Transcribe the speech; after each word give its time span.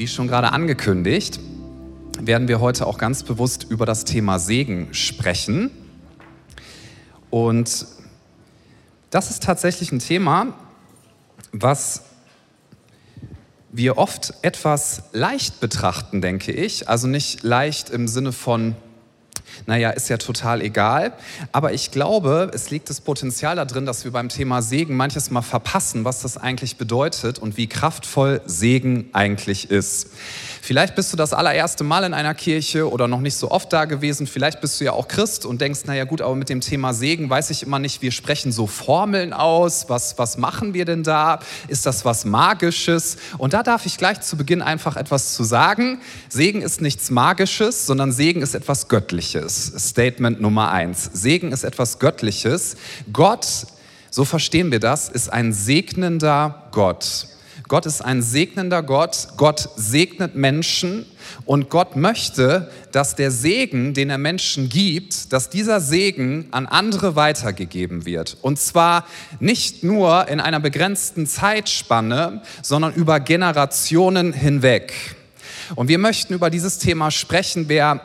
Wie 0.00 0.08
schon 0.08 0.28
gerade 0.28 0.52
angekündigt, 0.52 1.40
werden 2.18 2.48
wir 2.48 2.58
heute 2.58 2.86
auch 2.86 2.96
ganz 2.96 3.22
bewusst 3.22 3.66
über 3.68 3.84
das 3.84 4.06
Thema 4.06 4.38
Segen 4.38 4.94
sprechen. 4.94 5.70
Und 7.28 7.84
das 9.10 9.28
ist 9.28 9.42
tatsächlich 9.42 9.92
ein 9.92 9.98
Thema, 9.98 10.54
was 11.52 12.04
wir 13.72 13.98
oft 13.98 14.32
etwas 14.40 15.02
leicht 15.12 15.60
betrachten, 15.60 16.22
denke 16.22 16.50
ich. 16.50 16.88
Also 16.88 17.06
nicht 17.06 17.42
leicht 17.42 17.90
im 17.90 18.08
Sinne 18.08 18.32
von, 18.32 18.76
naja, 19.66 19.90
ist 19.90 20.08
ja 20.08 20.16
total 20.16 20.62
egal. 20.62 21.12
Aber 21.52 21.72
ich 21.72 21.90
glaube, 21.90 22.50
es 22.54 22.70
liegt 22.70 22.90
das 22.90 23.00
Potenzial 23.00 23.56
darin, 23.56 23.86
dass 23.86 24.04
wir 24.04 24.12
beim 24.12 24.28
Thema 24.28 24.62
Segen 24.62 24.96
manches 24.96 25.30
Mal 25.30 25.42
verpassen, 25.42 26.04
was 26.04 26.22
das 26.22 26.36
eigentlich 26.36 26.76
bedeutet 26.76 27.38
und 27.38 27.56
wie 27.56 27.66
kraftvoll 27.66 28.40
Segen 28.46 29.10
eigentlich 29.12 29.70
ist. 29.70 30.10
Vielleicht 30.62 30.94
bist 30.94 31.12
du 31.12 31.16
das 31.16 31.32
allererste 31.32 31.84
Mal 31.84 32.04
in 32.04 32.12
einer 32.12 32.34
Kirche 32.34 32.90
oder 32.90 33.08
noch 33.08 33.20
nicht 33.20 33.34
so 33.34 33.50
oft 33.50 33.72
da 33.72 33.86
gewesen. 33.86 34.26
Vielleicht 34.26 34.60
bist 34.60 34.78
du 34.80 34.84
ja 34.84 34.92
auch 34.92 35.08
Christ 35.08 35.46
und 35.46 35.60
denkst, 35.60 35.80
naja 35.86 36.04
gut, 36.04 36.20
aber 36.20 36.36
mit 36.36 36.50
dem 36.50 36.60
Thema 36.60 36.92
Segen 36.92 37.30
weiß 37.30 37.50
ich 37.50 37.62
immer 37.62 37.78
nicht, 37.78 38.02
wir 38.02 38.12
sprechen 38.12 38.52
so 38.52 38.66
Formeln 38.66 39.32
aus. 39.32 39.86
Was, 39.88 40.18
was 40.18 40.36
machen 40.36 40.74
wir 40.74 40.84
denn 40.84 41.02
da? 41.02 41.40
Ist 41.68 41.86
das 41.86 42.04
was 42.04 42.24
Magisches? 42.24 43.16
Und 43.38 43.54
da 43.54 43.62
darf 43.62 43.86
ich 43.86 43.96
gleich 43.96 44.20
zu 44.20 44.36
Beginn 44.36 44.60
einfach 44.60 44.96
etwas 44.96 45.32
zu 45.34 45.44
sagen. 45.44 46.00
Segen 46.28 46.60
ist 46.60 46.82
nichts 46.82 47.10
Magisches, 47.10 47.86
sondern 47.86 48.12
Segen 48.12 48.42
ist 48.42 48.54
etwas 48.54 48.88
Göttliches. 48.88 49.39
Statement 49.48 50.40
Nummer 50.40 50.70
eins. 50.70 51.10
Segen 51.12 51.52
ist 51.52 51.64
etwas 51.64 51.98
Göttliches. 51.98 52.76
Gott, 53.12 53.66
so 54.10 54.24
verstehen 54.24 54.70
wir 54.70 54.80
das, 54.80 55.08
ist 55.08 55.32
ein 55.32 55.52
segnender 55.52 56.68
Gott. 56.72 57.26
Gott 57.70 57.86
ist 57.86 58.04
ein 58.04 58.20
segnender 58.20 58.82
Gott. 58.82 59.28
Gott 59.36 59.68
segnet 59.76 60.34
Menschen 60.34 61.06
und 61.44 61.70
Gott 61.70 61.94
möchte, 61.94 62.68
dass 62.90 63.14
der 63.14 63.30
Segen, 63.30 63.94
den 63.94 64.10
er 64.10 64.18
Menschen 64.18 64.68
gibt, 64.68 65.32
dass 65.32 65.50
dieser 65.50 65.80
Segen 65.80 66.48
an 66.50 66.66
andere 66.66 67.14
weitergegeben 67.14 68.06
wird. 68.06 68.36
Und 68.42 68.58
zwar 68.58 69.06
nicht 69.38 69.84
nur 69.84 70.26
in 70.26 70.40
einer 70.40 70.58
begrenzten 70.58 71.28
Zeitspanne, 71.28 72.42
sondern 72.60 72.92
über 72.92 73.20
Generationen 73.20 74.32
hinweg. 74.32 74.92
Und 75.76 75.86
wir 75.86 75.98
möchten 75.98 76.34
über 76.34 76.50
dieses 76.50 76.78
Thema 76.78 77.12
sprechen. 77.12 77.66
Wer 77.68 78.00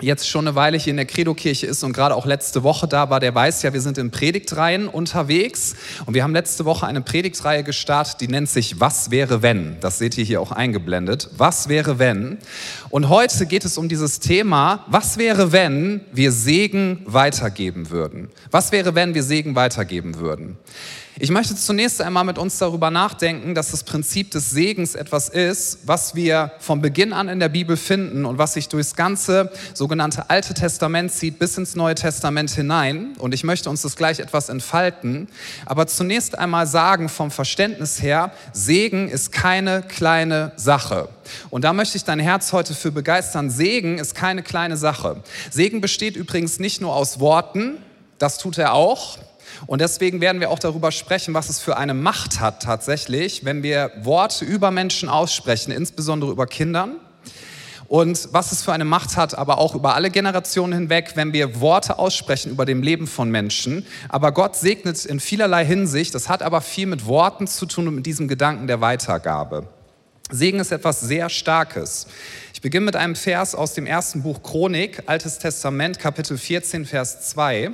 jetzt 0.00 0.28
schon 0.28 0.46
eine 0.46 0.56
Weile 0.56 0.76
hier 0.76 0.90
in 0.90 0.96
der 0.96 1.06
Credo-Kirche 1.06 1.66
ist 1.66 1.82
und 1.84 1.92
gerade 1.92 2.14
auch 2.14 2.26
letzte 2.26 2.62
Woche 2.62 2.88
da 2.88 3.10
war, 3.10 3.20
der 3.20 3.34
weiß 3.34 3.62
ja, 3.62 3.72
wir 3.72 3.80
sind 3.80 3.98
in 3.98 4.10
Predigtreihen 4.10 4.88
unterwegs 4.88 5.74
und 6.06 6.14
wir 6.14 6.22
haben 6.22 6.32
letzte 6.32 6.64
Woche 6.64 6.86
eine 6.86 7.00
Predigtreihe 7.00 7.62
gestartet, 7.62 8.20
die 8.20 8.28
nennt 8.28 8.48
sich 8.48 8.80
Was 8.80 9.10
wäre 9.10 9.42
wenn? 9.42 9.78
Das 9.80 9.98
seht 9.98 10.18
ihr 10.18 10.24
hier 10.24 10.40
auch 10.40 10.52
eingeblendet. 10.52 11.30
Was 11.36 11.68
wäre 11.68 11.98
wenn? 11.98 12.38
Und 12.90 13.08
heute 13.08 13.46
geht 13.46 13.64
es 13.64 13.78
um 13.78 13.88
dieses 13.88 14.20
Thema, 14.20 14.84
was 14.88 15.18
wäre 15.18 15.52
wenn 15.52 16.00
wir 16.12 16.32
Segen 16.32 17.02
weitergeben 17.06 17.90
würden? 17.90 18.30
Was 18.50 18.72
wäre 18.72 18.94
wenn 18.94 19.14
wir 19.14 19.22
Segen 19.22 19.54
weitergeben 19.54 20.18
würden? 20.18 20.58
Ich 21.20 21.30
möchte 21.30 21.54
zunächst 21.54 22.02
einmal 22.02 22.24
mit 22.24 22.38
uns 22.38 22.58
darüber 22.58 22.90
nachdenken, 22.90 23.54
dass 23.54 23.70
das 23.70 23.84
Prinzip 23.84 24.32
des 24.32 24.50
Segens 24.50 24.96
etwas 24.96 25.28
ist, 25.28 25.78
was 25.86 26.16
wir 26.16 26.50
von 26.58 26.80
Beginn 26.80 27.12
an 27.12 27.28
in 27.28 27.38
der 27.38 27.48
Bibel 27.48 27.76
finden 27.76 28.24
und 28.24 28.38
was 28.38 28.54
sich 28.54 28.68
durchs 28.68 28.96
ganze 28.96 29.52
sogenannte 29.74 30.28
Alte 30.28 30.54
Testament 30.54 31.12
zieht 31.12 31.38
bis 31.38 31.56
ins 31.56 31.76
Neue 31.76 31.94
Testament 31.94 32.50
hinein. 32.50 33.12
Und 33.18 33.32
ich 33.32 33.44
möchte 33.44 33.70
uns 33.70 33.82
das 33.82 33.94
gleich 33.94 34.18
etwas 34.18 34.48
entfalten. 34.48 35.28
Aber 35.66 35.86
zunächst 35.86 36.36
einmal 36.36 36.66
sagen 36.66 37.08
vom 37.08 37.30
Verständnis 37.30 38.02
her, 38.02 38.32
Segen 38.52 39.08
ist 39.08 39.30
keine 39.30 39.82
kleine 39.82 40.50
Sache. 40.56 41.08
Und 41.48 41.62
da 41.62 41.72
möchte 41.72 41.96
ich 41.96 42.02
dein 42.02 42.18
Herz 42.18 42.52
heute 42.52 42.74
für 42.74 42.90
begeistern. 42.90 43.50
Segen 43.50 43.98
ist 43.98 44.16
keine 44.16 44.42
kleine 44.42 44.76
Sache. 44.76 45.22
Segen 45.52 45.80
besteht 45.80 46.16
übrigens 46.16 46.58
nicht 46.58 46.80
nur 46.80 46.92
aus 46.92 47.20
Worten, 47.20 47.76
das 48.18 48.38
tut 48.38 48.58
er 48.58 48.72
auch. 48.72 49.18
Und 49.66 49.80
deswegen 49.80 50.20
werden 50.20 50.40
wir 50.40 50.50
auch 50.50 50.58
darüber 50.58 50.92
sprechen, 50.92 51.34
was 51.34 51.48
es 51.48 51.60
für 51.60 51.76
eine 51.76 51.94
Macht 51.94 52.40
hat 52.40 52.62
tatsächlich, 52.62 53.44
wenn 53.44 53.62
wir 53.62 53.90
Worte 54.02 54.44
über 54.44 54.70
Menschen 54.70 55.08
aussprechen, 55.08 55.70
insbesondere 55.72 56.30
über 56.30 56.46
Kindern. 56.46 56.96
Und 57.86 58.28
was 58.32 58.50
es 58.50 58.62
für 58.62 58.72
eine 58.72 58.84
Macht 58.84 59.16
hat, 59.16 59.36
aber 59.36 59.58
auch 59.58 59.74
über 59.74 59.94
alle 59.94 60.10
Generationen 60.10 60.72
hinweg, 60.72 61.12
wenn 61.14 61.32
wir 61.32 61.60
Worte 61.60 61.98
aussprechen 61.98 62.50
über 62.50 62.64
dem 62.64 62.82
Leben 62.82 63.06
von 63.06 63.30
Menschen. 63.30 63.86
Aber 64.08 64.32
Gott 64.32 64.56
segnet 64.56 65.04
in 65.04 65.20
vielerlei 65.20 65.64
Hinsicht. 65.64 66.14
Das 66.14 66.28
hat 66.28 66.42
aber 66.42 66.60
viel 66.60 66.86
mit 66.86 67.06
Worten 67.06 67.46
zu 67.46 67.66
tun 67.66 67.88
und 67.88 67.94
mit 67.94 68.06
diesem 68.06 68.26
Gedanken 68.26 68.66
der 68.66 68.80
Weitergabe. 68.80 69.68
Segen 70.30 70.58
ist 70.60 70.72
etwas 70.72 71.00
sehr 71.00 71.28
Starkes. 71.28 72.06
Ich 72.54 72.62
beginne 72.62 72.86
mit 72.86 72.96
einem 72.96 73.14
Vers 73.14 73.54
aus 73.54 73.74
dem 73.74 73.86
ersten 73.86 74.22
Buch 74.22 74.42
Chronik, 74.42 75.02
Altes 75.06 75.38
Testament, 75.38 75.98
Kapitel 75.98 76.38
14, 76.38 76.86
Vers 76.86 77.28
2. 77.30 77.72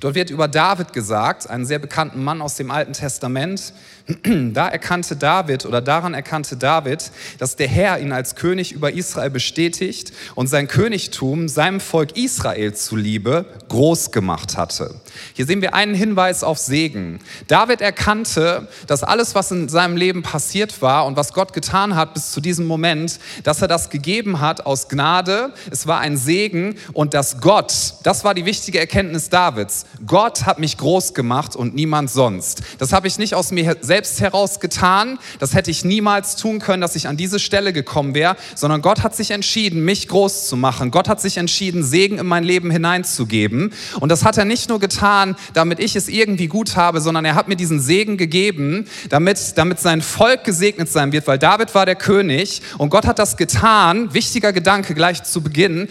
Dort 0.00 0.14
wird 0.14 0.30
über 0.30 0.48
David 0.48 0.92
gesagt, 0.92 1.48
einen 1.48 1.66
sehr 1.66 1.78
bekannten 1.78 2.22
Mann 2.22 2.42
aus 2.42 2.56
dem 2.56 2.70
Alten 2.70 2.92
Testament, 2.92 3.72
da 4.52 4.68
erkannte 4.68 5.16
David 5.16 5.66
oder 5.66 5.80
daran 5.80 6.14
erkannte 6.14 6.56
David, 6.56 7.10
dass 7.38 7.56
der 7.56 7.66
Herr 7.66 7.98
ihn 7.98 8.12
als 8.12 8.36
König 8.36 8.70
über 8.70 8.92
Israel 8.92 9.30
bestätigt 9.30 10.12
und 10.36 10.46
sein 10.46 10.68
Königtum 10.68 11.48
seinem 11.48 11.80
Volk 11.80 12.16
Israel 12.16 12.72
zuliebe 12.74 13.46
groß 13.68 14.12
gemacht 14.12 14.56
hatte. 14.56 14.94
Hier 15.32 15.44
sehen 15.44 15.60
wir 15.60 15.74
einen 15.74 15.94
Hinweis 15.94 16.44
auf 16.44 16.58
Segen. 16.58 17.18
David 17.48 17.80
erkannte, 17.80 18.68
dass 18.86 19.02
alles, 19.02 19.34
was 19.34 19.50
in 19.50 19.68
seinem 19.68 19.96
Leben 19.96 20.22
passiert 20.22 20.82
war 20.82 21.04
und 21.06 21.16
was 21.16 21.32
Gott 21.32 21.52
getan 21.52 21.96
hat 21.96 22.14
bis 22.14 22.30
zu 22.30 22.40
diesem 22.40 22.66
Moment, 22.66 23.18
dass 23.42 23.60
er 23.60 23.68
das 23.68 23.90
gegeben 23.90 24.40
hat 24.40 24.66
aus 24.66 24.88
Gnade. 24.88 25.52
Es 25.70 25.88
war 25.88 25.98
ein 25.98 26.16
Segen 26.16 26.76
und 26.92 27.12
dass 27.12 27.40
Gott, 27.40 27.94
das 28.04 28.22
war 28.22 28.34
die 28.34 28.44
wichtige 28.44 28.78
Erkenntnis 28.78 29.30
Davids, 29.30 29.84
Gott 30.06 30.46
hat 30.46 30.60
mich 30.60 30.76
groß 30.76 31.12
gemacht 31.12 31.56
und 31.56 31.74
niemand 31.74 32.08
sonst. 32.08 32.62
Das 32.78 32.92
habe 32.92 33.08
ich 33.08 33.18
nicht 33.18 33.34
aus 33.34 33.50
mir 33.50 33.76
selbst 33.80 33.95
selbst 33.96 34.20
heraus 34.20 34.60
getan. 34.60 35.18
Das 35.38 35.54
hätte 35.54 35.70
ich 35.70 35.82
niemals 35.82 36.36
tun 36.36 36.58
können, 36.58 36.82
dass 36.82 36.96
ich 36.96 37.08
an 37.08 37.16
diese 37.16 37.38
Stelle 37.38 37.72
gekommen 37.72 38.14
wäre, 38.14 38.36
sondern 38.54 38.82
Gott 38.82 39.02
hat 39.02 39.16
sich 39.16 39.30
entschieden, 39.30 39.86
mich 39.86 40.06
groß 40.08 40.48
zu 40.48 40.56
machen. 40.58 40.90
Gott 40.90 41.08
hat 41.08 41.18
sich 41.18 41.38
entschieden, 41.38 41.82
Segen 41.82 42.18
in 42.18 42.26
mein 42.26 42.44
Leben 42.44 42.70
hineinzugeben. 42.70 43.72
Und 43.98 44.10
das 44.10 44.22
hat 44.22 44.36
er 44.36 44.44
nicht 44.44 44.68
nur 44.68 44.80
getan, 44.80 45.34
damit 45.54 45.80
ich 45.80 45.96
es 45.96 46.08
irgendwie 46.08 46.46
gut 46.46 46.76
habe, 46.76 47.00
sondern 47.00 47.24
er 47.24 47.34
hat 47.34 47.48
mir 47.48 47.56
diesen 47.56 47.80
Segen 47.80 48.18
gegeben, 48.18 48.86
damit, 49.08 49.56
damit 49.56 49.80
sein 49.80 50.02
Volk 50.02 50.44
gesegnet 50.44 50.90
sein 50.90 51.12
wird, 51.12 51.26
weil 51.26 51.38
David 51.38 51.74
war 51.74 51.86
der 51.86 51.96
König 51.96 52.60
und 52.76 52.90
Gott 52.90 53.06
hat 53.06 53.18
das 53.18 53.38
getan. 53.38 54.12
Wichtiger 54.12 54.52
Gedanke 54.52 54.94
gleich 54.94 55.22
zu 55.22 55.40
Beginn 55.40 55.88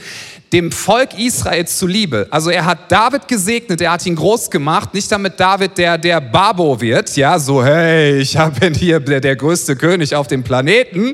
dem 0.55 0.71
Volk 0.71 1.19
Israel 1.19 1.67
zuliebe. 1.67 2.27
Also 2.29 2.49
er 2.49 2.63
hat 2.63 2.89
David 2.89 3.27
gesegnet, 3.27 3.81
er 3.81 3.91
hat 3.91 4.05
ihn 4.05 4.15
groß 4.15 4.49
gemacht, 4.49 4.93
nicht 4.93 5.11
damit 5.11 5.37
David 5.37 5.77
der, 5.77 5.97
der 5.97 6.21
Babo 6.21 6.79
wird, 6.79 7.13
ja, 7.17 7.37
so 7.37 7.61
hey, 7.61 8.19
ich 8.19 8.37
bin 8.61 8.73
hier 8.73 9.01
der, 9.01 9.19
der 9.19 9.35
größte 9.35 9.75
König 9.75 10.15
auf 10.15 10.27
dem 10.27 10.45
Planeten, 10.45 11.13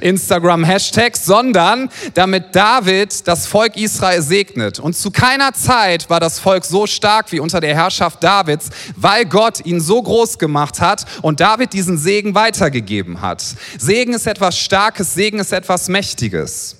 Instagram 0.00 0.64
Hashtags, 0.64 1.26
sondern 1.26 1.90
damit 2.14 2.56
David 2.56 3.28
das 3.28 3.46
Volk 3.46 3.76
Israel 3.76 4.22
segnet. 4.22 4.78
Und 4.78 4.96
zu 4.96 5.10
keiner 5.10 5.52
Zeit 5.52 6.08
war 6.08 6.18
das 6.18 6.38
Volk 6.38 6.64
so 6.64 6.86
stark 6.86 7.30
wie 7.30 7.40
unter 7.40 7.60
der 7.60 7.74
Herrschaft 7.74 8.24
Davids, 8.24 8.70
weil 8.96 9.26
Gott 9.26 9.66
ihn 9.66 9.82
so 9.82 10.00
groß 10.00 10.38
gemacht 10.38 10.80
hat 10.80 11.04
und 11.20 11.40
David 11.40 11.74
diesen 11.74 11.98
Segen 11.98 12.34
weitergegeben 12.34 13.20
hat. 13.20 13.44
Segen 13.76 14.14
ist 14.14 14.26
etwas 14.26 14.56
Starkes, 14.58 15.12
Segen 15.12 15.40
ist 15.40 15.52
etwas 15.52 15.88
Mächtiges. 15.90 16.78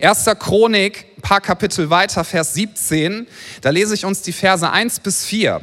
Erster 0.00 0.34
Chronik, 0.34 1.06
ein 1.18 1.22
paar 1.22 1.40
Kapitel 1.40 1.90
weiter, 1.90 2.24
Vers 2.24 2.54
17, 2.54 3.26
da 3.60 3.70
lese 3.70 3.94
ich 3.94 4.04
uns 4.04 4.22
die 4.22 4.32
Verse 4.32 4.68
1 4.68 5.00
bis 5.00 5.24
4. 5.24 5.60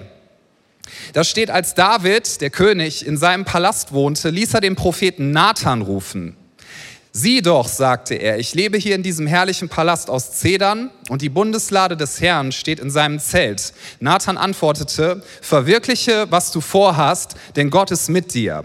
Da 1.14 1.24
steht, 1.24 1.50
als 1.50 1.74
David, 1.74 2.42
der 2.42 2.50
König, 2.50 3.06
in 3.06 3.18
seinem 3.18 3.46
Palast 3.46 3.94
wohnte, 3.94 4.30
ließ 4.30 4.54
er 4.54 4.62
den 4.62 4.76
Propheten 4.76 5.32
Nathan 5.32 5.82
rufen. 5.82 6.36
Sieh 7.16 7.44
doch, 7.44 7.68
sagte 7.68 8.16
er, 8.16 8.40
ich 8.40 8.56
lebe 8.56 8.76
hier 8.76 8.96
in 8.96 9.04
diesem 9.04 9.28
herrlichen 9.28 9.70
Palast 9.70 10.10
aus 10.10 10.32
Zedern 10.32 10.90
und 11.10 11.22
die 11.22 11.30
Bundeslade 11.30 11.96
des 11.96 12.20
Herrn 12.20 12.52
steht 12.52 12.80
in 12.80 12.90
seinem 12.90 13.20
Zelt. 13.20 13.72
Nathan 14.00 14.36
antwortete, 14.36 15.22
verwirkliche, 15.40 16.26
was 16.32 16.52
du 16.52 16.60
vorhast, 16.60 17.36
denn 17.56 17.70
Gott 17.70 17.92
ist 17.92 18.10
mit 18.10 18.34
dir. 18.34 18.64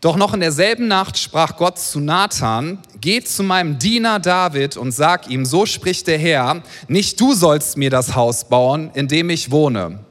Doch 0.00 0.16
noch 0.16 0.34
in 0.34 0.40
derselben 0.40 0.88
Nacht 0.88 1.18
sprach 1.18 1.56
Gott 1.56 1.78
zu 1.78 2.00
Nathan, 2.00 2.78
geh 3.00 3.22
zu 3.22 3.42
meinem 3.42 3.78
Diener 3.78 4.20
David 4.20 4.76
und 4.76 4.92
sag 4.92 5.28
ihm, 5.30 5.44
so 5.46 5.64
spricht 5.64 6.06
der 6.06 6.18
Herr, 6.18 6.62
nicht 6.86 7.18
du 7.20 7.32
sollst 7.32 7.76
mir 7.76 7.90
das 7.90 8.14
Haus 8.14 8.48
bauen, 8.48 8.90
in 8.94 9.08
dem 9.08 9.30
ich 9.30 9.50
wohne. 9.50 10.05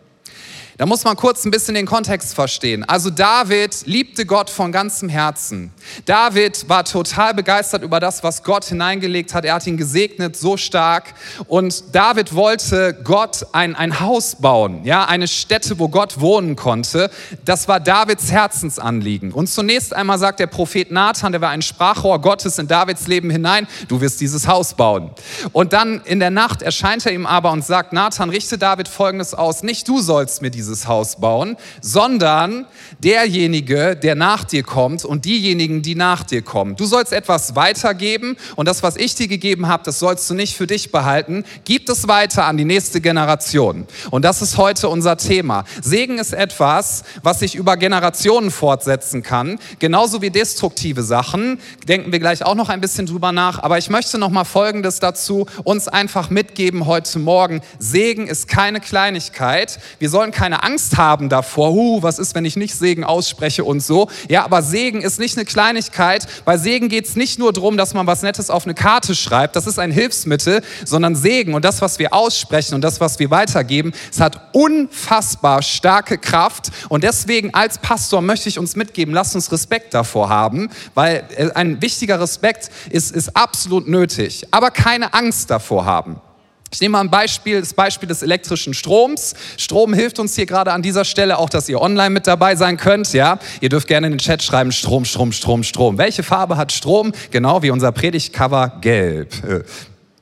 Da 0.77 0.86
muss 0.86 1.06
man 1.06 1.16
kurz 1.16 1.45
ein 1.45 1.51
bisschen 1.51 1.74
den 1.74 1.86
Kontext 1.86 2.36
verstehen. 2.36 2.83
Also 2.83 3.10
David 3.10 3.86
liebte 3.86 4.25
Gott 4.25 4.50
von 4.50 4.74
ganzem 4.74 5.07
Herzen. 5.07 5.72
David 6.04 6.68
war 6.68 6.83
total 6.83 7.33
begeistert 7.33 7.81
über 7.81 8.01
das, 8.01 8.24
was 8.24 8.44
Gott 8.44 8.66
hineingelegt 8.66 9.33
hat. 9.33 9.45
Er 9.45 9.54
hat 9.54 9.66
ihn 9.68 9.77
gesegnet 9.77 10.36
so 10.36 10.57
stark. 10.57 11.13
Und 11.48 11.95
David 11.95 12.36
wollte 12.36 12.94
Gott 13.06 13.45
ein, 13.54 13.74
ein 13.74 14.01
Haus 14.01 14.36
bauen, 14.36 14.83
ja, 14.83 15.06
eine 15.06 15.30
Stätte, 15.30 15.80
wo 15.80 15.88
Gott 15.88 16.19
wohnen 16.19 16.57
konnte. 16.57 17.10
Das 17.45 17.69
war 17.69 17.80
Davids 17.80 18.30
Herzensanliegen. 18.30 19.31
Und 19.31 19.48
zunächst 19.48 19.94
einmal 19.94 20.19
sagt 20.19 20.42
der 20.42 20.48
Prophet 20.48 20.92
Nathan, 20.92 21.31
der 21.31 21.39
war 21.39 21.51
ein 21.51 21.62
Sprachrohr 21.62 22.19
Gottes 22.19 22.60
in 22.60 22.68
Davids 22.68 23.07
Leben 23.07 23.30
hinein, 23.30 23.66
du 23.88 24.01
wirst 24.01 24.19
dieses 24.19 24.45
Haus 24.45 24.74
bauen. 24.74 25.12
Und 25.54 25.72
dann 25.72 26.01
in 26.04 26.19
der 26.19 26.31
Nacht 26.31 26.62
erscheint 26.62 27.06
er 27.06 27.13
ihm 27.13 27.25
aber 27.25 27.54
und 27.54 27.63
sagt, 27.63 27.94
Nathan, 27.94 28.30
richte 28.30 28.57
David 28.57 28.89
Folgendes 28.89 29.33
aus, 29.33 29.63
nicht 29.63 29.88
du 29.88 30.01
sollst 30.01 30.42
mir 30.42 30.51
dieses 30.51 30.64
dieses 30.65 30.88
Haus 30.88 31.17
bauen, 31.17 31.57
sondern 31.81 32.65
derjenige, 33.00 33.95
der 33.95 34.15
nach 34.15 34.44
dir 34.44 34.63
kommt 34.63 35.06
und 35.06 35.25
diejenigen, 35.25 35.81
die 35.81 35.95
nach 35.95 36.23
dir 36.23 36.41
kommen. 36.41 36.75
Du 36.75 36.85
sollst 36.85 37.13
etwas 37.13 37.56
weitergeben 37.56 38.35
und 38.56 38.67
das, 38.67 38.83
was 38.83 38.95
ich 38.97 39.15
dir 39.15 39.27
gegeben 39.27 39.67
habe, 39.67 39.83
das 39.83 40.00
sollst 40.00 40.29
du 40.29 40.33
nicht 40.33 40.56
für 40.56 40.67
dich 40.67 40.91
behalten. 40.91 41.45
Gib 41.63 41.88
es 41.89 42.07
weiter 42.07 42.45
an 42.45 42.57
die 42.57 42.65
nächste 42.65 43.01
Generation. 43.01 43.85
Und 44.12 44.25
das 44.25 44.41
ist 44.41 44.57
heute 44.57 44.89
unser 44.89 45.17
Thema. 45.17 45.65
Segen 45.81 46.17
ist 46.17 46.33
etwas, 46.33 47.03
was 47.21 47.39
sich 47.39 47.56
über 47.56 47.77
Generationen 47.77 48.51
fortsetzen 48.51 49.23
kann, 49.23 49.59
genauso 49.79 50.21
wie 50.21 50.29
destruktive 50.29 51.03
Sachen. 51.03 51.59
Denken 51.88 52.12
wir 52.12 52.19
gleich 52.19 52.44
auch 52.45 52.56
noch 52.56 52.69
ein 52.69 52.81
bisschen 52.81 53.06
drüber 53.06 53.31
nach. 53.31 53.59
Aber 53.62 53.77
ich 53.77 53.89
möchte 53.89 54.17
noch 54.17 54.29
mal 54.29 54.45
Folgendes 54.45 55.00
dazu 55.00 55.45
uns 55.63 55.88
einfach 55.88 56.29
mitgeben 56.29 56.85
heute 56.85 57.19
Morgen. 57.19 57.62
Segen 57.77 58.27
ist 58.27 58.47
keine 58.47 58.79
Kleinigkeit. 58.79 59.79
Wir 60.00 60.09
sollen 60.09 60.31
keine 60.31 60.55
keine 60.56 60.63
Angst 60.63 60.98
haben 60.98 61.28
davor, 61.28 61.72
huh, 61.74 62.02
was 62.02 62.19
ist, 62.19 62.34
wenn 62.36 62.46
ich 62.46 62.56
nicht 62.56 62.75
Segen 62.75 63.04
ausspreche 63.04 63.63
und 63.63 63.81
so. 63.81 64.10
Ja, 64.30 64.46
aber 64.46 64.62
Segen 64.62 65.02
ist 65.02 65.19
nicht 65.19 65.38
eine 65.38 65.46
Kleinigkeit. 65.46 66.28
Bei 66.46 66.57
Segen 66.57 66.88
geht 66.88 67.06
es 67.06 67.16
nicht 67.16 67.40
nur 67.40 67.52
darum, 67.52 67.78
dass 67.78 67.94
man 67.94 68.07
was 68.07 68.22
Nettes 68.22 68.50
auf 68.50 68.66
eine 68.66 68.74
Karte 68.74 69.16
schreibt, 69.16 69.56
das 69.56 69.68
ist 69.68 69.80
ein 69.80 69.92
Hilfsmittel, 69.92 70.62
sondern 70.86 71.16
Segen 71.16 71.54
und 71.56 71.66
das, 71.66 71.81
was 71.81 72.00
wir 72.00 72.13
aussprechen 72.13 72.75
und 72.75 72.81
das, 72.81 73.02
was 73.02 73.19
wir 73.19 73.31
weitergeben, 73.31 73.92
es 74.12 74.19
hat 74.19 74.50
unfassbar 74.54 75.62
starke 75.62 76.18
Kraft. 76.18 76.72
Und 76.90 77.04
deswegen 77.04 77.54
als 77.54 77.78
Pastor 77.78 78.22
möchte 78.22 78.48
ich 78.48 78.58
uns 78.58 78.75
mitgeben, 78.75 79.13
lasst 79.13 79.36
uns 79.36 79.51
Respekt 79.51 79.94
davor 79.94 80.30
haben, 80.30 80.69
weil 80.94 81.24
äh, 81.36 81.50
ein 81.54 81.81
wichtiger 81.81 82.19
Respekt 82.19 82.69
ist, 82.90 83.13
ist 83.13 83.36
absolut 83.36 83.88
nötig. 83.88 84.48
Aber 84.51 84.72
keine 84.72 85.13
Angst 85.13 85.50
davor 85.51 85.86
haben. 85.86 86.22
Ich 86.71 86.81
nehme 86.81 86.94
mal 86.94 87.01
ein 87.01 87.09
Beispiel, 87.09 87.62
das 87.62 87.73
Beispiel 87.73 88.09
des 88.09 88.21
elektrischen 88.21 88.73
Stroms. 88.73 89.33
Strom 89.57 89.94
hilft 89.94 90.19
uns 90.19 90.35
hier 90.35 90.45
gerade 90.45 90.73
an 90.73 90.81
dieser 90.81 91.06
Stelle 91.06 91.38
auch, 91.38 91.50
dass 91.50 91.69
ihr 91.69 91.81
online 91.81 92.09
mit 92.09 92.27
dabei 92.27 92.56
sein 92.56 92.77
könnt. 92.77 93.13
Ja, 93.13 93.39
ihr 93.62 93.69
dürft 93.69 93.88
gerne 93.88 94.07
in 94.07 94.13
den 94.13 94.19
Chat 94.19 94.44
schreiben 94.44 94.71
Strom, 94.71 95.06
Strom, 95.06 95.31
Strom, 95.31 95.63
Strom. 95.63 95.97
Welche 95.97 96.23
Farbe 96.23 96.57
hat 96.57 96.71
Strom? 96.71 97.13
Genau 97.31 97.62
wie 97.63 97.71
unser 97.71 97.91
Predigtcover 97.91 98.79
gelb. 98.81 99.33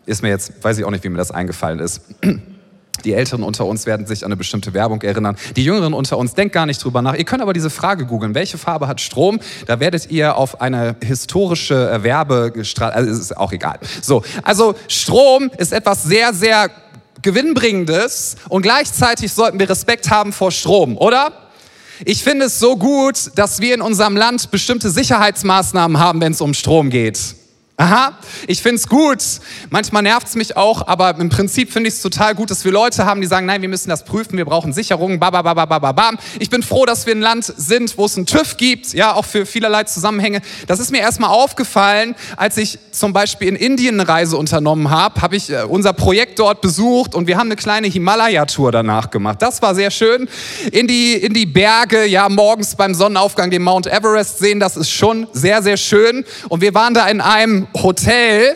Ist 0.05 0.21
mir 0.21 0.29
jetzt, 0.29 0.63
weiß 0.63 0.77
ich 0.77 0.85
auch 0.85 0.91
nicht, 0.91 1.03
wie 1.03 1.09
mir 1.09 1.17
das 1.17 1.31
eingefallen 1.31 1.79
ist. 1.79 2.01
Die 3.05 3.13
Älteren 3.13 3.43
unter 3.43 3.65
uns 3.65 3.85
werden 3.85 4.05
sich 4.05 4.23
an 4.23 4.27
eine 4.27 4.37
bestimmte 4.37 4.73
Werbung 4.73 5.01
erinnern. 5.01 5.35
Die 5.55 5.63
Jüngeren 5.63 5.93
unter 5.93 6.17
uns, 6.17 6.33
denkt 6.33 6.53
gar 6.53 6.65
nicht 6.65 6.83
drüber 6.83 7.01
nach. 7.01 7.15
Ihr 7.15 7.25
könnt 7.25 7.41
aber 7.41 7.53
diese 7.53 7.69
Frage 7.69 8.05
googeln. 8.05 8.35
Welche 8.35 8.57
Farbe 8.57 8.87
hat 8.87 9.01
Strom? 9.01 9.39
Da 9.65 9.79
werdet 9.79 10.09
ihr 10.09 10.35
auf 10.35 10.61
eine 10.61 10.95
historische 11.03 11.89
äh, 11.91 12.03
Werbestraße, 12.03 12.93
also 12.93 13.11
ist 13.11 13.37
auch 13.37 13.51
egal. 13.51 13.79
So, 14.01 14.23
also 14.43 14.75
Strom 14.87 15.51
ist 15.57 15.73
etwas 15.73 16.03
sehr, 16.03 16.33
sehr 16.33 16.69
gewinnbringendes 17.21 18.35
und 18.49 18.61
gleichzeitig 18.61 19.31
sollten 19.31 19.59
wir 19.59 19.69
Respekt 19.69 20.09
haben 20.09 20.33
vor 20.33 20.51
Strom, 20.51 20.97
oder? 20.97 21.31
Ich 22.05 22.23
finde 22.23 22.45
es 22.45 22.59
so 22.59 22.75
gut, 22.75 23.31
dass 23.35 23.61
wir 23.61 23.73
in 23.75 23.81
unserem 23.81 24.17
Land 24.17 24.51
bestimmte 24.51 24.89
Sicherheitsmaßnahmen 24.89 25.99
haben, 25.99 26.19
wenn 26.21 26.33
es 26.33 26.41
um 26.41 26.53
Strom 26.53 26.89
geht. 26.89 27.35
Aha, 27.83 28.13
ich 28.47 28.61
finde 28.61 28.77
es 28.77 28.87
gut. 28.87 29.21
Manchmal 29.69 30.03
nervt 30.03 30.27
es 30.27 30.35
mich 30.35 30.55
auch, 30.55 30.87
aber 30.87 31.19
im 31.19 31.27
Prinzip 31.27 31.73
finde 31.73 31.89
ich 31.89 31.95
es 31.95 32.01
total 32.01 32.33
gut, 32.33 32.49
dass 32.49 32.63
wir 32.63 32.71
Leute 32.71 33.05
haben, 33.05 33.19
die 33.19 33.27
sagen, 33.27 33.45
nein, 33.45 33.61
wir 33.61 33.67
müssen 33.67 33.89
das 33.89 34.05
prüfen, 34.05 34.37
wir 34.37 34.45
brauchen 34.45 34.71
Sicherungen, 34.71 35.19
babababababam. 35.19 36.17
Ich 36.39 36.49
bin 36.49 36.63
froh, 36.63 36.85
dass 36.85 37.05
wir 37.07 37.13
ein 37.13 37.19
Land 37.19 37.43
sind, 37.43 37.97
wo 37.97 38.05
es 38.05 38.15
einen 38.15 38.25
TÜV 38.25 38.55
gibt, 38.55 38.93
ja, 38.93 39.13
auch 39.13 39.25
für 39.25 39.45
vielerlei 39.45 39.83
Zusammenhänge. 39.83 40.41
Das 40.65 40.79
ist 40.79 40.91
mir 40.91 40.99
erstmal 40.99 41.31
aufgefallen, 41.31 42.15
als 42.37 42.55
ich 42.55 42.79
zum 42.91 43.11
Beispiel 43.11 43.49
in 43.49 43.57
Indien 43.57 43.99
eine 43.99 44.07
Reise 44.07 44.37
unternommen 44.37 44.89
habe, 44.89 45.21
habe 45.21 45.35
ich 45.35 45.49
äh, 45.49 45.63
unser 45.63 45.91
Projekt 45.91 46.39
dort 46.39 46.61
besucht 46.61 47.13
und 47.13 47.27
wir 47.27 47.37
haben 47.37 47.47
eine 47.47 47.57
kleine 47.57 47.87
Himalaya-Tour 47.87 48.71
danach 48.71 49.09
gemacht. 49.11 49.41
Das 49.41 49.61
war 49.61 49.75
sehr 49.75 49.91
schön. 49.91 50.29
In 50.71 50.87
die, 50.87 51.15
in 51.15 51.33
die 51.33 51.45
Berge, 51.45 52.05
ja, 52.05 52.29
morgens 52.29 52.77
beim 52.77 52.93
Sonnenaufgang 52.93 53.51
den 53.51 53.63
Mount 53.63 53.87
Everest 53.87 54.39
sehen, 54.39 54.61
das 54.61 54.77
ist 54.77 54.89
schon 54.89 55.27
sehr, 55.33 55.61
sehr 55.61 55.75
schön. 55.75 56.23
Und 56.47 56.61
wir 56.61 56.73
waren 56.73 56.93
da 56.93 57.09
in 57.09 57.19
einem 57.19 57.67
Hotel 57.75 58.55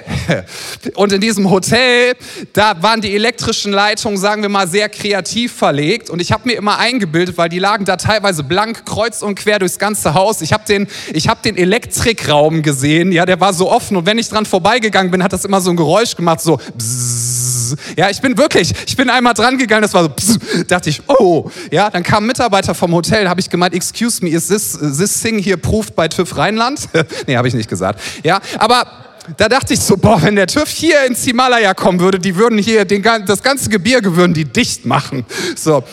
und 0.96 1.12
in 1.12 1.22
diesem 1.22 1.50
Hotel, 1.50 2.16
da 2.54 2.82
waren 2.82 3.02
die 3.02 3.14
elektrischen 3.16 3.72
Leitungen, 3.72 4.18
sagen 4.18 4.42
wir 4.42 4.50
mal, 4.50 4.68
sehr 4.68 4.90
kreativ 4.90 5.54
verlegt 5.54 6.10
und 6.10 6.22
ich 6.22 6.32
habe 6.32 6.48
mir 6.48 6.54
immer 6.54 6.78
eingebildet, 6.78 7.38
weil 7.38 7.50
die 7.50 7.60
lagen 7.60 7.86
da 7.86 7.98
teilweise 7.98 8.44
blank 8.44 8.86
kreuz 8.86 9.22
und 9.22 9.36
quer 9.36 9.60
durchs 9.60 9.80
ganze 9.80 10.14
Haus. 10.14 10.42
Ich 10.42 10.54
habe 10.54 10.64
den, 10.66 10.88
hab 11.28 11.42
den 11.42 11.58
Elektrikraum 11.58 12.62
gesehen, 12.62 13.12
ja, 13.12 13.26
der 13.26 13.40
war 13.40 13.54
so 13.54 13.72
offen 13.72 13.98
und 13.98 14.06
wenn 14.06 14.18
ich 14.18 14.30
dran 14.30 14.46
vorbeigegangen 14.46 15.12
bin, 15.12 15.24
hat 15.24 15.34
das 15.34 15.46
immer 15.46 15.62
so 15.62 15.72
ein 15.72 15.78
Geräusch 15.78 16.16
gemacht, 16.16 16.42
so 16.42 16.58
bzzz. 16.58 17.76
Ja, 17.98 18.10
ich 18.10 18.22
bin 18.22 18.38
wirklich, 18.38 18.74
ich 18.86 18.96
bin 18.96 19.10
einmal 19.10 19.34
dran 19.34 19.58
gegangen, 19.58 19.82
das 19.82 19.94
war 19.94 20.04
so 20.04 20.10
bzzz, 20.10 20.68
dachte 20.68 20.90
ich, 20.90 21.02
oh, 21.08 21.50
ja, 21.72 21.90
dann 21.90 22.04
kam 22.04 22.24
ein 22.24 22.28
Mitarbeiter 22.28 22.76
vom 22.76 22.94
Hotel, 22.94 23.28
habe 23.28 23.40
ich 23.40 23.50
gemeint, 23.50 23.74
excuse 23.74 24.24
me, 24.24 24.30
is 24.30 24.48
this, 24.48 24.78
this 24.98 25.22
thing 25.22 25.40
here 25.40 25.58
proved 25.58 25.96
by 25.96 26.08
TÜV 26.08 26.38
Rheinland? 26.38 26.88
nee, 27.28 27.36
habe 27.36 27.48
ich 27.48 27.54
nicht 27.54 27.70
gesagt. 27.70 28.00
Ja, 28.24 28.40
aber 28.58 29.07
da 29.36 29.50
dachte 29.50 29.74
ich 29.74 29.80
so, 29.80 29.98
boah, 29.98 30.22
wenn 30.22 30.36
der 30.36 30.48
TÜV 30.48 30.70
hier 30.70 31.06
ins 31.06 31.24
Himalaya 31.26 31.74
kommen 31.74 32.00
würde, 32.00 32.20
die 32.20 32.36
würden 32.36 32.58
hier 32.58 32.86
den, 32.86 33.04
das 33.04 33.44
ganze 33.44 33.70
Gebirge 33.70 34.16
würden 34.16 34.34
die 34.34 34.46
dicht 34.46 34.86
machen. 34.86 35.26
So, 35.56 35.84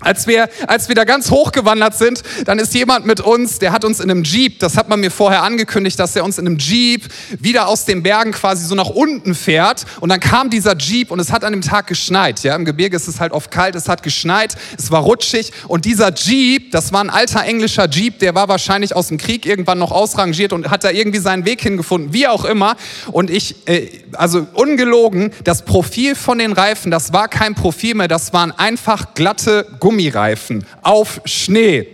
als 0.00 0.26
wir, 0.26 0.48
als 0.66 0.88
wir 0.88 0.94
da 0.94 1.04
ganz 1.04 1.30
hochgewandert 1.30 1.96
sind, 1.96 2.22
dann 2.44 2.58
ist 2.58 2.72
jemand 2.74 3.04
mit 3.04 3.20
uns, 3.20 3.58
der 3.58 3.72
hat 3.72 3.84
uns 3.84 4.00
in 4.00 4.10
einem 4.10 4.22
Jeep, 4.22 4.60
das 4.60 4.76
hat 4.76 4.88
man 4.88 5.00
mir 5.00 5.10
vorher 5.10 5.42
angekündigt, 5.42 5.98
dass 5.98 6.14
er 6.14 6.24
uns 6.24 6.38
in 6.38 6.46
einem 6.46 6.58
Jeep 6.58 7.02
wieder 7.40 7.68
aus 7.68 7.84
den 7.84 8.02
Bergen 8.02 8.32
quasi 8.32 8.64
so 8.64 8.74
nach 8.74 8.90
unten 8.90 9.34
fährt. 9.34 9.86
Und 10.00 10.10
dann 10.10 10.20
kam 10.20 10.50
dieser 10.50 10.76
Jeep 10.76 11.10
und 11.10 11.18
es 11.18 11.32
hat 11.32 11.44
an 11.44 11.52
dem 11.52 11.62
Tag 11.62 11.88
geschneit. 11.88 12.42
Ja, 12.44 12.54
im 12.54 12.64
Gebirge 12.64 12.96
ist 12.96 13.08
es 13.08 13.18
halt 13.18 13.32
oft 13.32 13.50
kalt, 13.50 13.74
es 13.74 13.88
hat 13.88 14.02
geschneit, 14.02 14.54
es 14.78 14.90
war 14.90 15.02
rutschig. 15.02 15.52
Und 15.66 15.84
dieser 15.84 16.12
Jeep, 16.14 16.70
das 16.70 16.92
war 16.92 17.02
ein 17.02 17.10
alter 17.10 17.42
englischer 17.42 17.88
Jeep, 17.88 18.20
der 18.20 18.34
war 18.34 18.48
wahrscheinlich 18.48 18.94
aus 18.94 19.08
dem 19.08 19.18
Krieg 19.18 19.46
irgendwann 19.46 19.78
noch 19.78 19.90
ausrangiert 19.90 20.52
und 20.52 20.70
hat 20.70 20.84
da 20.84 20.90
irgendwie 20.90 21.18
seinen 21.18 21.44
Weg 21.44 21.60
hingefunden, 21.62 22.12
wie 22.12 22.28
auch 22.28 22.44
immer. 22.44 22.76
Und 23.10 23.30
ich, 23.30 23.56
äh, 23.66 23.88
also 24.12 24.46
ungelogen, 24.52 25.32
das 25.42 25.64
Profil 25.64 26.14
von 26.14 26.38
den 26.38 26.52
Reifen, 26.52 26.90
das 26.90 27.12
war 27.12 27.28
kein 27.28 27.54
Profil 27.54 27.94
mehr, 27.94 28.08
das 28.08 28.32
waren 28.32 28.52
einfach 28.52 29.14
glatte 29.14 29.66
Gummireifen 29.88 30.66
auf 30.82 31.22
Schnee. 31.24 31.88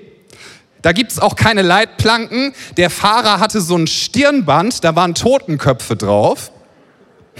Da 0.83 0.91
gibt 0.91 1.13
es 1.13 1.21
auch 1.21 1.37
keine 1.37 1.63
Leitplanken. 1.63 2.53
Der 2.77 2.91
Fahrer 2.91 3.39
hatte 3.39 3.61
so 3.61 3.77
ein 3.77 3.87
Stirnband, 3.87 4.83
da 4.83 4.97
waren 4.97 5.15
Totenköpfe 5.15 5.95
drauf. 5.95 6.51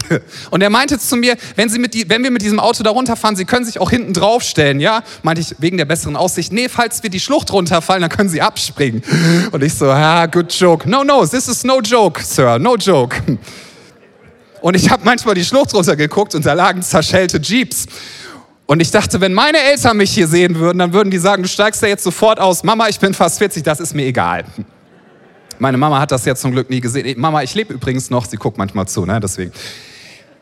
Und 0.53 0.63
er 0.63 0.71
meinte 0.71 0.97
zu 1.01 1.17
mir, 1.17 1.37
wenn, 1.57 1.69
Sie 1.69 1.81
mit 1.81 1.93
die, 1.93 2.09
wenn 2.09 2.23
wir 2.23 2.31
mit 2.31 2.43
diesem 2.43 2.61
Auto 2.61 2.85
da 2.85 2.91
runterfahren, 2.91 3.35
Sie 3.35 3.45
können 3.47 3.65
sich 3.67 3.81
auch 3.81 3.91
hinten 3.91 4.13
draufstellen, 4.13 4.79
ja? 4.79 5.03
Meinte 5.25 5.43
ich, 5.43 5.57
wegen 5.59 5.77
der 5.77 5.87
besseren 5.87 6.15
Aussicht. 6.15 6.53
Nee, 6.53 6.69
falls 6.69 7.03
wir 7.03 7.11
die 7.11 7.19
Schlucht 7.19 7.53
runterfallen, 7.53 8.03
dann 8.03 8.11
können 8.11 8.29
Sie 8.29 8.41
abspringen. 8.41 9.03
Und 9.51 9.61
ich 9.65 9.75
so, 9.75 9.91
ah, 9.91 10.27
good 10.27 10.53
joke. 10.53 10.89
No, 10.89 11.03
no, 11.03 11.27
this 11.27 11.49
is 11.49 11.65
no 11.65 11.81
joke, 11.81 12.23
Sir, 12.23 12.61
no 12.61 12.77
joke. 12.77 13.21
Und 14.61 14.77
ich 14.77 14.89
habe 14.89 15.05
manchmal 15.05 15.35
die 15.35 15.45
Schlucht 15.45 15.75
runtergeguckt 15.75 16.37
und 16.37 16.47
da 16.47 16.53
lagen 16.53 16.81
zerschellte 16.81 17.39
Jeeps. 17.39 17.87
Und 18.67 18.81
ich 18.81 18.91
dachte, 18.91 19.21
wenn 19.21 19.35
meine 19.35 19.59
Eltern 19.59 19.97
mich 19.99 20.13
hier 20.13 20.27
sehen 20.27 20.57
würden, 20.57 20.79
dann 20.79 20.93
würden 20.93 21.11
die 21.11 21.19
sagen, 21.19 21.43
du 21.43 21.49
steigst 21.49 21.83
ja 21.83 21.89
jetzt 21.89 22.03
sofort 22.03 22.41
aus. 22.41 22.65
Mama, 22.65 22.89
ich 22.89 22.99
bin 22.99 23.13
fast 23.13 23.39
40, 23.39 23.63
das 23.63 23.79
ist 23.79 23.95
mir 23.95 24.07
egal. 24.07 24.45
Meine 25.59 25.77
Mama 25.77 26.01
hat 26.01 26.11
das 26.11 26.25
ja 26.25 26.35
zum 26.35 26.53
Glück 26.53 26.71
nie 26.71 26.81
gesehen. 26.81 27.21
Mama, 27.21 27.43
ich 27.43 27.55
lebe 27.55 27.75
übrigens 27.75 28.11
noch, 28.11 28.25
sie 28.25 28.37
guckt 28.37 28.57
manchmal 28.57 28.89
zu, 28.89 29.05
ne? 29.05 29.21
deswegen. 29.21 29.53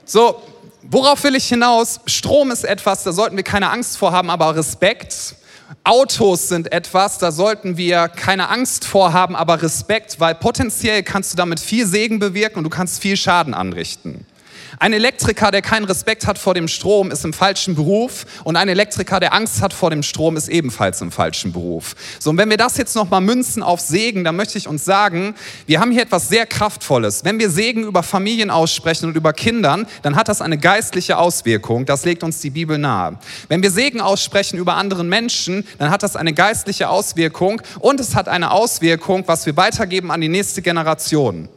So, 0.04 0.40
worauf 0.82 1.22
will 1.24 1.34
ich 1.34 1.46
hinaus? 1.46 2.00
Strom 2.06 2.50
ist 2.52 2.64
etwas, 2.64 3.02
da 3.02 3.12
sollten 3.12 3.36
wir 3.36 3.44
keine 3.44 3.70
Angst 3.70 3.98
vor 3.98 4.12
haben, 4.12 4.30
aber 4.30 4.54
Respekt. 4.54 5.34
Autos 5.84 6.48
sind 6.48 6.70
etwas, 6.70 7.18
da 7.18 7.32
sollten 7.32 7.76
wir 7.76 8.08
keine 8.08 8.50
Angst 8.50 8.84
vor 8.84 9.12
haben, 9.12 9.34
aber 9.34 9.62
Respekt, 9.62 10.20
weil 10.20 10.34
potenziell 10.34 11.02
kannst 11.02 11.32
du 11.32 11.36
damit 11.36 11.58
viel 11.58 11.86
Segen 11.86 12.18
bewirken 12.18 12.58
und 12.58 12.64
du 12.64 12.70
kannst 12.70 13.02
viel 13.02 13.16
Schaden 13.16 13.52
anrichten. 13.52 14.26
Ein 14.78 14.92
Elektriker, 14.92 15.50
der 15.50 15.60
keinen 15.60 15.84
Respekt 15.84 16.26
hat 16.26 16.38
vor 16.38 16.54
dem 16.54 16.66
Strom, 16.66 17.10
ist 17.10 17.24
im 17.24 17.32
falschen 17.32 17.74
Beruf 17.74 18.24
und 18.44 18.56
ein 18.56 18.68
Elektriker, 18.68 19.20
der 19.20 19.34
Angst 19.34 19.60
hat 19.60 19.72
vor 19.72 19.90
dem 19.90 20.02
Strom, 20.02 20.36
ist 20.36 20.48
ebenfalls 20.48 21.00
im 21.00 21.12
falschen 21.12 21.52
Beruf. 21.52 21.94
So, 22.18 22.30
und 22.30 22.38
wenn 22.38 22.48
wir 22.48 22.56
das 22.56 22.78
jetzt 22.78 22.96
nochmal 22.96 23.20
münzen 23.20 23.62
auf 23.62 23.80
Segen, 23.80 24.24
dann 24.24 24.36
möchte 24.36 24.56
ich 24.56 24.68
uns 24.68 24.84
sagen, 24.84 25.34
wir 25.66 25.80
haben 25.80 25.90
hier 25.90 26.02
etwas 26.02 26.28
sehr 26.28 26.46
Kraftvolles. 26.46 27.24
Wenn 27.24 27.38
wir 27.38 27.50
Segen 27.50 27.84
über 27.84 28.02
Familien 28.02 28.50
aussprechen 28.50 29.06
und 29.06 29.16
über 29.16 29.32
Kindern, 29.32 29.86
dann 30.02 30.16
hat 30.16 30.28
das 30.28 30.40
eine 30.40 30.56
geistliche 30.56 31.18
Auswirkung. 31.18 31.84
Das 31.84 32.04
legt 32.04 32.22
uns 32.22 32.40
die 32.40 32.50
Bibel 32.50 32.78
nahe. 32.78 33.18
Wenn 33.48 33.62
wir 33.62 33.70
Segen 33.70 34.00
aussprechen 34.00 34.58
über 34.58 34.76
anderen 34.76 35.08
Menschen, 35.08 35.66
dann 35.78 35.90
hat 35.90 36.02
das 36.02 36.16
eine 36.16 36.32
geistliche 36.32 36.88
Auswirkung 36.88 37.60
und 37.80 38.00
es 38.00 38.14
hat 38.14 38.28
eine 38.28 38.50
Auswirkung, 38.50 39.24
was 39.26 39.44
wir 39.44 39.56
weitergeben 39.56 40.10
an 40.10 40.20
die 40.20 40.28
nächste 40.28 40.62
Generation. 40.62 41.48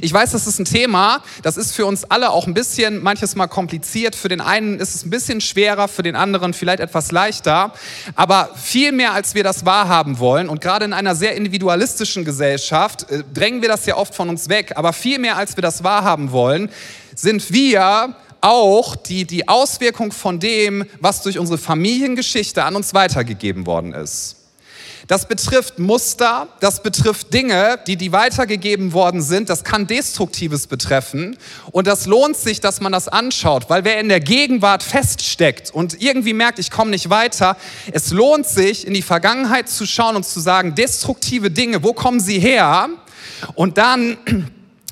Ich 0.00 0.12
weiß, 0.12 0.32
das 0.32 0.46
ist 0.46 0.58
ein 0.58 0.64
Thema, 0.64 1.22
das 1.42 1.56
ist 1.56 1.72
für 1.72 1.86
uns 1.86 2.04
alle 2.04 2.30
auch 2.30 2.46
ein 2.46 2.54
bisschen 2.54 3.02
manches 3.02 3.34
Mal 3.34 3.46
kompliziert. 3.46 4.14
Für 4.14 4.28
den 4.28 4.40
einen 4.40 4.78
ist 4.80 4.94
es 4.94 5.04
ein 5.04 5.10
bisschen 5.10 5.40
schwerer, 5.40 5.88
für 5.88 6.02
den 6.02 6.16
anderen 6.16 6.54
vielleicht 6.54 6.80
etwas 6.80 7.12
leichter. 7.12 7.72
Aber 8.14 8.50
viel 8.54 8.92
mehr, 8.92 9.12
als 9.12 9.34
wir 9.34 9.44
das 9.44 9.64
wahrhaben 9.64 10.18
wollen, 10.18 10.48
und 10.48 10.60
gerade 10.60 10.84
in 10.84 10.92
einer 10.92 11.14
sehr 11.14 11.36
individualistischen 11.36 12.24
Gesellschaft 12.24 13.10
äh, 13.10 13.22
drängen 13.32 13.62
wir 13.62 13.68
das 13.68 13.86
ja 13.86 13.96
oft 13.96 14.14
von 14.14 14.28
uns 14.28 14.48
weg, 14.48 14.72
aber 14.76 14.92
viel 14.92 15.18
mehr, 15.18 15.36
als 15.36 15.56
wir 15.56 15.62
das 15.62 15.84
wahrhaben 15.84 16.32
wollen, 16.32 16.70
sind 17.14 17.52
wir 17.52 18.14
auch 18.40 18.96
die, 18.96 19.24
die 19.24 19.48
Auswirkung 19.48 20.12
von 20.12 20.40
dem, 20.40 20.84
was 21.00 21.22
durch 21.22 21.38
unsere 21.38 21.58
Familiengeschichte 21.58 22.64
an 22.64 22.76
uns 22.76 22.92
weitergegeben 22.92 23.66
worden 23.66 23.94
ist. 23.94 24.41
Das 25.06 25.26
betrifft 25.26 25.78
Muster, 25.78 26.48
das 26.60 26.82
betrifft 26.82 27.34
Dinge, 27.34 27.78
die, 27.86 27.96
die 27.96 28.12
weitergegeben 28.12 28.92
worden 28.92 29.20
sind. 29.20 29.50
Das 29.50 29.64
kann 29.64 29.86
Destruktives 29.86 30.66
betreffen. 30.66 31.36
Und 31.72 31.86
das 31.86 32.06
lohnt 32.06 32.36
sich, 32.36 32.60
dass 32.60 32.80
man 32.80 32.92
das 32.92 33.08
anschaut, 33.08 33.68
weil 33.68 33.84
wer 33.84 33.98
in 34.00 34.08
der 34.08 34.20
Gegenwart 34.20 34.82
feststeckt 34.82 35.70
und 35.70 36.00
irgendwie 36.00 36.32
merkt, 36.32 36.58
ich 36.58 36.70
komme 36.70 36.90
nicht 36.90 37.10
weiter, 37.10 37.56
es 37.92 38.12
lohnt 38.12 38.46
sich, 38.46 38.86
in 38.86 38.94
die 38.94 39.02
Vergangenheit 39.02 39.68
zu 39.68 39.86
schauen 39.86 40.16
und 40.16 40.24
zu 40.24 40.40
sagen, 40.40 40.74
destruktive 40.74 41.50
Dinge, 41.50 41.82
wo 41.82 41.92
kommen 41.92 42.20
sie 42.20 42.38
her? 42.38 42.88
Und 43.54 43.78
dann 43.78 44.16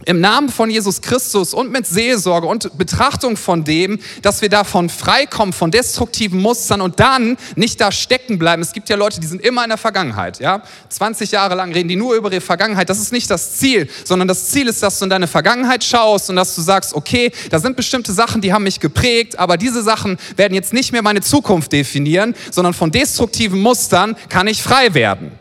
im 0.06 0.20
Namen 0.20 0.48
von 0.48 0.70
Jesus 0.70 1.00
Christus 1.00 1.52
und 1.52 1.70
mit 1.70 1.86
Seelsorge 1.86 2.46
und 2.46 2.76
Betrachtung 2.78 3.36
von 3.36 3.64
dem, 3.64 3.98
dass 4.22 4.40
wir 4.42 4.48
davon 4.48 4.88
freikommen, 4.88 5.52
von 5.52 5.70
destruktiven 5.70 6.40
Mustern 6.40 6.80
und 6.80 7.00
dann 7.00 7.36
nicht 7.56 7.80
da 7.80 7.92
stecken 7.92 8.38
bleiben. 8.38 8.62
Es 8.62 8.72
gibt 8.72 8.88
ja 8.88 8.96
Leute, 8.96 9.20
die 9.20 9.26
sind 9.26 9.42
immer 9.42 9.62
in 9.62 9.68
der 9.68 9.78
Vergangenheit, 9.78 10.40
ja. 10.40 10.62
20 10.88 11.30
Jahre 11.32 11.54
lang 11.54 11.72
reden 11.72 11.88
die 11.88 11.96
nur 11.96 12.14
über 12.14 12.32
ihre 12.32 12.40
Vergangenheit. 12.40 12.88
Das 12.88 12.98
ist 12.98 13.12
nicht 13.12 13.30
das 13.30 13.56
Ziel, 13.56 13.88
sondern 14.04 14.28
das 14.28 14.50
Ziel 14.50 14.68
ist, 14.68 14.82
dass 14.82 14.98
du 14.98 15.04
in 15.04 15.10
deine 15.10 15.26
Vergangenheit 15.26 15.84
schaust 15.84 16.30
und 16.30 16.36
dass 16.36 16.54
du 16.54 16.62
sagst, 16.62 16.94
okay, 16.94 17.32
da 17.50 17.58
sind 17.58 17.76
bestimmte 17.76 18.12
Sachen, 18.12 18.40
die 18.40 18.52
haben 18.52 18.64
mich 18.64 18.80
geprägt, 18.80 19.38
aber 19.38 19.56
diese 19.56 19.82
Sachen 19.82 20.18
werden 20.36 20.54
jetzt 20.54 20.72
nicht 20.72 20.92
mehr 20.92 21.02
meine 21.02 21.20
Zukunft 21.20 21.72
definieren, 21.72 22.34
sondern 22.50 22.74
von 22.74 22.90
destruktiven 22.90 23.60
Mustern 23.60 24.16
kann 24.28 24.46
ich 24.46 24.62
frei 24.62 24.94
werden. 24.94 25.39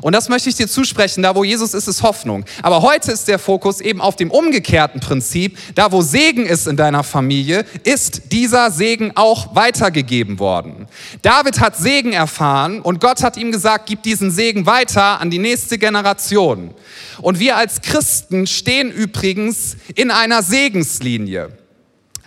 Und 0.00 0.14
das 0.14 0.28
möchte 0.28 0.48
ich 0.48 0.56
dir 0.56 0.68
zusprechen, 0.68 1.22
da 1.22 1.34
wo 1.34 1.44
Jesus 1.44 1.74
ist, 1.74 1.88
ist 1.88 2.02
Hoffnung. 2.02 2.44
Aber 2.62 2.82
heute 2.82 3.12
ist 3.12 3.28
der 3.28 3.38
Fokus 3.38 3.80
eben 3.80 4.00
auf 4.00 4.16
dem 4.16 4.30
umgekehrten 4.30 5.00
Prinzip. 5.00 5.58
Da 5.74 5.92
wo 5.92 6.02
Segen 6.02 6.46
ist 6.46 6.66
in 6.66 6.76
deiner 6.76 7.02
Familie, 7.02 7.64
ist 7.84 8.32
dieser 8.32 8.70
Segen 8.70 9.12
auch 9.14 9.54
weitergegeben 9.54 10.38
worden. 10.38 10.86
David 11.22 11.60
hat 11.60 11.76
Segen 11.76 12.12
erfahren 12.12 12.80
und 12.80 13.00
Gott 13.00 13.22
hat 13.22 13.36
ihm 13.36 13.52
gesagt, 13.52 13.86
gib 13.86 14.02
diesen 14.02 14.30
Segen 14.30 14.66
weiter 14.66 15.20
an 15.20 15.30
die 15.30 15.38
nächste 15.38 15.78
Generation. 15.78 16.74
Und 17.20 17.38
wir 17.38 17.56
als 17.56 17.80
Christen 17.80 18.46
stehen 18.46 18.90
übrigens 18.90 19.76
in 19.94 20.10
einer 20.10 20.42
Segenslinie. 20.42 21.56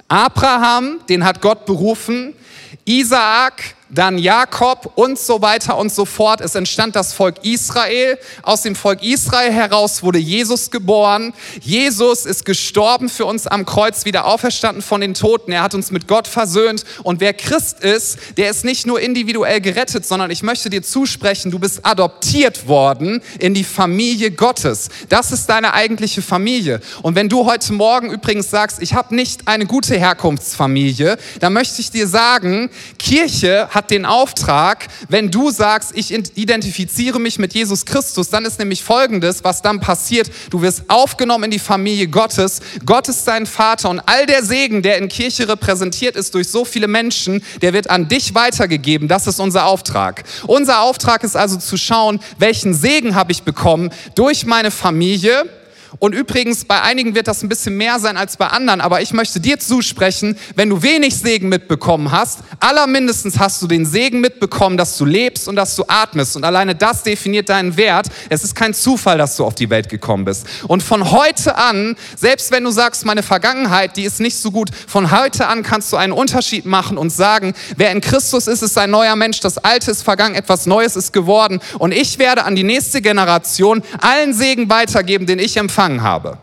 Abraham, 0.08 1.00
den 1.10 1.26
hat 1.26 1.42
Gott 1.42 1.66
berufen, 1.66 2.34
Isaak, 2.86 3.76
dann 3.89 4.17
Jakob 4.17 4.91
und 4.96 5.17
so 5.17 5.41
weiter 5.41 5.77
und 5.77 5.91
so 5.91 6.06
fort. 6.06 6.41
Es 6.41 6.56
entstand 6.56 6.96
das 6.96 7.13
Volk 7.13 7.44
Israel. 7.44 8.17
Aus 8.44 8.62
dem 8.62 8.75
Volk 8.75 9.03
Israel 9.03 9.51
heraus 9.51 10.03
wurde 10.03 10.20
Jesus 10.20 10.72
geboren. 10.72 11.34
Jesus 11.62 12.25
ist 12.25 12.46
gestorben 12.46 13.10
für 13.10 13.25
uns 13.25 13.48
am 13.48 13.65
Kreuz, 13.65 14.06
wieder 14.06 14.25
auferstanden 14.25 14.82
von 14.82 15.01
den 15.01 15.13
Toten. 15.13 15.51
Er 15.51 15.62
hat 15.62 15.74
uns 15.74 15.91
mit 15.91 16.08
Gott 16.08 16.27
versöhnt. 16.27 16.84
Und 17.03 17.22
wer 17.22 17.34
Christ 17.34 17.79
ist, 17.79 18.17
der 18.38 18.50
ist 18.50 18.65
nicht 18.65 18.86
nur 18.86 19.00
individuell 19.00 19.62
gerettet, 19.62 20.06
sondern 20.06 20.32
ich 20.32 20.44
möchte 20.44 20.70
dir 20.70 20.84
zusprechen, 20.84 21.51
du 21.51 21.60
bist 21.60 21.86
adoptiert 21.86 22.67
worden 22.67 23.22
in 23.39 23.53
die 23.53 23.63
Familie 23.63 24.32
Gottes. 24.32 24.89
Das 25.10 25.32
ist 25.32 25.48
deine 25.48 25.74
eigentliche 25.74 26.22
Familie. 26.22 26.82
Und 27.01 27.15
wenn 27.15 27.29
du 27.29 27.46
heute 27.46 27.74
Morgen 27.74 28.12
übrigens 28.12 28.50
sagst, 28.50 28.82
ich 28.82 28.94
habe 28.94 29.15
nicht 29.15 29.48
eine 29.48 29.65
gute 29.65 29.98
Herkunftsfamilie, 29.98 31.17
dann 31.39 31.53
möchte 31.53 31.82
ich 31.82 31.91
dir 31.91 32.08
sagen, 32.08 32.70
Kirche 32.98 33.70
hat 33.77 33.91
den 33.91 34.05
Auftrag, 34.05 34.88
wenn 35.07 35.29
du 35.29 35.51
sagst, 35.51 35.91
ich 35.93 36.12
identifiziere 36.12 37.19
mich 37.19 37.38
mit 37.38 37.53
Jesus 37.53 37.86
Christus, 37.86 38.29
dann 38.29 38.43
ist 38.43 38.57
nämlich 38.57 38.84
Folgendes, 38.84 39.43
was 39.43 39.62
dann 39.62 39.79
passiert. 39.79 40.31
Du 40.50 40.63
wirst 40.63 40.89
aufgenommen 40.89 41.46
in 41.46 41.51
die 41.51 41.60
Familie 41.60 42.07
Gottes. 42.07 42.60
Gott 42.86 43.07
ist 43.07 43.27
dein 43.27 43.46
Vater 43.46 43.91
und 43.91 44.00
all 44.00 44.25
der 44.25 44.43
Segen, 44.43 44.81
der 44.81 44.98
in 44.98 45.10
Kirche 45.10 45.48
repräsentiert 45.48 46.15
ist 46.15 46.34
durch 46.34 46.50
so 46.50 46.65
viele 46.65 46.88
Menschen, 46.88 47.43
der 47.62 47.74
wird 47.74 47.91
an 47.91 48.07
dich 48.07 48.34
weitergegeben. 48.34 49.07
Das 49.07 49.27
ist 49.27 49.39
unser 49.39 49.67
Auftrag. 49.67 50.24
Unser 50.48 50.81
Auftrag 50.81 51.24
ist 51.24 51.38
also 51.38 51.57
zu 51.57 51.77
schauen, 51.77 52.19
welchen 52.39 52.74
Segen 52.74 53.13
habe 53.13 53.31
ich 53.31 53.43
bekommen 53.43 53.91
durch 54.15 54.48
meine 54.48 54.72
Familie 54.72 55.46
und 56.00 56.13
übrigens, 56.13 56.66
bei 56.66 56.82
einigen 56.82 57.16
wird 57.16 57.27
das 57.27 57.42
ein 57.42 57.50
bisschen 57.50 57.75
mehr 57.75 58.00
sein 58.00 58.18
als 58.18 58.38
bei 58.38 58.48
anderen, 58.48 58.82
aber 58.82 59.01
ich 59.01 59.13
möchte 59.13 59.39
dir 59.39 59.60
zusprechen, 59.60 60.38
wenn 60.56 60.70
du 60.70 60.84
wenig 60.84 61.18
Segen 61.18 61.50
mitbekommen 61.50 62.12
hast, 62.12 62.39
allermindestens 62.60 63.39
hast 63.39 63.62
du 63.63 63.68
den 63.68 63.86
Segen 63.86 64.22
mitbekommen, 64.22 64.77
dass 64.77 64.98
du 64.98 65.06
lebst 65.06 65.48
und 65.48 65.56
dass 65.56 65.75
du 65.75 65.84
atmest. 65.88 66.36
Und 66.36 66.44
alleine 66.44 66.75
das 66.75 67.01
definiert 67.01 67.50
deinen 67.50 67.77
Wert. 67.77 68.08
Es 68.30 68.44
ist 68.44 68.54
kein 68.54 68.75
Zufall, 68.75 69.18
dass 69.18 69.38
du 69.38 69.46
auf 69.46 69.56
die 69.56 69.72
Welt 69.72 69.89
gekommen 69.89 70.25
bist. 70.25 70.46
Und 70.68 70.84
von 70.84 71.12
heute 71.12 71.56
an, 71.56 71.96
selbst 72.16 72.51
wenn 72.51 72.63
du 72.63 72.70
sagst, 72.70 73.04
meine 73.06 73.24
Vergangenheit, 73.24 73.98
die 73.98 74.04
ist 74.04 74.20
nicht 74.20 74.38
so 74.38 74.51
gut, 74.51 74.70
von 74.88 75.10
heute 75.10 75.48
an 75.48 75.63
kannst 75.63 75.92
du 75.92 75.98
einen 75.98 76.13
Unterschied 76.13 76.66
machen 76.66 76.98
und 76.98 77.10
sagen, 77.10 77.56
wer 77.75 77.92
in 77.92 78.01
Christus 78.01 78.46
ist, 78.46 78.62
ist 78.62 78.77
ein 78.77 78.92
neuer 78.92 79.16
Mensch. 79.16 79.39
Das 79.39 79.58
Alte 79.58 79.89
ist 79.89 80.04
vergangen, 80.04 80.36
etwas 80.36 80.68
Neues 80.68 80.96
ist 80.96 81.12
geworden. 81.12 81.60
Und 81.80 81.92
ich 81.92 82.20
werde 82.20 82.46
an 82.46 82.56
die 82.56 82.63
nächste 82.63 83.01
Generation 83.01 83.82
allen 84.00 84.34
Segen 84.34 84.70
weitergeben, 84.70 85.25
den 85.25 85.39
ich 85.39 85.58
empfange 85.58 85.87
empfangen 85.88 86.01
habe. 86.03 86.38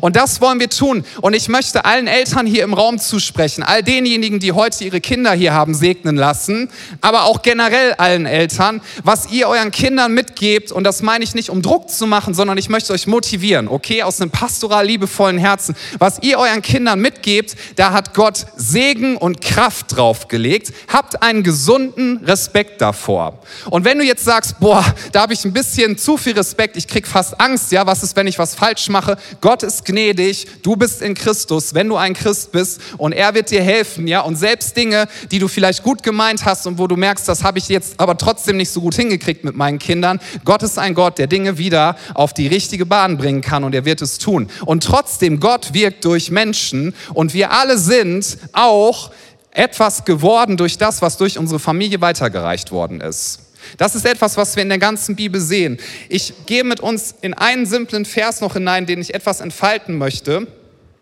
Und 0.00 0.16
das 0.16 0.40
wollen 0.40 0.60
wir 0.60 0.70
tun. 0.70 1.04
Und 1.20 1.34
ich 1.34 1.48
möchte 1.48 1.84
allen 1.84 2.06
Eltern 2.06 2.46
hier 2.46 2.64
im 2.64 2.74
Raum 2.74 2.98
zusprechen, 2.98 3.62
all 3.62 3.82
denjenigen, 3.82 4.40
die 4.40 4.52
heute 4.52 4.84
ihre 4.84 5.00
Kinder 5.00 5.32
hier 5.32 5.54
haben 5.54 5.74
segnen 5.74 6.16
lassen, 6.16 6.70
aber 7.00 7.24
auch 7.24 7.42
generell 7.42 7.94
allen 7.94 8.26
Eltern, 8.26 8.80
was 9.04 9.30
ihr 9.30 9.48
euren 9.48 9.70
Kindern 9.70 10.12
mitgebt. 10.12 10.72
Und 10.72 10.84
das 10.84 11.02
meine 11.02 11.24
ich 11.24 11.34
nicht, 11.34 11.50
um 11.50 11.62
Druck 11.62 11.90
zu 11.90 12.06
machen, 12.06 12.34
sondern 12.34 12.58
ich 12.58 12.68
möchte 12.68 12.92
euch 12.92 13.06
motivieren, 13.06 13.68
okay, 13.68 14.02
aus 14.02 14.20
einem 14.20 14.30
pastoral 14.30 14.86
liebevollen 14.86 15.38
Herzen. 15.38 15.76
Was 15.98 16.22
ihr 16.22 16.38
euren 16.38 16.62
Kindern 16.62 17.00
mitgebt, 17.00 17.56
da 17.76 17.92
hat 17.92 18.14
Gott 18.14 18.46
Segen 18.56 19.16
und 19.16 19.40
Kraft 19.40 19.96
draufgelegt. 19.96 20.72
Habt 20.92 21.22
einen 21.22 21.42
gesunden 21.42 22.18
Respekt 22.24 22.80
davor. 22.80 23.38
Und 23.70 23.84
wenn 23.84 23.98
du 23.98 24.04
jetzt 24.04 24.24
sagst, 24.24 24.60
boah, 24.60 24.84
da 25.12 25.22
habe 25.22 25.32
ich 25.32 25.44
ein 25.44 25.52
bisschen 25.52 25.96
zu 25.96 26.16
viel 26.16 26.34
Respekt, 26.34 26.76
ich 26.76 26.86
krieg 26.88 27.06
fast 27.06 27.40
Angst, 27.40 27.72
ja, 27.72 27.86
was 27.86 28.02
ist, 28.02 28.16
wenn 28.16 28.26
ich 28.26 28.38
was 28.38 28.54
falsch 28.54 28.88
mache? 28.88 29.16
Gott 29.40 29.62
ist 29.62 29.77
gnädig, 29.84 30.46
du 30.62 30.76
bist 30.76 31.02
in 31.02 31.14
Christus, 31.14 31.74
wenn 31.74 31.88
du 31.88 31.96
ein 31.96 32.14
Christ 32.14 32.52
bist 32.52 32.80
und 32.98 33.12
er 33.12 33.34
wird 33.34 33.50
dir 33.50 33.62
helfen, 33.62 34.06
ja, 34.06 34.20
und 34.20 34.36
selbst 34.36 34.76
Dinge, 34.76 35.08
die 35.30 35.38
du 35.38 35.48
vielleicht 35.48 35.82
gut 35.82 36.02
gemeint 36.02 36.44
hast 36.44 36.66
und 36.66 36.78
wo 36.78 36.86
du 36.86 36.96
merkst, 36.96 37.28
das 37.28 37.44
habe 37.44 37.58
ich 37.58 37.68
jetzt 37.68 37.98
aber 37.98 38.16
trotzdem 38.16 38.56
nicht 38.56 38.70
so 38.70 38.80
gut 38.80 38.94
hingekriegt 38.94 39.44
mit 39.44 39.56
meinen 39.56 39.78
Kindern, 39.78 40.20
Gott 40.44 40.62
ist 40.62 40.78
ein 40.78 40.94
Gott, 40.94 41.18
der 41.18 41.26
Dinge 41.26 41.58
wieder 41.58 41.96
auf 42.14 42.34
die 42.34 42.46
richtige 42.46 42.86
Bahn 42.86 43.18
bringen 43.18 43.40
kann 43.40 43.64
und 43.64 43.74
er 43.74 43.84
wird 43.84 44.02
es 44.02 44.18
tun. 44.18 44.48
Und 44.64 44.84
trotzdem, 44.84 45.40
Gott 45.40 45.74
wirkt 45.74 46.04
durch 46.04 46.30
Menschen 46.30 46.94
und 47.14 47.34
wir 47.34 47.52
alle 47.52 47.78
sind 47.78 48.38
auch 48.52 49.10
etwas 49.50 50.04
geworden 50.04 50.56
durch 50.56 50.78
das, 50.78 51.02
was 51.02 51.16
durch 51.16 51.38
unsere 51.38 51.58
Familie 51.58 52.00
weitergereicht 52.00 52.70
worden 52.70 53.00
ist. 53.00 53.40
Das 53.76 53.94
ist 53.94 54.06
etwas, 54.06 54.36
was 54.36 54.56
wir 54.56 54.62
in 54.62 54.68
der 54.68 54.78
ganzen 54.78 55.16
Bibel 55.16 55.40
sehen. 55.40 55.78
Ich 56.08 56.32
gehe 56.46 56.64
mit 56.64 56.80
uns 56.80 57.14
in 57.20 57.34
einen 57.34 57.66
simplen 57.66 58.04
Vers 58.04 58.40
noch 58.40 58.54
hinein, 58.54 58.86
den 58.86 59.00
ich 59.00 59.14
etwas 59.14 59.40
entfalten 59.40 59.98
möchte, 59.98 60.46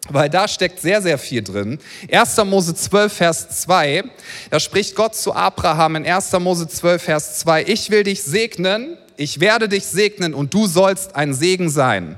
weil 0.08 0.30
da 0.30 0.49
steckt 0.49 0.80
sehr, 0.80 1.02
sehr 1.02 1.18
viel 1.18 1.42
drin. 1.42 1.78
1. 2.11 2.37
Mose 2.44 2.75
12, 2.75 3.12
Vers 3.12 3.62
2, 3.62 4.04
da 4.50 4.61
spricht 4.61 4.94
Gott 4.94 5.14
zu 5.14 5.35
Abraham 5.35 5.96
in 5.96 6.06
1. 6.06 6.32
Mose 6.40 6.68
12, 6.68 7.02
Vers 7.02 7.38
2, 7.40 7.64
ich 7.64 7.90
will 7.90 8.02
dich 8.02 8.23
segnen, 8.23 8.96
ich 9.16 9.40
werde 9.40 9.68
dich 9.68 9.87
segnen 9.87 10.35
und 10.35 10.52
du 10.52 10.66
sollst 10.66 11.16
ein 11.16 11.35
Segen 11.35 11.70
sein. 11.70 12.16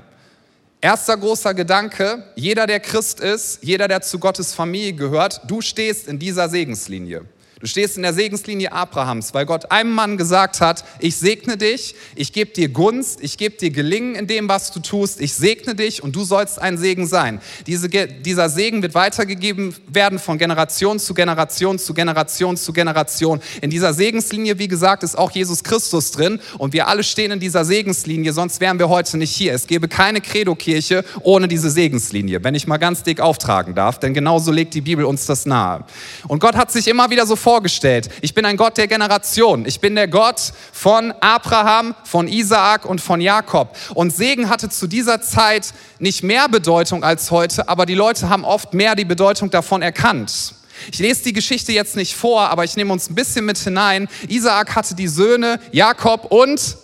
Erster 0.81 1.17
großer 1.17 1.55
Gedanke, 1.55 2.23
jeder, 2.37 2.67
der 2.67 2.79
Christ 2.79 3.19
ist, 3.19 3.61
jeder, 3.63 3.89
der 3.89 4.01
zu 4.01 4.21
Gottes 4.21 4.55
Familie 4.55 4.93
gehört, 4.93 5.41
du 5.49 5.61
stehst 5.61 6.07
in 6.07 6.21
dieser 6.21 6.49
Segenslinie. 6.49 7.25
Du 7.61 7.67
stehst 7.67 7.97
in 7.97 8.05
der 8.05 8.13
Segenslinie 8.13 8.71
Abrahams, 8.71 9.35
weil 9.35 9.45
Gott 9.45 9.73
einem 9.73 9.91
Mann 9.91 10.17
gesagt 10.17 10.61
hat, 10.61 10.85
ich 11.01 11.17
segne 11.17 11.57
dich, 11.57 11.97
ich 12.15 12.33
gebe 12.33 12.53
dir 12.53 12.69
Gunst, 12.69 13.21
ich 13.21 13.37
gebe 13.37 13.57
dir 13.57 13.71
Gelingen 13.71 14.15
in 14.15 14.29
dem, 14.29 14.49
was 14.49 14.71
du 14.71 14.79
tust, 14.79 15.21
ich 15.21 15.35
segne 15.35 15.75
dich 15.75 16.01
und 16.01 16.15
du 16.15 16.23
sollst 16.23 16.63
ein 16.63 16.79
Segen 16.79 17.09
sein. 17.09 17.41
Diese, 17.67 17.89
dieser 17.89 18.49
Segen 18.49 18.83
wird 18.83 18.95
weitergegeben 18.95 19.75
werden 19.89 20.21
von 20.21 20.39
Generation 20.39 21.01
zu 21.01 21.15
Generation 21.15 21.81
zu 21.81 21.95
Generation 21.95 22.57
zu 22.57 22.73
Generation. 22.73 23.41
In 23.61 23.71
dieser 23.71 23.93
Segenslinie, 23.93 24.61
wie 24.61 24.69
gesagt, 24.69 25.03
ist 25.03 25.19
auch 25.19 25.33
Jesus 25.33 25.65
Christus 25.65 26.13
drin 26.13 26.41
und 26.59 26.73
wir 26.73 26.87
alle 26.87 27.03
stehen 27.03 27.33
in 27.33 27.41
dieser 27.41 27.65
Segenslinie, 27.65 28.33
sonst 28.33 28.61
wären 28.61 28.79
wir 28.79 28.89
heute 28.89 29.19
nicht 29.19 29.35
hier. 29.35 29.53
Es 29.53 29.67
gäbe 29.67 29.89
keine 29.89 30.21
Credo-Kirche 30.21 31.05
ohne 31.23 31.49
diese 31.49 31.71
Segenslinie, 31.71 32.45
wenn 32.45 32.55
ich 32.55 32.69
mal 32.69 32.79
ganz 32.79 33.03
dick 33.03 33.19
auftragen 33.19 33.75
darf, 33.75 33.99
denn 33.99 34.15
genauso 34.15 34.53
legt 34.53 34.75
die 34.75 34.83
Bibel 34.83 35.05
uns 35.05 35.27
das 35.27 35.45
nahe. 35.45 35.85
Und 36.29 36.39
Gott 36.39 36.55
hat 36.55 36.71
sich 36.71 36.87
immer 36.87 37.11
wieder 37.11 37.27
so 37.27 37.35
vorgestellt. 37.49 38.11
Ich 38.21 38.35
bin 38.35 38.45
ein 38.45 38.59
Gott 38.59 38.77
der 38.77 38.89
Generation. 38.89 39.65
Ich 39.65 39.81
bin 39.81 39.95
der 39.95 40.07
Gott 40.07 40.53
von 40.71 41.15
Abraham, 41.21 41.95
von 42.05 42.29
Isaak 42.29 42.85
und 42.85 43.01
von 43.01 43.23
Jakob. 43.23 43.75
Und 43.95 44.15
Segen 44.15 44.51
hatte 44.51 44.69
zu 44.69 44.87
dieser 44.87 45.23
Zeit 45.23 45.73
nicht 45.99 46.23
mehr 46.23 46.51
Bedeutung 46.51 47.05
als 47.05 47.31
heute, 47.31 47.67
aber 47.67 47.87
die 47.87 47.95
Leute 47.95 48.29
haben 48.29 48.45
oft 48.45 48.75
mehr 48.75 48.95
die 48.95 49.07
Bedeutung 49.07 49.49
davon 49.49 49.81
erkannt. 49.81 50.57
Ich 50.93 50.99
lese 50.99 51.25
die 51.25 51.33
Geschichte 51.33 51.73
jetzt 51.73 51.97
nicht 51.97 52.15
vor, 52.15 52.51
aber 52.51 52.65
ich 52.65 52.77
nehme 52.77 52.93
uns 52.93 53.09
ein 53.09 53.15
bisschen 53.15 53.47
mit 53.47 53.57
hinein. 53.57 54.09
Isaak 54.29 54.77
hatte 54.77 54.95
die 54.95 55.09
Söhne 55.09 55.59
Jakob 55.73 56.31
und 56.31 56.77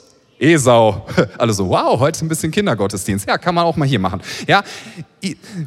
Esau. 0.45 1.07
Alle 1.39 1.53
so, 1.53 1.69
wow, 1.69 1.99
heute 1.99 2.25
ein 2.25 2.29
bisschen 2.29 2.51
Kindergottesdienst. 2.51 3.27
Ja, 3.27 3.39
kann 3.39 3.55
man 3.55 3.65
auch 3.65 3.77
mal 3.77 3.89
hier 3.89 3.99
machen. 3.99 4.21
Ja, 4.47 4.63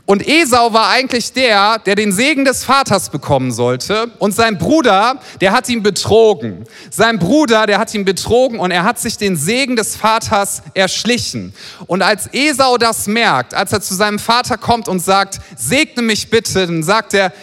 und 0.06 0.28
Esau 0.28 0.72
war 0.72 0.90
eigentlich 0.90 1.34
der, 1.34 1.80
der 1.80 1.96
den 1.96 2.12
Segen 2.12 2.46
des 2.46 2.64
Vaters 2.64 3.10
bekommen 3.10 3.52
sollte. 3.52 4.12
Und 4.20 4.36
sein 4.36 4.58
Bruder, 4.58 5.20
der 5.42 5.52
hat 5.52 5.68
ihn 5.70 5.82
betrogen. 5.82 6.66
Sein 6.92 7.18
Bruder, 7.18 7.66
der 7.66 7.80
hat 7.80 7.94
ihn 7.94 8.06
betrogen 8.06 8.60
und 8.60 8.72
er 8.72 8.84
hat 8.84 9.00
sich 9.00 9.18
den 9.18 9.36
Segen 9.36 9.76
des 9.76 9.96
Vaters 9.96 10.62
erschlichen. 10.76 11.54
Und 11.88 12.04
als 12.04 12.30
Esau 12.34 12.78
das 12.78 13.08
merkt, 13.08 13.54
als 13.56 13.74
er 13.74 13.82
zu 13.82 13.96
seinem 13.96 14.20
Vater 14.20 14.58
kommt 14.58 14.88
und 14.88 15.00
sagt, 15.00 15.40
segne 15.56 16.04
mich 16.04 16.30
bitte, 16.30 16.68
dann 16.68 16.84
sagt 16.84 17.16
er, 17.16 17.34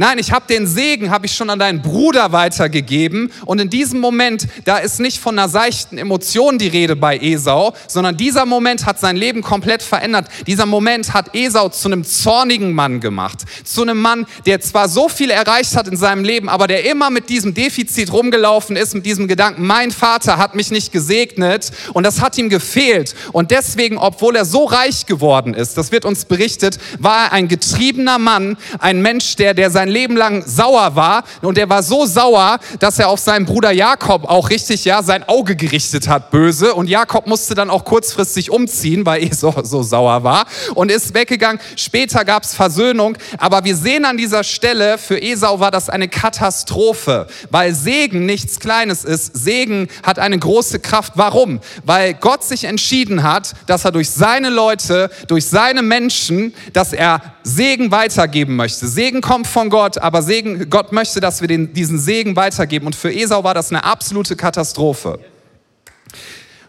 Nein, 0.00 0.18
ich 0.18 0.32
habe 0.32 0.46
den 0.48 0.66
Segen, 0.66 1.10
habe 1.10 1.26
ich 1.26 1.34
schon 1.34 1.50
an 1.50 1.58
deinen 1.58 1.82
Bruder 1.82 2.32
weitergegeben. 2.32 3.30
Und 3.44 3.60
in 3.60 3.68
diesem 3.68 4.00
Moment, 4.00 4.48
da 4.64 4.78
ist 4.78 4.98
nicht 4.98 5.18
von 5.18 5.38
einer 5.38 5.50
seichten 5.50 5.98
Emotion 5.98 6.56
die 6.56 6.68
Rede 6.68 6.96
bei 6.96 7.18
Esau, 7.18 7.74
sondern 7.86 8.16
dieser 8.16 8.46
Moment 8.46 8.86
hat 8.86 8.98
sein 8.98 9.14
Leben 9.14 9.42
komplett 9.42 9.82
verändert. 9.82 10.28
Dieser 10.46 10.64
Moment 10.64 11.12
hat 11.12 11.34
Esau 11.34 11.68
zu 11.68 11.88
einem 11.88 12.02
zornigen 12.02 12.72
Mann 12.72 13.00
gemacht. 13.00 13.40
Zu 13.62 13.82
einem 13.82 14.00
Mann, 14.00 14.24
der 14.46 14.62
zwar 14.62 14.88
so 14.88 15.10
viel 15.10 15.30
erreicht 15.30 15.76
hat 15.76 15.86
in 15.86 15.98
seinem 15.98 16.24
Leben, 16.24 16.48
aber 16.48 16.66
der 16.66 16.90
immer 16.90 17.10
mit 17.10 17.28
diesem 17.28 17.52
Defizit 17.52 18.10
rumgelaufen 18.10 18.76
ist, 18.76 18.94
mit 18.94 19.04
diesem 19.04 19.28
Gedanken, 19.28 19.66
mein 19.66 19.90
Vater 19.90 20.38
hat 20.38 20.54
mich 20.54 20.70
nicht 20.70 20.92
gesegnet 20.92 21.72
und 21.92 22.04
das 22.04 22.22
hat 22.22 22.38
ihm 22.38 22.48
gefehlt. 22.48 23.14
Und 23.32 23.50
deswegen, 23.50 23.98
obwohl 23.98 24.34
er 24.34 24.46
so 24.46 24.64
reich 24.64 25.04
geworden 25.04 25.52
ist, 25.52 25.76
das 25.76 25.92
wird 25.92 26.06
uns 26.06 26.24
berichtet, 26.24 26.78
war 26.98 27.26
er 27.26 27.32
ein 27.34 27.48
getriebener 27.48 28.18
Mann, 28.18 28.56
ein 28.78 29.02
Mensch, 29.02 29.36
der, 29.36 29.52
der 29.52 29.70
sein 29.70 29.89
Leben 29.90 30.16
lang 30.16 30.44
sauer 30.46 30.96
war 30.96 31.24
und 31.42 31.58
er 31.58 31.68
war 31.68 31.82
so 31.82 32.06
sauer, 32.06 32.58
dass 32.78 32.98
er 32.98 33.08
auf 33.08 33.20
seinen 33.20 33.46
Bruder 33.46 33.70
Jakob 33.70 34.24
auch 34.24 34.50
richtig 34.50 34.84
ja 34.84 35.02
sein 35.02 35.28
Auge 35.28 35.56
gerichtet 35.56 36.08
hat, 36.08 36.30
böse 36.30 36.74
und 36.74 36.88
Jakob 36.88 37.26
musste 37.26 37.54
dann 37.54 37.70
auch 37.70 37.84
kurzfristig 37.84 38.50
umziehen, 38.50 39.04
weil 39.06 39.22
Esau 39.30 39.54
so 39.62 39.82
sauer 39.82 40.22
war 40.24 40.46
und 40.74 40.90
ist 40.90 41.14
weggegangen. 41.14 41.60
Später 41.76 42.24
gab 42.24 42.44
es 42.44 42.54
Versöhnung, 42.54 43.16
aber 43.38 43.64
wir 43.64 43.76
sehen 43.76 44.04
an 44.04 44.16
dieser 44.16 44.44
Stelle, 44.44 44.98
für 44.98 45.20
Esau 45.20 45.60
war 45.60 45.70
das 45.70 45.88
eine 45.88 46.08
Katastrophe, 46.08 47.26
weil 47.50 47.74
Segen 47.74 48.26
nichts 48.26 48.60
Kleines 48.60 49.04
ist. 49.04 49.34
Segen 49.36 49.88
hat 50.02 50.18
eine 50.18 50.38
große 50.38 50.80
Kraft. 50.80 51.14
Warum? 51.16 51.60
Weil 51.84 52.14
Gott 52.14 52.44
sich 52.44 52.64
entschieden 52.64 53.22
hat, 53.22 53.52
dass 53.66 53.84
er 53.84 53.92
durch 53.92 54.10
seine 54.10 54.50
Leute, 54.50 55.10
durch 55.28 55.46
seine 55.46 55.82
Menschen, 55.82 56.54
dass 56.72 56.92
er 56.92 57.20
Segen 57.42 57.90
weitergeben 57.90 58.56
möchte. 58.56 58.86
Segen 58.86 59.20
kommt 59.20 59.46
von 59.46 59.70
Gott, 59.70 59.79
aber 59.80 60.22
Segen, 60.22 60.70
Gott 60.70 60.92
möchte, 60.92 61.20
dass 61.20 61.40
wir 61.40 61.48
den, 61.48 61.72
diesen 61.72 61.98
Segen 61.98 62.36
weitergeben. 62.36 62.86
Und 62.86 62.96
für 62.96 63.12
Esau 63.12 63.44
war 63.44 63.54
das 63.54 63.70
eine 63.70 63.84
absolute 63.84 64.36
Katastrophe. 64.36 65.18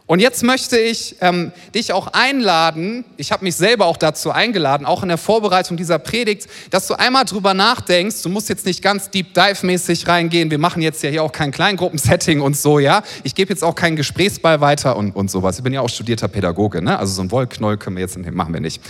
Und 0.07 0.19
jetzt 0.19 0.43
möchte 0.43 0.77
ich 0.77 1.15
ähm, 1.21 1.53
dich 1.73 1.93
auch 1.93 2.07
einladen, 2.07 3.05
ich 3.15 3.31
habe 3.31 3.45
mich 3.45 3.55
selber 3.55 3.85
auch 3.85 3.95
dazu 3.95 4.31
eingeladen, 4.31 4.85
auch 4.85 5.03
in 5.03 5.07
der 5.07 5.17
Vorbereitung 5.17 5.77
dieser 5.77 5.99
Predigt, 5.99 6.47
dass 6.69 6.87
du 6.87 6.95
einmal 6.95 7.23
drüber 7.23 7.53
nachdenkst, 7.53 8.21
du 8.21 8.27
musst 8.27 8.49
jetzt 8.49 8.65
nicht 8.65 8.81
ganz 8.81 9.09
deep 9.09 9.33
dive 9.33 9.65
mäßig 9.65 10.09
reingehen, 10.09 10.51
wir 10.51 10.57
machen 10.57 10.81
jetzt 10.81 11.01
ja 11.01 11.09
hier 11.09 11.23
auch 11.23 11.31
kein 11.31 11.51
Kleingruppensetting 11.51 12.41
und 12.41 12.57
so, 12.57 12.79
ja. 12.79 13.03
Ich 13.23 13.35
gebe 13.35 13.53
jetzt 13.53 13.63
auch 13.63 13.75
keinen 13.75 13.95
Gesprächsball 13.95 14.59
weiter 14.59 14.97
und, 14.97 15.15
und 15.15 15.31
sowas. 15.31 15.57
Ich 15.59 15.63
bin 15.63 15.71
ja 15.71 15.79
auch 15.79 15.87
studierter 15.87 16.27
Pädagoge, 16.27 16.81
ne? 16.81 16.99
also 16.99 17.13
so 17.13 17.21
ein 17.21 17.31
Wollknoll 17.31 17.77
können 17.77 17.95
wir 17.95 18.01
jetzt, 18.01 18.17
machen 18.17 18.53
wir 18.53 18.59
nicht 18.59 18.81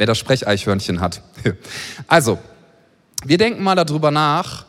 wer 0.00 0.06
das 0.06 0.18
Sprecheichhörnchen 0.18 1.00
hat. 1.00 1.22
Also, 2.08 2.38
wir 3.24 3.38
denken 3.38 3.62
mal 3.62 3.74
darüber 3.74 4.10
nach, 4.10 4.64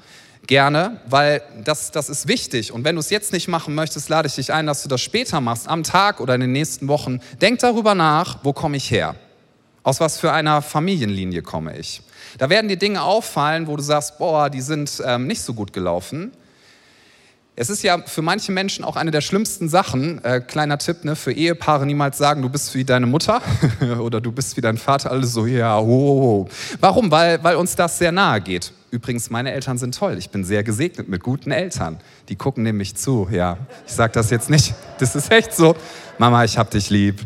gerne, 0.47 0.99
weil 1.07 1.41
das, 1.63 1.91
das 1.91 2.09
ist 2.09 2.27
wichtig. 2.27 2.73
Und 2.73 2.83
wenn 2.83 2.95
du 2.95 2.99
es 2.99 3.09
jetzt 3.09 3.31
nicht 3.31 3.47
machen 3.47 3.75
möchtest, 3.75 4.09
lade 4.09 4.27
ich 4.27 4.35
dich 4.35 4.51
ein, 4.51 4.65
dass 4.65 4.83
du 4.83 4.89
das 4.89 5.01
später 5.01 5.39
machst, 5.39 5.67
am 5.67 5.83
Tag 5.83 6.19
oder 6.19 6.35
in 6.35 6.41
den 6.41 6.51
nächsten 6.51 6.87
Wochen. 6.87 7.21
Denk 7.41 7.59
darüber 7.59 7.95
nach, 7.95 8.39
wo 8.43 8.53
komme 8.53 8.77
ich 8.77 8.91
her? 8.91 9.15
Aus 9.83 9.99
was 9.99 10.19
für 10.19 10.31
einer 10.31 10.61
Familienlinie 10.61 11.41
komme 11.41 11.77
ich? 11.77 12.01
Da 12.37 12.49
werden 12.49 12.67
dir 12.67 12.77
Dinge 12.77 13.01
auffallen, 13.01 13.67
wo 13.67 13.75
du 13.75 13.83
sagst, 13.83 14.17
boah, 14.17 14.49
die 14.49 14.61
sind 14.61 15.01
ähm, 15.05 15.27
nicht 15.27 15.41
so 15.41 15.53
gut 15.53 15.73
gelaufen. 15.73 16.31
Es 17.61 17.69
ist 17.69 17.83
ja 17.83 17.99
für 18.03 18.23
manche 18.23 18.51
Menschen 18.51 18.83
auch 18.83 18.95
eine 18.95 19.11
der 19.11 19.21
schlimmsten 19.21 19.69
Sachen, 19.69 20.23
äh, 20.23 20.41
kleiner 20.41 20.79
Tipp, 20.79 21.05
ne, 21.05 21.15
für 21.15 21.31
Ehepaare 21.31 21.85
niemals 21.85 22.17
sagen, 22.17 22.41
du 22.41 22.49
bist 22.49 22.73
wie 22.73 22.83
deine 22.83 23.05
Mutter 23.05 23.39
oder 23.99 24.19
du 24.19 24.31
bist 24.31 24.57
wie 24.57 24.61
dein 24.61 24.79
Vater, 24.79 25.11
alles 25.11 25.33
so, 25.33 25.45
ja, 25.45 25.77
ho. 25.77 26.49
Warum? 26.79 27.11
Weil, 27.11 27.43
weil 27.43 27.57
uns 27.57 27.75
das 27.75 27.99
sehr 27.99 28.11
nahe 28.11 28.41
geht. 28.41 28.73
Übrigens, 28.89 29.29
meine 29.29 29.51
Eltern 29.51 29.77
sind 29.77 29.93
toll. 29.93 30.17
Ich 30.17 30.31
bin 30.31 30.43
sehr 30.43 30.63
gesegnet 30.63 31.07
mit 31.07 31.21
guten 31.21 31.51
Eltern. 31.51 31.99
Die 32.29 32.35
gucken 32.35 32.63
nämlich 32.63 32.95
zu, 32.95 33.27
ja. 33.31 33.59
Ich 33.85 33.93
sage 33.93 34.11
das 34.13 34.31
jetzt 34.31 34.49
nicht, 34.49 34.73
das 34.97 35.15
ist 35.15 35.31
echt 35.31 35.53
so. 35.53 35.75
Mama, 36.17 36.43
ich 36.43 36.57
hab 36.57 36.71
dich 36.71 36.89
lieb. 36.89 37.19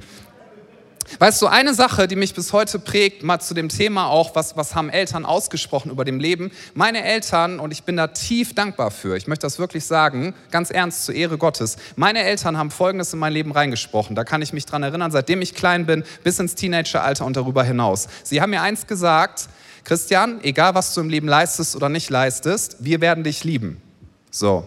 Weißt 1.20 1.42
du, 1.42 1.48
eine 1.48 1.74
Sache, 1.74 2.08
die 2.08 2.16
mich 2.16 2.34
bis 2.34 2.52
heute 2.52 2.80
prägt, 2.80 3.24
mal 3.24 3.40
zu 3.40 3.54
dem 3.54 3.70
Thema 3.70 4.08
auch, 4.08 4.36
was, 4.36 4.58
was 4.58 4.76
haben 4.76 4.90
Eltern 4.90 5.26
ausgesprochen 5.26 5.92
über 5.92 6.04
dem 6.04 6.20
Leben. 6.20 6.52
Meine 6.74 7.04
Eltern, 7.04 7.60
und 7.60 7.72
ich 7.72 7.84
bin 7.84 7.96
da 7.96 8.08
tief 8.08 8.54
dankbar 8.56 8.92
für, 8.92 9.16
ich 9.16 9.28
möchte 9.28 9.46
das 9.46 9.60
wirklich 9.60 9.86
sagen, 9.86 10.34
ganz 10.52 10.72
ernst 10.72 11.06
zur 11.06 11.16
Ehre 11.16 11.38
Gottes, 11.38 11.78
meine 11.96 12.24
Eltern 12.24 12.58
haben 12.58 12.72
Folgendes 12.72 13.14
in 13.14 13.20
mein 13.20 13.34
Leben 13.34 13.52
reingesprochen. 13.52 14.16
Da 14.16 14.24
kann 14.24 14.42
ich 14.42 14.52
mich 14.52 14.66
dran 14.66 14.84
erinnern, 14.84 15.12
seitdem 15.12 15.42
ich 15.42 15.54
klein 15.54 15.86
bin, 15.86 16.04
bis 16.24 16.40
ins 16.40 16.56
Teenageralter 16.56 17.26
und 17.26 17.38
darüber 17.38 17.64
hinaus. 17.64 18.08
Sie 18.24 18.42
haben 18.42 18.50
mir 18.50 18.62
eins 18.62 18.88
gesagt, 18.88 19.48
Christian, 19.84 20.40
egal 20.44 20.74
was 20.74 20.94
du 20.96 21.02
im 21.02 21.10
Leben 21.10 21.28
leistest 21.28 21.76
oder 21.76 21.90
nicht 21.90 22.10
leistest, 22.10 22.78
wir 22.80 23.02
werden 23.02 23.24
dich 23.24 23.44
lieben. 23.44 23.82
So, 24.32 24.66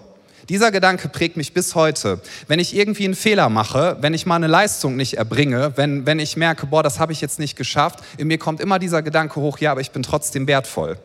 dieser 0.48 0.70
Gedanke 0.70 1.08
prägt 1.08 1.36
mich 1.36 1.52
bis 1.52 1.74
heute. 1.74 2.20
Wenn 2.46 2.58
ich 2.58 2.74
irgendwie 2.74 3.04
einen 3.04 3.14
Fehler 3.14 3.48
mache, 3.48 3.98
wenn 4.00 4.14
ich 4.14 4.26
mal 4.26 4.36
eine 4.36 4.46
Leistung 4.46 4.96
nicht 4.96 5.14
erbringe, 5.14 5.72
wenn, 5.76 6.06
wenn 6.06 6.18
ich 6.18 6.36
merke, 6.36 6.66
boah, 6.66 6.82
das 6.82 6.98
habe 6.98 7.12
ich 7.12 7.20
jetzt 7.20 7.38
nicht 7.38 7.56
geschafft, 7.56 8.00
in 8.16 8.28
mir 8.28 8.38
kommt 8.38 8.60
immer 8.60 8.78
dieser 8.78 9.02
Gedanke 9.02 9.40
hoch, 9.40 9.58
ja, 9.58 9.72
aber 9.72 9.80
ich 9.80 9.90
bin 9.90 10.02
trotzdem 10.02 10.46
wertvoll. 10.46 10.98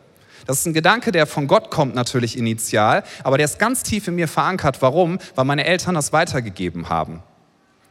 Das 0.46 0.60
ist 0.60 0.66
ein 0.66 0.74
Gedanke, 0.74 1.12
der 1.12 1.26
von 1.26 1.46
Gott 1.46 1.70
kommt 1.70 1.94
natürlich 1.94 2.36
initial, 2.36 3.02
aber 3.22 3.38
der 3.38 3.46
ist 3.46 3.58
ganz 3.58 3.82
tief 3.82 4.08
in 4.08 4.14
mir 4.14 4.28
verankert. 4.28 4.82
Warum? 4.82 5.18
Weil 5.34 5.44
meine 5.44 5.64
Eltern 5.64 5.94
das 5.94 6.12
weitergegeben 6.12 6.88
haben. 6.88 7.22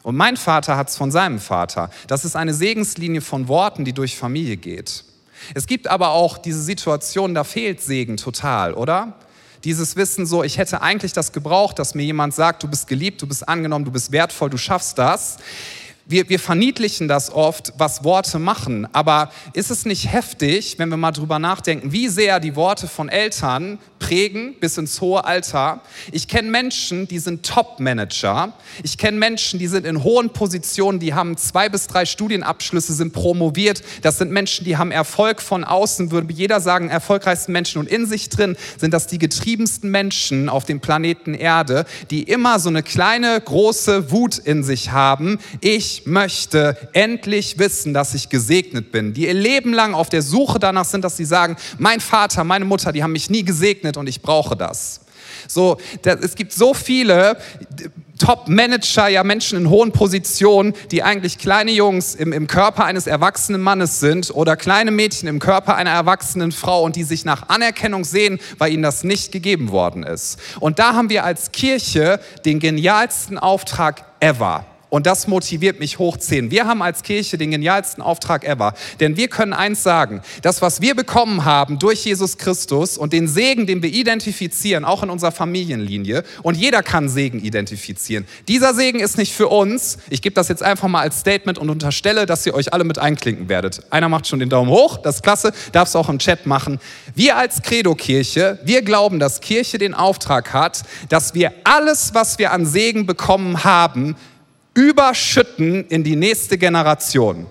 Und 0.04 0.16
mein 0.16 0.38
Vater 0.38 0.76
hat 0.76 0.90
es 0.90 0.98
von 0.98 1.12
seinem 1.12 1.40
Vater. 1.40 1.90
Das 2.08 2.26
ist 2.26 2.36
eine 2.36 2.54
Segenslinie 2.54 3.22
von 3.22 3.48
Worten, 3.48 3.86
die 3.86 3.94
durch 3.94 4.18
Familie 4.18 4.58
geht. 4.58 5.06
Es 5.54 5.66
gibt 5.66 5.88
aber 5.88 6.10
auch 6.10 6.38
diese 6.38 6.62
Situation, 6.62 7.34
da 7.34 7.44
fehlt 7.44 7.82
Segen 7.82 8.18
total, 8.18 8.74
oder? 8.74 9.14
Dieses 9.64 9.96
Wissen 9.96 10.26
so, 10.26 10.44
ich 10.44 10.58
hätte 10.58 10.82
eigentlich 10.82 11.14
das 11.14 11.32
gebraucht, 11.32 11.80
dass 11.80 11.96
mir 11.96 12.04
jemand 12.04 12.34
sagt, 12.34 12.64
du 12.64 12.68
bist 12.68 12.88
geliebt, 12.88 13.22
du 13.22 13.28
bist 13.28 13.48
angenommen, 13.48 13.86
du 13.86 13.92
bist 13.92 14.12
wertvoll, 14.12 14.50
du 14.50 14.58
schaffst 14.58 14.98
das. 14.98 15.38
Wir, 16.06 16.28
wir 16.28 16.40
verniedlichen 16.40 17.08
das 17.08 17.32
oft, 17.32 17.74
was 17.78 18.04
Worte 18.04 18.38
machen. 18.38 18.88
Aber 18.94 19.32
ist 19.54 19.72
es 19.72 19.86
nicht 19.86 20.12
heftig, 20.12 20.76
wenn 20.78 20.90
wir 20.90 20.98
mal 20.98 21.12
drüber 21.12 21.40
nachdenken, 21.40 21.94
wie 21.94 22.10
sehr 22.10 22.42
die 22.42 22.58
Worte 22.58 22.90
von 22.90 23.08
Eltern 23.08 23.80
prägen 24.00 24.56
bis 24.60 24.78
ins 24.78 25.00
hohe 25.00 25.24
Alter. 25.24 25.82
Ich 26.12 26.28
kenne 26.28 26.50
Menschen, 26.50 27.08
die 27.08 27.20
sind 27.20 27.46
Top-Manager. 27.46 28.52
Ich 28.84 28.98
kenne 28.98 29.18
Menschen, 29.18 29.60
die 29.60 29.68
sind 29.68 29.86
in 29.86 30.04
hohen 30.04 30.32
Positionen, 30.32 31.00
die 31.00 31.14
haben 31.14 31.38
zwei 31.38 31.70
bis 31.70 31.88
drei 31.88 32.06
Studienabschlüsse, 32.06 32.92
sind 32.92 33.14
promoviert. 33.14 33.82
Das 34.02 34.18
sind 34.18 34.30
Menschen, 34.30 34.66
die 34.66 34.76
haben 34.76 34.92
Erfolg 34.92 35.42
von 35.42 35.64
außen, 35.64 36.12
würde 36.12 36.34
jeder 36.34 36.60
sagen, 36.60 36.90
erfolgreichsten 36.90 37.54
Menschen. 37.54 37.80
Und 37.80 37.88
in 37.88 38.06
sich 38.06 38.28
drin 38.28 38.58
sind 38.78 38.94
das 38.94 39.08
die 39.08 39.20
getriebensten 39.20 39.90
Menschen 39.90 40.50
auf 40.50 40.66
dem 40.66 40.82
Planeten 40.82 41.34
Erde, 41.34 41.86
die 42.10 42.24
immer 42.24 42.60
so 42.60 42.68
eine 42.68 42.84
kleine, 42.84 43.40
große 43.40 44.12
Wut 44.12 44.38
in 44.38 44.64
sich 44.64 44.92
haben. 44.92 45.40
Ich 45.62 45.93
möchte 46.06 46.78
endlich 46.94 47.60
wissen, 47.60 47.94
dass 47.94 48.14
ich 48.14 48.30
gesegnet 48.30 48.92
bin, 48.92 49.14
die 49.14 49.28
ihr 49.28 49.34
Leben 49.34 49.74
lang 49.74 49.94
auf 49.94 50.10
der 50.10 50.22
Suche 50.22 50.60
danach 50.60 50.86
sind, 50.86 51.04
dass 51.04 51.18
sie 51.18 51.26
sagen, 51.26 51.56
mein 51.78 52.00
Vater, 52.00 52.44
meine 52.44 52.66
Mutter, 52.66 52.92
die 52.92 53.04
haben 53.04 53.14
mich 53.14 53.30
nie 53.30 53.44
gesegnet 53.44 53.98
und 53.98 54.08
ich 54.08 54.22
brauche 54.22 54.56
das. 54.56 55.02
So, 55.48 55.78
es 56.04 56.36
gibt 56.36 56.54
so 56.54 56.74
viele 56.74 57.38
Top-Manager, 58.20 59.08
ja 59.08 59.24
Menschen 59.24 59.58
in 59.58 59.70
hohen 59.70 59.92
Positionen, 59.92 60.74
die 60.92 61.04
eigentlich 61.04 61.38
kleine 61.38 61.72
Jungs 61.72 62.16
im, 62.16 62.32
im 62.32 62.48
Körper 62.48 62.86
eines 62.86 63.08
erwachsenen 63.08 63.62
Mannes 63.62 64.00
sind 64.00 64.34
oder 64.34 64.56
kleine 64.56 64.92
Mädchen 64.92 65.28
im 65.28 65.40
Körper 65.40 65.76
einer 65.76 65.90
erwachsenen 65.90 66.52
Frau 66.52 66.84
und 66.84 66.96
die 66.96 67.04
sich 67.04 67.26
nach 67.26 67.50
Anerkennung 67.50 68.06
sehen, 68.06 68.40
weil 68.58 68.72
ihnen 68.72 68.84
das 68.84 69.04
nicht 69.04 69.32
gegeben 69.32 69.72
worden 69.72 70.04
ist. 70.04 70.40
Und 70.60 70.80
da 70.80 70.94
haben 70.94 71.10
wir 71.10 71.26
als 71.26 71.52
Kirche 71.52 72.20
den 72.46 72.60
genialsten 72.60 73.38
Auftrag 73.38 74.06
ever. 74.20 74.66
Und 74.94 75.08
das 75.08 75.26
motiviert 75.26 75.80
mich 75.80 75.98
hochziehen. 75.98 76.52
Wir 76.52 76.68
haben 76.68 76.84
als 76.84 77.02
Kirche 77.02 77.40
den 77.40 77.50
genialsten 77.50 78.04
Auftrag 78.04 78.44
ever. 78.44 78.76
Denn 79.00 79.18
wir 79.18 79.28
können 79.28 79.52
eins 79.52 79.82
sagen, 79.82 80.22
das, 80.44 80.62
was 80.62 80.82
wir 80.82 80.94
bekommen 80.94 81.46
haben 81.46 81.80
durch 81.80 82.06
Jesus 82.06 82.38
Christus 82.38 82.96
und 82.96 83.12
den 83.12 83.28
Segen, 83.28 83.66
den 83.66 83.82
wir 83.82 83.90
identifizieren, 83.90 84.86
auch 84.86 85.02
in 85.02 85.10
unserer 85.10 85.32
Familienlinie, 85.32 86.24
und 86.44 86.58
jeder 86.58 86.84
kann 86.84 87.10
Segen 87.10 87.40
identifizieren. 87.40 88.28
Dieser 88.48 88.76
Segen 88.76 89.00
ist 89.00 89.18
nicht 89.18 89.34
für 89.34 89.48
uns. 89.48 89.98
Ich 90.12 90.22
gebe 90.22 90.36
das 90.36 90.48
jetzt 90.48 90.62
einfach 90.62 90.88
mal 90.88 91.02
als 91.02 91.22
Statement 91.22 91.58
und 91.58 91.72
unterstelle, 91.72 92.28
dass 92.28 92.46
ihr 92.46 92.54
euch 92.54 92.72
alle 92.72 92.84
mit 92.84 93.00
einklinken 93.00 93.50
werdet. 93.50 93.82
Einer 93.90 94.10
macht 94.10 94.28
schon 94.28 94.38
den 94.38 94.50
Daumen 94.50 94.70
hoch, 94.70 94.98
das 94.98 95.16
ist 95.16 95.24
klasse, 95.24 95.54
darfst 95.72 95.96
du 95.96 95.98
auch 95.98 96.10
im 96.10 96.20
Chat 96.20 96.46
machen. 96.46 96.80
Wir 97.16 97.36
als 97.36 97.64
Credo-Kirche, 97.64 98.60
wir 98.64 98.84
glauben, 98.84 99.18
dass 99.18 99.42
Kirche 99.42 99.80
den 99.80 99.96
Auftrag 99.96 100.54
hat, 100.54 100.84
dass 101.10 101.34
wir 101.34 101.52
alles, 101.64 102.14
was 102.14 102.38
wir 102.38 102.52
an 102.52 102.68
Segen 102.68 103.08
bekommen 103.08 103.64
haben, 103.64 104.16
überschütten 104.74 105.88
in 105.88 106.04
die 106.04 106.16
nächste 106.16 106.58
Generation. 106.58 107.48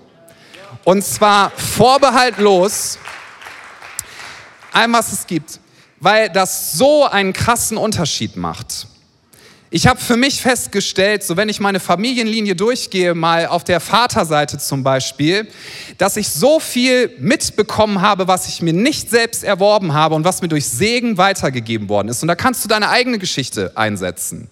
Und 0.83 1.03
zwar 1.03 1.51
vorbehaltlos, 1.51 2.97
allem 4.71 4.93
was 4.93 5.11
es 5.13 5.25
gibt, 5.25 5.59
weil 5.99 6.29
das 6.29 6.73
so 6.73 7.05
einen 7.05 7.31
krassen 7.31 7.77
Unterschied 7.77 8.35
macht. 8.35 8.87
Ich 9.75 9.87
habe 9.87 9.99
für 9.99 10.17
mich 10.17 10.39
festgestellt, 10.39 11.23
so 11.23 11.35
wenn 11.35 11.49
ich 11.49 11.59
meine 11.59 11.79
Familienlinie 11.79 12.55
durchgehe, 12.55 13.15
mal 13.15 13.47
auf 13.47 13.63
der 13.63 13.79
Vaterseite 13.79 14.59
zum 14.59 14.83
Beispiel, 14.83 15.47
dass 15.97 16.15
ich 16.15 16.29
so 16.29 16.59
viel 16.59 17.09
mitbekommen 17.17 18.01
habe, 18.01 18.27
was 18.27 18.47
ich 18.47 18.61
mir 18.61 18.73
nicht 18.73 19.09
selbst 19.09 19.43
erworben 19.43 19.93
habe 19.93 20.13
und 20.13 20.25
was 20.25 20.43
mir 20.43 20.47
durch 20.47 20.67
Segen 20.67 21.17
weitergegeben 21.17 21.89
worden 21.89 22.09
ist. 22.09 22.21
Und 22.21 22.27
da 22.27 22.35
kannst 22.35 22.63
du 22.63 22.67
deine 22.67 22.89
eigene 22.89 23.17
Geschichte 23.17 23.71
einsetzen. 23.73 24.47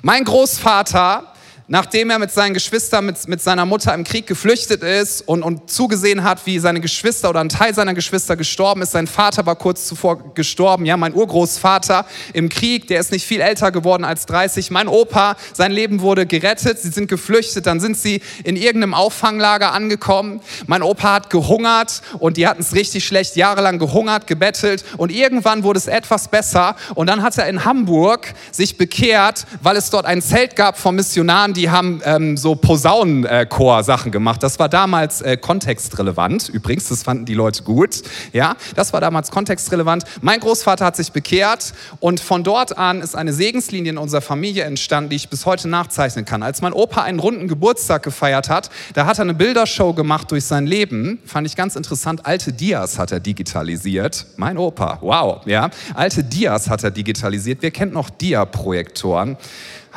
Mein 0.00 0.24
Großvater 0.24 1.34
nachdem 1.68 2.08
er 2.08 2.18
mit 2.18 2.30
seinen 2.30 2.54
Geschwistern, 2.54 3.06
mit, 3.06 3.28
mit 3.28 3.42
seiner 3.42 3.66
Mutter 3.66 3.94
im 3.94 4.02
Krieg 4.02 4.26
geflüchtet 4.26 4.82
ist 4.82 5.20
und, 5.20 5.42
und 5.42 5.70
zugesehen 5.70 6.24
hat, 6.24 6.46
wie 6.46 6.58
seine 6.58 6.80
Geschwister 6.80 7.28
oder 7.28 7.40
ein 7.40 7.50
Teil 7.50 7.74
seiner 7.74 7.92
Geschwister 7.92 8.36
gestorben 8.36 8.80
ist. 8.80 8.92
Sein 8.92 9.06
Vater 9.06 9.44
war 9.44 9.54
kurz 9.54 9.86
zuvor 9.86 10.34
gestorben, 10.34 10.86
ja, 10.86 10.96
mein 10.96 11.14
Urgroßvater 11.14 12.06
im 12.32 12.48
Krieg, 12.48 12.88
der 12.88 13.00
ist 13.00 13.12
nicht 13.12 13.26
viel 13.26 13.42
älter 13.42 13.70
geworden 13.70 14.04
als 14.04 14.24
30. 14.26 14.70
Mein 14.70 14.88
Opa, 14.88 15.36
sein 15.52 15.70
Leben 15.70 16.00
wurde 16.00 16.26
gerettet, 16.26 16.78
sie 16.78 16.88
sind 16.88 17.08
geflüchtet, 17.08 17.66
dann 17.66 17.80
sind 17.80 17.98
sie 17.98 18.22
in 18.44 18.56
irgendeinem 18.56 18.94
Auffanglager 18.94 19.72
angekommen. 19.72 20.40
Mein 20.66 20.82
Opa 20.82 21.12
hat 21.12 21.30
gehungert 21.30 22.00
und 22.18 22.38
die 22.38 22.48
hatten 22.48 22.62
es 22.62 22.74
richtig 22.74 23.06
schlecht, 23.06 23.36
jahrelang 23.36 23.78
gehungert, 23.78 24.26
gebettelt 24.26 24.84
und 24.96 25.12
irgendwann 25.12 25.64
wurde 25.64 25.78
es 25.78 25.86
etwas 25.86 26.28
besser 26.28 26.76
und 26.94 27.08
dann 27.08 27.22
hat 27.22 27.36
er 27.36 27.46
in 27.46 27.66
Hamburg 27.66 28.32
sich 28.52 28.78
bekehrt, 28.78 29.44
weil 29.62 29.76
es 29.76 29.90
dort 29.90 30.06
ein 30.06 30.22
Zelt 30.22 30.56
gab 30.56 30.78
von 30.78 30.94
Missionaren, 30.94 31.52
die 31.58 31.70
haben 31.70 32.00
ähm, 32.04 32.36
so 32.36 32.54
Posaunenchor-Sachen 32.54 34.12
gemacht. 34.12 34.42
Das 34.42 34.58
war 34.60 34.68
damals 34.68 35.20
äh, 35.20 35.36
kontextrelevant. 35.36 36.48
Übrigens, 36.48 36.88
das 36.88 37.02
fanden 37.02 37.24
die 37.24 37.34
Leute 37.34 37.64
gut. 37.64 38.02
Ja, 38.32 38.56
das 38.76 38.92
war 38.92 39.00
damals 39.00 39.30
kontextrelevant. 39.30 40.04
Mein 40.22 40.38
Großvater 40.38 40.84
hat 40.84 40.96
sich 40.96 41.10
bekehrt 41.10 41.74
und 41.98 42.20
von 42.20 42.44
dort 42.44 42.78
an 42.78 43.02
ist 43.02 43.16
eine 43.16 43.32
Segenslinie 43.32 43.90
in 43.90 43.98
unserer 43.98 44.20
Familie 44.20 44.64
entstanden, 44.64 45.10
die 45.10 45.16
ich 45.16 45.28
bis 45.28 45.46
heute 45.46 45.68
nachzeichnen 45.68 46.24
kann. 46.24 46.44
Als 46.44 46.62
mein 46.62 46.72
Opa 46.72 47.02
einen 47.02 47.18
runden 47.18 47.48
Geburtstag 47.48 48.04
gefeiert 48.04 48.48
hat, 48.48 48.70
da 48.94 49.06
hat 49.06 49.18
er 49.18 49.22
eine 49.22 49.34
Bildershow 49.34 49.92
gemacht 49.92 50.30
durch 50.30 50.44
sein 50.44 50.66
Leben. 50.66 51.18
Fand 51.24 51.46
ich 51.46 51.56
ganz 51.56 51.74
interessant. 51.74 52.24
Alte 52.24 52.52
Dias 52.52 53.00
hat 53.00 53.10
er 53.10 53.18
digitalisiert. 53.18 54.26
Mein 54.36 54.58
Opa, 54.58 54.98
wow, 55.00 55.44
ja. 55.44 55.70
Alte 55.94 56.22
Dias 56.22 56.70
hat 56.70 56.84
er 56.84 56.92
digitalisiert. 56.92 57.58
Wer 57.62 57.72
kennt 57.72 57.92
noch 57.92 58.10
Dia-Projektoren? 58.10 59.36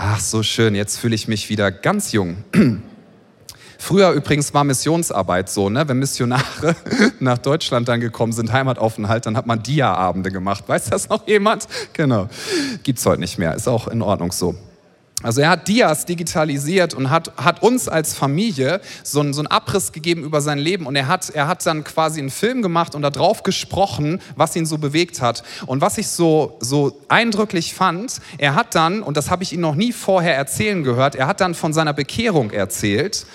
Ach, 0.03 0.19
so 0.19 0.41
schön, 0.41 0.73
jetzt 0.73 0.97
fühle 0.97 1.13
ich 1.13 1.27
mich 1.27 1.47
wieder 1.49 1.71
ganz 1.71 2.11
jung. 2.11 2.37
Früher 3.77 4.09
übrigens 4.13 4.51
war 4.51 4.63
Missionsarbeit 4.63 5.47
so, 5.47 5.69
ne? 5.69 5.87
wenn 5.87 5.99
Missionare 5.99 6.75
nach 7.19 7.37
Deutschland 7.37 7.87
dann 7.87 7.99
gekommen 7.99 8.33
sind, 8.33 8.51
Heimataufenthalt, 8.51 9.27
dann 9.27 9.37
hat 9.37 9.45
man 9.45 9.61
Dia-Abende 9.61 10.31
gemacht. 10.31 10.63
Weiß 10.65 10.85
das 10.85 11.07
noch 11.07 11.27
jemand? 11.27 11.67
Genau. 11.93 12.29
Gibt's 12.81 13.05
heute 13.05 13.21
nicht 13.21 13.37
mehr, 13.37 13.53
ist 13.53 13.67
auch 13.67 13.87
in 13.87 14.01
Ordnung 14.01 14.31
so. 14.31 14.55
Also 15.23 15.41
er 15.41 15.49
hat 15.49 15.67
Dias 15.67 16.05
digitalisiert 16.05 16.93
und 16.93 17.09
hat, 17.09 17.31
hat 17.37 17.61
uns 17.61 17.87
als 17.87 18.13
Familie 18.13 18.81
so 19.03 19.19
einen, 19.19 19.33
so 19.33 19.41
einen 19.41 19.47
Abriss 19.47 19.91
gegeben 19.91 20.23
über 20.23 20.41
sein 20.41 20.57
Leben 20.57 20.85
und 20.85 20.95
er 20.95 21.07
hat, 21.07 21.29
er 21.29 21.47
hat 21.47 21.65
dann 21.65 21.83
quasi 21.83 22.19
einen 22.19 22.29
Film 22.29 22.61
gemacht 22.61 22.95
und 22.95 23.03
darauf 23.03 23.43
gesprochen, 23.43 24.21
was 24.35 24.55
ihn 24.55 24.65
so 24.65 24.77
bewegt 24.77 25.21
hat. 25.21 25.43
Und 25.65 25.81
was 25.81 25.97
ich 25.97 26.07
so, 26.07 26.57
so 26.59 26.99
eindrücklich 27.07 27.73
fand, 27.73 28.19
er 28.37 28.55
hat 28.55 28.75
dann, 28.75 29.03
und 29.03 29.17
das 29.17 29.29
habe 29.29 29.43
ich 29.43 29.53
ihn 29.53 29.61
noch 29.61 29.75
nie 29.75 29.91
vorher 29.91 30.35
erzählen 30.35 30.83
gehört, 30.83 31.15
er 31.15 31.27
hat 31.27 31.41
dann 31.41 31.53
von 31.53 31.73
seiner 31.73 31.93
Bekehrung 31.93 32.51
erzählt 32.51 33.25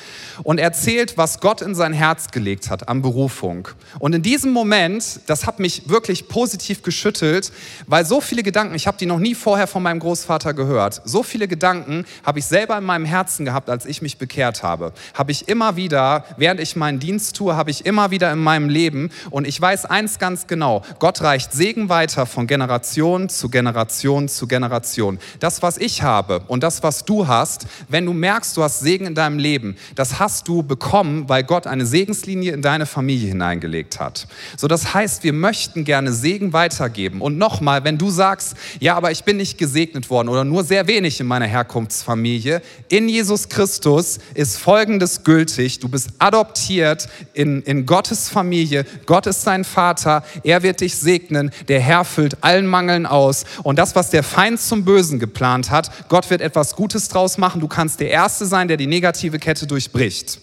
und 0.43 0.59
erzählt, 0.59 1.17
was 1.17 1.41
Gott 1.41 1.63
in 1.63 1.75
sein 1.75 1.93
Herz 1.93 2.31
gelegt 2.31 2.69
hat 2.69 2.89
an 2.89 3.01
Berufung. 3.01 3.69
Und 3.99 4.15
in 4.15 4.23
diesem 4.23 4.53
Moment, 4.53 5.21
das 5.27 5.47
hat 5.47 5.61
mich 5.61 5.89
wirklich 5.89 6.29
positiv 6.29 6.83
geschüttelt, 6.83 7.53
weil 7.87 8.05
so 8.05 8.21
viele 8.21 8.43
Gedanken, 8.43 8.75
ich 8.75 8.87
habe 8.87 8.99
die 8.99 9.07
noch 9.07 9.19
nie 9.19 9.35
vorher 9.35 9.67
von 9.67 9.83
meinem 9.83 10.01
Großvater 10.01 10.53
gehört, 10.53 11.01
so 11.05 11.23
viele 11.23 11.49
Gedanken 11.49 11.76
habe 12.25 12.39
ich 12.39 12.47
selber 12.47 12.79
in 12.79 12.85
meinem 12.85 13.05
Herzen 13.05 13.45
gehabt, 13.45 13.71
als 13.71 13.87
ich 13.87 14.03
mich 14.03 14.19
bekehrt 14.19 14.63
habe. 14.63 14.93
Habe 15.15 15.33
ich 15.33 15.49
immer 15.49 15.77
wieder, 15.77 16.25
während 16.37 16.61
ich 16.61 16.77
meinen 16.77 16.99
Dienst 16.99 17.37
tue, 17.37 17.57
habe 17.57 17.71
ich 17.71 17.87
immer 17.87 18.11
wieder 18.11 18.33
in 18.33 18.39
meinem 18.39 18.69
Leben 18.69 19.11
und 19.31 19.47
ich 19.47 19.61
weiß 19.61 19.87
eins 19.87 20.19
ganz 20.19 20.47
genau, 20.47 20.83
Gott 20.99 21.23
reicht 21.23 21.53
Segen 21.53 21.89
weiter 21.89 22.27
von 22.27 22.47
Generation 22.47 23.29
zu 23.29 23.49
Generation 23.49 24.29
zu 24.29 24.47
Generation. 24.47 25.19
Das, 25.41 25.63
was 25.63 25.79
ich 25.79 26.03
habe 26.03 26.41
und 26.49 26.63
das, 26.63 26.83
was 26.83 27.05
du 27.05 27.27
hast, 27.27 27.67
wenn 27.89 28.07
du 28.07 28.13
merkst, 28.13 28.57
du 28.57 28.63
hast 28.63 28.81
Segen 28.81 29.07
in 29.07 29.15
deinem 29.15 29.39
Leben, 29.39 29.77
das 29.95 30.19
hast 30.19 30.49
du 30.49 30.63
bekommen, 30.63 31.29
weil 31.29 31.45
Gott 31.45 31.67
eine 31.67 31.87
Segenslinie 31.87 32.53
in 32.53 32.63
deine 32.63 32.87
Familie 32.87 33.29
hineingelegt 33.29 34.01
hat. 34.01 34.27
So, 34.57 34.69
das 34.69 34.95
heißt, 34.95 35.25
wir 35.25 35.33
möchten 35.33 35.85
gerne 35.85 36.13
Segen 36.13 36.53
weitergeben. 36.53 37.21
Und 37.21 37.39
nochmal, 37.39 37.85
wenn 37.85 37.99
du 37.99 38.11
sagst, 38.11 38.57
ja, 38.81 38.97
aber 38.97 39.11
ich 39.11 39.25
bin 39.25 39.37
nicht 39.37 39.59
gesegnet 39.59 40.11
worden 40.11 40.29
oder 40.29 40.45
nur 40.45 40.65
sehr 40.65 40.87
wenig 40.87 41.21
in 41.21 41.27
meiner 41.27 41.47
Herkunftsfamilie, 41.67 42.63
in 42.89 43.09
Jesus 43.09 43.49
Christus 43.49 44.19
ist 44.35 44.57
Folgendes 44.57 45.25
gültig. 45.25 45.81
Du 45.81 45.89
bist 45.89 46.11
adoptiert 46.19 47.09
in, 47.35 47.63
in 47.63 47.87
Gottes 47.87 48.29
Familie. 48.29 48.85
Gott 49.05 49.27
ist 49.27 49.47
dein 49.47 49.65
Vater. 49.65 50.23
Er 50.45 50.63
wird 50.63 50.81
dich 50.81 50.95
segnen. 50.95 51.51
Der 51.69 51.81
Herr 51.81 52.05
füllt 52.05 52.43
allen 52.43 52.67
Mangeln 52.67 53.07
aus. 53.07 53.45
Und 53.65 53.79
das, 53.79 53.97
was 53.97 54.11
der 54.11 54.23
Feind 54.23 54.61
zum 54.61 54.85
Bösen 54.85 55.19
geplant 55.19 55.71
hat, 55.71 55.91
Gott 56.09 56.31
wird 56.31 56.41
etwas 56.41 56.77
Gutes 56.77 57.09
draus 57.09 57.37
machen. 57.37 57.61
Du 57.61 57.69
kannst 57.69 58.01
der 58.01 58.11
Erste 58.11 58.47
sein, 58.47 58.69
der 58.69 58.77
die 58.77 58.87
negative 58.87 59.39
Kette 59.39 59.67
durchbricht. 59.67 60.41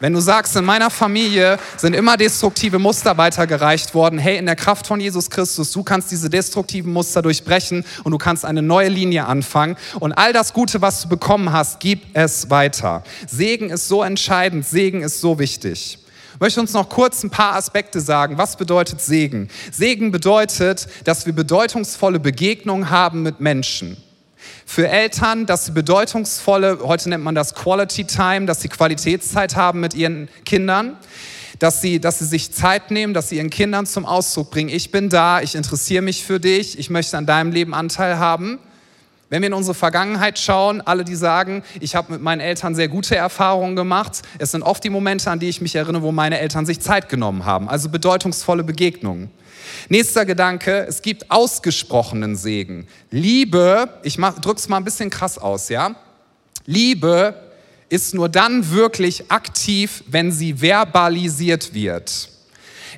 Wenn 0.00 0.14
du 0.14 0.20
sagst, 0.20 0.56
in 0.56 0.64
meiner 0.64 0.88
Familie 0.88 1.58
sind 1.76 1.94
immer 1.94 2.16
destruktive 2.16 2.78
Muster 2.78 3.18
weitergereicht 3.18 3.94
worden, 3.94 4.18
hey, 4.18 4.38
in 4.38 4.46
der 4.46 4.56
Kraft 4.56 4.86
von 4.86 4.98
Jesus 4.98 5.28
Christus, 5.28 5.72
du 5.72 5.82
kannst 5.82 6.10
diese 6.10 6.30
destruktiven 6.30 6.90
Muster 6.90 7.20
durchbrechen 7.20 7.84
und 8.02 8.12
du 8.12 8.16
kannst 8.16 8.46
eine 8.46 8.62
neue 8.62 8.88
Linie 8.88 9.26
anfangen 9.26 9.76
und 10.00 10.12
all 10.14 10.32
das 10.32 10.54
Gute, 10.54 10.80
was 10.80 11.02
du 11.02 11.08
bekommen 11.08 11.52
hast, 11.52 11.80
gib 11.80 12.00
es 12.14 12.48
weiter. 12.48 13.04
Segen 13.26 13.68
ist 13.68 13.88
so 13.88 14.02
entscheidend, 14.02 14.64
Segen 14.66 15.02
ist 15.02 15.20
so 15.20 15.38
wichtig. 15.38 15.98
Ich 16.32 16.40
möchte 16.40 16.60
uns 16.62 16.72
noch 16.72 16.88
kurz 16.88 17.22
ein 17.22 17.28
paar 17.28 17.54
Aspekte 17.54 18.00
sagen. 18.00 18.38
Was 18.38 18.56
bedeutet 18.56 19.02
Segen? 19.02 19.48
Segen 19.70 20.12
bedeutet, 20.12 20.88
dass 21.04 21.26
wir 21.26 21.34
bedeutungsvolle 21.34 22.20
Begegnungen 22.20 22.88
haben 22.88 23.22
mit 23.22 23.40
Menschen 23.40 23.98
für 24.72 24.88
Eltern, 24.88 25.46
dass 25.46 25.66
sie 25.66 25.72
bedeutungsvolle, 25.72 26.78
heute 26.84 27.08
nennt 27.08 27.24
man 27.24 27.34
das 27.34 27.56
Quality 27.56 28.04
Time, 28.04 28.46
dass 28.46 28.60
sie 28.60 28.68
Qualitätszeit 28.68 29.56
haben 29.56 29.80
mit 29.80 29.94
ihren 29.94 30.28
Kindern, 30.44 30.96
dass 31.58 31.80
sie, 31.80 31.98
dass 31.98 32.20
sie 32.20 32.24
sich 32.24 32.52
Zeit 32.52 32.92
nehmen, 32.92 33.12
dass 33.12 33.30
sie 33.30 33.38
ihren 33.38 33.50
Kindern 33.50 33.84
zum 33.84 34.06
Ausdruck 34.06 34.52
bringen, 34.52 34.68
ich 34.68 34.92
bin 34.92 35.08
da, 35.08 35.40
ich 35.40 35.56
interessiere 35.56 36.02
mich 36.02 36.24
für 36.24 36.38
dich, 36.38 36.78
ich 36.78 36.88
möchte 36.88 37.18
an 37.18 37.26
deinem 37.26 37.50
Leben 37.50 37.74
Anteil 37.74 38.20
haben. 38.20 38.60
Wenn 39.30 39.42
wir 39.42 39.46
in 39.46 39.54
unsere 39.54 39.74
Vergangenheit 39.74 40.40
schauen, 40.40 40.80
alle, 40.80 41.04
die 41.04 41.14
sagen, 41.14 41.62
ich 41.78 41.94
habe 41.94 42.12
mit 42.12 42.20
meinen 42.20 42.40
Eltern 42.40 42.74
sehr 42.74 42.88
gute 42.88 43.14
Erfahrungen 43.14 43.76
gemacht, 43.76 44.22
es 44.40 44.50
sind 44.50 44.64
oft 44.64 44.82
die 44.82 44.90
Momente, 44.90 45.30
an 45.30 45.38
die 45.38 45.48
ich 45.48 45.60
mich 45.60 45.76
erinnere, 45.76 46.02
wo 46.02 46.10
meine 46.10 46.40
Eltern 46.40 46.66
sich 46.66 46.80
Zeit 46.80 47.08
genommen 47.08 47.44
haben, 47.44 47.68
also 47.68 47.88
bedeutungsvolle 47.88 48.64
Begegnungen. 48.64 49.30
Nächster 49.88 50.26
Gedanke, 50.26 50.84
es 50.88 51.00
gibt 51.00 51.30
ausgesprochenen 51.30 52.34
Segen. 52.34 52.88
Liebe, 53.12 54.00
ich 54.02 54.16
drücke 54.16 54.58
es 54.58 54.68
mal 54.68 54.78
ein 54.78 54.84
bisschen 54.84 55.10
krass 55.10 55.38
aus, 55.38 55.68
ja? 55.68 55.94
Liebe 56.66 57.34
ist 57.88 58.14
nur 58.14 58.28
dann 58.28 58.72
wirklich 58.72 59.30
aktiv, 59.30 60.02
wenn 60.08 60.32
sie 60.32 60.54
verbalisiert 60.54 61.72
wird. 61.72 62.30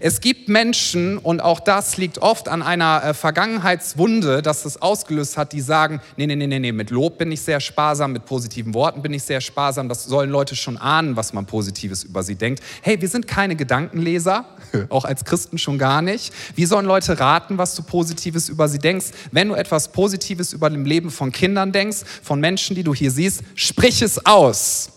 Es 0.01 0.21
gibt 0.21 0.49
Menschen, 0.49 1.19
und 1.19 1.41
auch 1.41 1.61
das 1.61 1.97
liegt 1.97 2.19
oft 2.19 2.49
an 2.49 2.63
einer 2.63 3.03
äh, 3.05 3.15
Vergangenheitswunde, 3.15 4.43
dass 4.43 4.63
das 4.63 4.81
ausgelöst 4.81 5.37
hat, 5.37 5.53
die 5.53 5.61
sagen, 5.61 6.01
nee, 6.17 6.27
nee, 6.27 6.37
nee, 6.37 6.47
nee, 6.47 6.59
nee, 6.59 6.73
mit 6.73 6.91
Lob 6.91 7.19
bin 7.19 7.33
ich 7.33 7.41
sehr 7.41 7.61
sparsam, 7.61 8.13
mit 8.13 8.25
positiven 8.25 8.75
Worten 8.75 9.03
bin 9.03 9.13
ich 9.13 9.23
sehr 9.23 9.41
sparsam, 9.41 9.89
das 9.89 10.05
sollen 10.05 10.31
Leute 10.31 10.57
schon 10.57 10.77
ahnen, 10.77 11.17
was 11.17 11.33
man 11.33 11.47
Positives 11.47 12.05
über 12.05 12.23
sie 12.23 12.35
denkt. 12.35 12.63
Hey, 12.83 13.01
wir 13.01 13.09
sind 13.09 13.27
keine 13.27 13.57
Gedankenleser, 13.57 14.45
auch 14.89 15.05
als 15.05 15.25
Christen 15.25 15.59
schon 15.59 15.79
gar 15.79 16.03
nicht. 16.03 16.33
Wie 16.55 16.67
sollen 16.67 16.87
Leute 16.87 17.19
raten, 17.19 17.59
was 17.59 17.75
du 17.75 17.83
Positives 17.83 18.49
über 18.49 18.69
sie 18.69 18.79
denkst? 18.79 19.07
Wenn 19.31 19.49
du 19.49 19.55
etwas 19.55 19.93
Positives 19.93 20.53
über 20.53 20.71
dem 20.71 20.85
Leben 20.85 21.11
von 21.11 21.33
Kindern 21.33 21.73
denkst, 21.73 21.99
von 22.23 22.41
Menschen, 22.41 22.77
die 22.77 22.83
du 22.83 22.95
hier 22.95 23.11
siehst, 23.11 23.43
sprich 23.55 24.03
es 24.03 24.25
aus. 24.25 24.91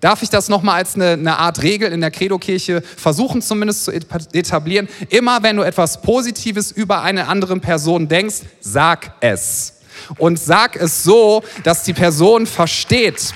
Darf 0.00 0.22
ich 0.22 0.30
das 0.30 0.48
nochmal 0.48 0.76
als 0.76 0.94
eine, 0.94 1.12
eine 1.12 1.38
Art 1.38 1.62
Regel 1.62 1.92
in 1.92 2.00
der 2.00 2.10
Credo-Kirche 2.10 2.82
versuchen 2.82 3.42
zumindest 3.42 3.84
zu 3.84 3.92
etablieren? 3.92 4.88
Immer 5.08 5.42
wenn 5.42 5.56
du 5.56 5.62
etwas 5.62 6.00
Positives 6.00 6.70
über 6.70 7.02
eine 7.02 7.26
andere 7.26 7.58
Person 7.58 8.08
denkst, 8.08 8.42
sag 8.60 9.14
es. 9.20 9.74
Und 10.18 10.38
sag 10.38 10.76
es 10.76 11.02
so, 11.02 11.42
dass 11.64 11.82
die 11.82 11.92
Person 11.92 12.46
versteht, 12.46 13.34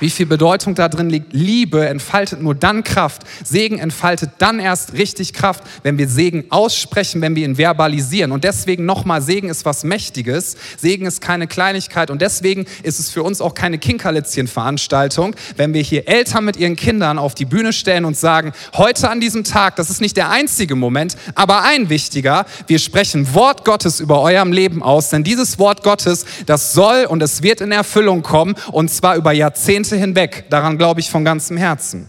wie 0.00 0.10
viel 0.10 0.26
Bedeutung 0.26 0.74
da 0.74 0.88
drin 0.88 1.10
liegt. 1.10 1.32
Liebe 1.32 1.86
entfaltet 1.86 2.42
nur 2.42 2.54
dann 2.54 2.84
Kraft. 2.84 3.22
Segen 3.44 3.78
entfaltet 3.78 4.30
dann 4.38 4.58
erst 4.58 4.94
richtig 4.94 5.32
Kraft, 5.32 5.64
wenn 5.82 5.98
wir 5.98 6.08
Segen 6.08 6.44
aussprechen, 6.50 7.20
wenn 7.20 7.36
wir 7.36 7.44
ihn 7.44 7.56
verbalisieren. 7.56 8.32
Und 8.32 8.44
deswegen 8.44 8.84
nochmal, 8.84 9.22
Segen 9.22 9.48
ist 9.48 9.64
was 9.64 9.84
Mächtiges. 9.84 10.56
Segen 10.76 11.06
ist 11.06 11.20
keine 11.20 11.46
Kleinigkeit. 11.46 12.10
Und 12.10 12.22
deswegen 12.22 12.66
ist 12.82 12.98
es 12.98 13.10
für 13.10 13.22
uns 13.22 13.40
auch 13.40 13.54
keine 13.54 13.78
Kinkerlitzchen-Veranstaltung, 13.78 15.34
wenn 15.56 15.74
wir 15.74 15.82
hier 15.82 16.08
Eltern 16.08 16.44
mit 16.44 16.56
ihren 16.56 16.76
Kindern 16.76 17.18
auf 17.18 17.34
die 17.34 17.44
Bühne 17.44 17.72
stellen 17.72 18.04
und 18.04 18.16
sagen, 18.16 18.52
heute 18.74 19.08
an 19.08 19.20
diesem 19.20 19.44
Tag, 19.44 19.76
das 19.76 19.90
ist 19.90 20.00
nicht 20.00 20.16
der 20.16 20.30
einzige 20.30 20.76
Moment, 20.76 21.16
aber 21.34 21.62
ein 21.62 21.88
wichtiger, 21.88 22.46
wir 22.66 22.78
sprechen 22.78 23.34
Wort 23.34 23.64
Gottes 23.64 24.00
über 24.00 24.20
eurem 24.20 24.52
Leben 24.52 24.82
aus. 24.82 25.10
Denn 25.10 25.24
dieses 25.24 25.58
Wort 25.58 25.82
Gottes, 25.82 26.24
das 26.46 26.72
soll 26.72 27.04
und 27.04 27.22
es 27.22 27.42
wird 27.42 27.60
in 27.60 27.72
Erfüllung 27.72 28.22
kommen 28.22 28.54
und 28.70 28.90
zwar 28.90 29.16
über 29.16 29.32
Jahrzehnte 29.32 29.91
Jahrzehnte 29.92 29.96
hinweg. 29.96 30.44
Daran 30.50 30.78
glaube 30.78 31.00
ich 31.00 31.10
von 31.10 31.24
ganzem 31.24 31.56
Herzen. 31.56 32.08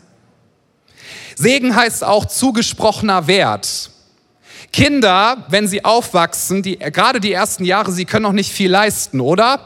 Segen 1.35 1.75
heißt 1.75 2.03
auch 2.03 2.25
zugesprochener 2.25 3.27
Wert. 3.27 3.89
Kinder, 4.71 5.45
wenn 5.49 5.67
sie 5.67 5.83
aufwachsen, 5.85 6.63
die, 6.63 6.77
gerade 6.77 7.19
die 7.19 7.31
ersten 7.31 7.63
Jahre, 7.63 7.91
sie 7.91 8.05
können 8.05 8.23
noch 8.23 8.31
nicht 8.31 8.51
viel 8.51 8.71
leisten, 8.71 9.19
oder? 9.19 9.59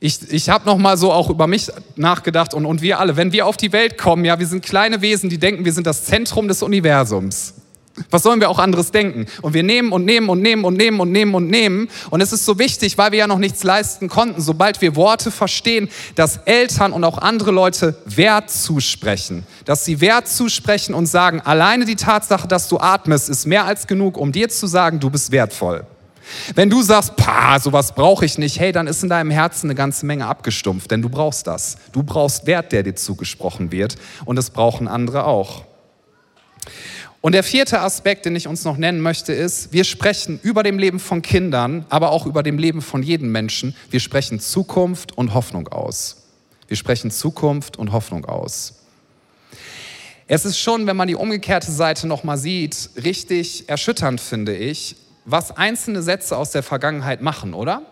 Ich, 0.00 0.32
ich 0.32 0.48
habe 0.48 0.64
noch 0.64 0.78
mal 0.78 0.96
so 0.96 1.12
auch 1.12 1.28
über 1.28 1.46
mich 1.46 1.70
nachgedacht 1.96 2.54
und, 2.54 2.64
und 2.64 2.80
wir 2.80 2.98
alle, 2.98 3.16
wenn 3.16 3.32
wir 3.32 3.46
auf 3.46 3.56
die 3.56 3.72
Welt 3.72 3.98
kommen, 3.98 4.24
ja, 4.24 4.38
wir 4.38 4.46
sind 4.46 4.64
kleine 4.64 5.02
Wesen, 5.02 5.28
die 5.28 5.38
denken, 5.38 5.64
wir 5.64 5.72
sind 5.72 5.86
das 5.86 6.04
Zentrum 6.04 6.48
des 6.48 6.62
Universums. 6.62 7.54
Was 8.10 8.22
sollen 8.22 8.40
wir 8.40 8.48
auch 8.50 8.58
anderes 8.58 8.90
denken? 8.90 9.26
Und 9.42 9.54
wir 9.54 9.62
nehmen 9.62 9.92
und 9.92 10.04
nehmen 10.04 10.28
und 10.28 10.40
nehmen 10.40 10.64
und 10.64 10.76
nehmen 10.76 11.00
und 11.00 11.12
nehmen 11.12 11.34
und 11.34 11.48
nehmen. 11.48 11.88
Und 12.10 12.20
es 12.20 12.32
ist 12.32 12.44
so 12.44 12.58
wichtig, 12.58 12.98
weil 12.98 13.12
wir 13.12 13.18
ja 13.18 13.26
noch 13.26 13.38
nichts 13.38 13.62
leisten 13.62 14.08
konnten, 14.08 14.40
sobald 14.40 14.80
wir 14.80 14.96
Worte 14.96 15.30
verstehen, 15.30 15.88
dass 16.14 16.38
Eltern 16.38 16.92
und 16.92 17.04
auch 17.04 17.18
andere 17.18 17.50
Leute 17.50 17.96
Wert 18.06 18.50
zusprechen. 18.50 19.44
Dass 19.64 19.84
sie 19.84 20.00
Wert 20.00 20.28
zusprechen 20.28 20.94
und 20.94 21.06
sagen, 21.06 21.40
alleine 21.40 21.84
die 21.84 21.96
Tatsache, 21.96 22.48
dass 22.48 22.68
du 22.68 22.78
atmest, 22.78 23.28
ist 23.28 23.46
mehr 23.46 23.64
als 23.64 23.86
genug, 23.86 24.16
um 24.16 24.32
dir 24.32 24.48
zu 24.48 24.66
sagen, 24.66 25.00
du 25.00 25.10
bist 25.10 25.32
wertvoll. 25.32 25.86
Wenn 26.54 26.70
du 26.70 26.82
sagst, 26.82 27.16
pa, 27.16 27.58
sowas 27.58 27.94
brauche 27.94 28.24
ich 28.24 28.38
nicht, 28.38 28.60
hey, 28.60 28.72
dann 28.72 28.86
ist 28.86 29.02
in 29.02 29.08
deinem 29.08 29.30
Herzen 29.30 29.66
eine 29.66 29.74
ganze 29.74 30.06
Menge 30.06 30.26
abgestumpft, 30.26 30.90
denn 30.90 31.02
du 31.02 31.08
brauchst 31.08 31.46
das. 31.46 31.76
Du 31.92 32.02
brauchst 32.02 32.46
Wert, 32.46 32.72
der 32.72 32.82
dir 32.82 32.94
zugesprochen 32.94 33.72
wird 33.72 33.96
und 34.24 34.36
das 34.36 34.50
brauchen 34.50 34.88
andere 34.88 35.24
auch. 35.24 35.64
Und 37.22 37.32
der 37.32 37.42
vierte 37.42 37.80
Aspekt, 37.80 38.24
den 38.24 38.34
ich 38.34 38.48
uns 38.48 38.64
noch 38.64 38.78
nennen 38.78 39.00
möchte, 39.00 39.34
ist, 39.34 39.72
wir 39.72 39.84
sprechen 39.84 40.40
über 40.42 40.62
dem 40.62 40.78
Leben 40.78 40.98
von 40.98 41.20
Kindern, 41.20 41.84
aber 41.90 42.12
auch 42.12 42.24
über 42.24 42.42
dem 42.42 42.56
Leben 42.56 42.80
von 42.80 43.02
jedem 43.02 43.30
Menschen. 43.30 43.76
Wir 43.90 44.00
sprechen 44.00 44.40
Zukunft 44.40 45.16
und 45.18 45.34
Hoffnung 45.34 45.68
aus. 45.68 46.28
Wir 46.68 46.78
sprechen 46.78 47.10
Zukunft 47.10 47.76
und 47.76 47.92
Hoffnung 47.92 48.24
aus. 48.24 48.80
Es 50.28 50.44
ist 50.44 50.58
schon, 50.58 50.86
wenn 50.86 50.96
man 50.96 51.08
die 51.08 51.16
umgekehrte 51.16 51.70
Seite 51.70 52.06
nochmal 52.06 52.38
sieht, 52.38 52.90
richtig 53.02 53.68
erschütternd, 53.68 54.20
finde 54.20 54.56
ich, 54.56 54.96
was 55.26 55.50
einzelne 55.54 56.02
Sätze 56.02 56.36
aus 56.36 56.52
der 56.52 56.62
Vergangenheit 56.62 57.20
machen, 57.20 57.52
oder? 57.52 57.82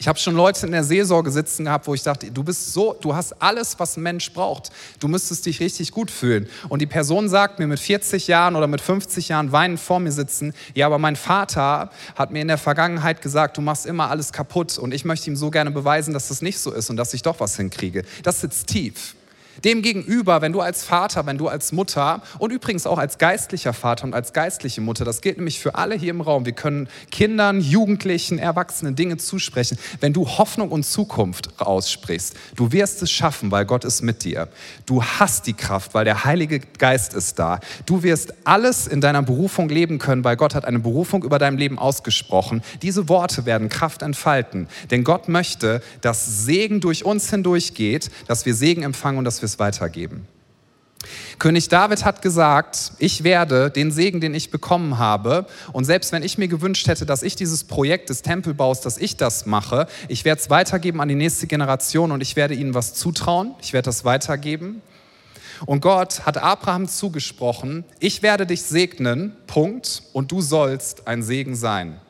Ich 0.00 0.06
habe 0.06 0.16
schon 0.16 0.36
Leute 0.36 0.64
in 0.64 0.70
der 0.70 0.84
Seelsorge 0.84 1.32
sitzen 1.32 1.64
gehabt, 1.64 1.88
wo 1.88 1.94
ich 1.94 2.04
dachte, 2.04 2.30
du 2.30 2.44
bist 2.44 2.72
so, 2.72 2.96
du 3.00 3.16
hast 3.16 3.42
alles, 3.42 3.80
was 3.80 3.96
ein 3.96 4.04
Mensch 4.04 4.32
braucht. 4.32 4.70
Du 5.00 5.08
müsstest 5.08 5.44
dich 5.44 5.58
richtig 5.58 5.90
gut 5.90 6.08
fühlen. 6.08 6.48
Und 6.68 6.80
die 6.80 6.86
Person 6.86 7.28
sagt 7.28 7.58
mir 7.58 7.66
mit 7.66 7.80
40 7.80 8.28
Jahren 8.28 8.54
oder 8.54 8.68
mit 8.68 8.80
50 8.80 9.28
Jahren 9.28 9.50
weinend 9.50 9.80
vor 9.80 9.98
mir 9.98 10.12
sitzen, 10.12 10.54
ja, 10.72 10.86
aber 10.86 10.98
mein 10.98 11.16
Vater 11.16 11.90
hat 12.14 12.30
mir 12.30 12.40
in 12.40 12.48
der 12.48 12.58
Vergangenheit 12.58 13.22
gesagt, 13.22 13.56
du 13.56 13.60
machst 13.60 13.86
immer 13.86 14.08
alles 14.08 14.32
kaputt 14.32 14.78
und 14.78 14.94
ich 14.94 15.04
möchte 15.04 15.30
ihm 15.30 15.36
so 15.36 15.50
gerne 15.50 15.72
beweisen, 15.72 16.14
dass 16.14 16.28
das 16.28 16.42
nicht 16.42 16.60
so 16.60 16.72
ist 16.72 16.90
und 16.90 16.96
dass 16.96 17.12
ich 17.12 17.22
doch 17.22 17.40
was 17.40 17.56
hinkriege. 17.56 18.04
Das 18.22 18.40
sitzt 18.40 18.68
tief. 18.68 19.16
Demgegenüber, 19.64 20.40
wenn 20.40 20.52
du 20.52 20.60
als 20.60 20.84
Vater, 20.84 21.26
wenn 21.26 21.38
du 21.38 21.48
als 21.48 21.72
Mutter 21.72 22.22
und 22.38 22.52
übrigens 22.52 22.86
auch 22.86 22.98
als 22.98 23.18
geistlicher 23.18 23.72
Vater 23.72 24.04
und 24.04 24.14
als 24.14 24.32
geistliche 24.32 24.80
Mutter, 24.80 25.04
das 25.04 25.20
gilt 25.20 25.38
nämlich 25.38 25.58
für 25.58 25.74
alle 25.74 25.94
hier 25.94 26.10
im 26.10 26.20
Raum, 26.20 26.44
wir 26.44 26.52
können 26.52 26.88
Kindern, 27.10 27.60
Jugendlichen, 27.60 28.38
Erwachsenen 28.38 28.94
Dinge 28.94 29.16
zusprechen. 29.16 29.78
Wenn 30.00 30.12
du 30.12 30.26
Hoffnung 30.26 30.70
und 30.70 30.84
Zukunft 30.84 31.60
aussprichst, 31.60 32.34
du 32.56 32.72
wirst 32.72 33.02
es 33.02 33.10
schaffen, 33.10 33.50
weil 33.50 33.64
Gott 33.64 33.84
ist 33.84 34.02
mit 34.02 34.24
dir. 34.24 34.48
Du 34.86 35.02
hast 35.02 35.46
die 35.46 35.54
Kraft, 35.54 35.94
weil 35.94 36.04
der 36.04 36.24
Heilige 36.24 36.60
Geist 36.78 37.14
ist 37.14 37.38
da. 37.38 37.60
Du 37.86 38.02
wirst 38.02 38.34
alles 38.44 38.86
in 38.86 39.00
deiner 39.00 39.22
Berufung 39.22 39.68
leben 39.68 39.98
können, 39.98 40.24
weil 40.24 40.36
Gott 40.36 40.54
hat 40.54 40.64
eine 40.64 40.78
Berufung 40.78 41.24
über 41.24 41.38
dein 41.38 41.58
Leben 41.58 41.78
ausgesprochen. 41.78 42.62
Diese 42.82 43.08
Worte 43.08 43.46
werden 43.46 43.68
Kraft 43.68 44.02
entfalten, 44.02 44.68
denn 44.90 45.04
Gott 45.04 45.28
möchte, 45.28 45.82
dass 46.00 46.44
Segen 46.44 46.80
durch 46.80 47.04
uns 47.04 47.30
hindurchgeht, 47.30 48.10
dass 48.26 48.46
wir 48.46 48.54
Segen 48.54 48.82
empfangen 48.82 49.18
und 49.18 49.24
dass 49.24 49.42
wir 49.42 49.47
es 49.48 49.58
weitergeben. 49.58 50.26
König 51.38 51.68
David 51.68 52.04
hat 52.04 52.22
gesagt, 52.22 52.92
ich 52.98 53.22
werde 53.22 53.70
den 53.70 53.92
Segen, 53.92 54.20
den 54.20 54.34
ich 54.34 54.50
bekommen 54.50 54.98
habe, 54.98 55.46
und 55.72 55.84
selbst 55.84 56.10
wenn 56.10 56.24
ich 56.24 56.38
mir 56.38 56.48
gewünscht 56.48 56.88
hätte, 56.88 57.06
dass 57.06 57.22
ich 57.22 57.36
dieses 57.36 57.64
Projekt 57.64 58.10
des 58.10 58.22
Tempelbaus, 58.22 58.80
dass 58.80 58.98
ich 58.98 59.16
das 59.16 59.46
mache, 59.46 59.86
ich 60.08 60.24
werde 60.24 60.40
es 60.40 60.50
weitergeben 60.50 61.00
an 61.00 61.08
die 61.08 61.14
nächste 61.14 61.46
Generation 61.46 62.10
und 62.10 62.20
ich 62.20 62.34
werde 62.34 62.54
ihnen 62.54 62.74
was 62.74 62.94
zutrauen, 62.94 63.54
ich 63.62 63.72
werde 63.72 63.86
das 63.86 64.04
weitergeben. 64.04 64.82
Und 65.66 65.80
Gott 65.80 66.26
hat 66.26 66.38
Abraham 66.38 66.88
zugesprochen, 66.88 67.84
ich 68.00 68.22
werde 68.22 68.46
dich 68.46 68.62
segnen, 68.62 69.36
Punkt, 69.46 70.02
und 70.12 70.30
du 70.32 70.40
sollst 70.40 71.06
ein 71.06 71.22
Segen 71.22 71.56
sein. 71.56 72.00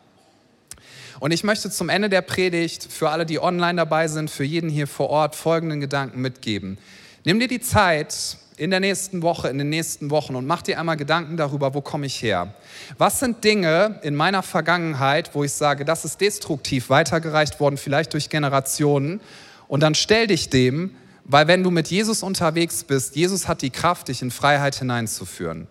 Und 1.20 1.33
ich 1.33 1.44
möchte 1.44 1.70
zum 1.70 1.88
Ende 1.88 2.09
der 2.09 2.22
Predigt 2.22 2.87
für 2.90 3.11
alle, 3.11 3.27
die 3.27 3.40
online 3.40 3.77
dabei 3.77 4.09
sind, 4.09 4.31
für 4.31 4.44
jeden 4.44 4.70
hier 4.70 4.87
vor 4.87 5.11
Ort 5.11 5.35
folgenden 5.35 5.81
Gedanken 5.81 6.20
mitgeben. 6.20 6.79
Nimm 7.25 7.41
dir 7.41 7.49
die 7.49 7.61
Zeit 7.61 8.39
in 8.57 8.71
der 8.71 8.81
nächsten 8.81 9.23
Woche, 9.23 9.49
in 9.49 9.59
den 9.59 9.71
nächsten 9.71 10.11
Wochen 10.11 10.35
und 10.35 10.47
mach 10.47 10.63
dir 10.63 10.79
einmal 10.79 10.97
Gedanken 10.97 11.37
darüber, 11.37 11.75
wo 11.75 11.81
komme 11.81 12.07
ich 12.07 12.23
her? 12.23 12.55
Was 12.99 13.21
sind 13.21 13.45
Dinge 13.45 14.01
in 14.03 14.15
meiner 14.15 14.43
Vergangenheit, 14.43 15.35
wo 15.35 15.45
ich 15.45 15.53
sage, 15.53 15.85
das 15.85 16.05
ist 16.05 16.21
destruktiv 16.21 16.91
weitergereicht 16.91 17.61
worden, 17.61 17.77
vielleicht 17.77 18.13
durch 18.13 18.29
Generationen? 18.29 19.21
Und 19.69 19.83
dann 19.83 19.95
stell 19.95 20.27
dich 20.27 20.51
dem, 20.51 20.95
weil 21.25 21.47
wenn 21.47 21.63
du 21.63 21.71
mit 21.71 21.89
Jesus 21.89 22.23
unterwegs 22.23 22.85
bist, 22.85 23.15
Jesus 23.15 23.49
hat 23.49 23.63
die 23.63 23.71
Kraft, 23.71 24.09
dich 24.09 24.23
in 24.23 24.31
Freiheit 24.31 24.77
hineinzuführen. 24.77 25.69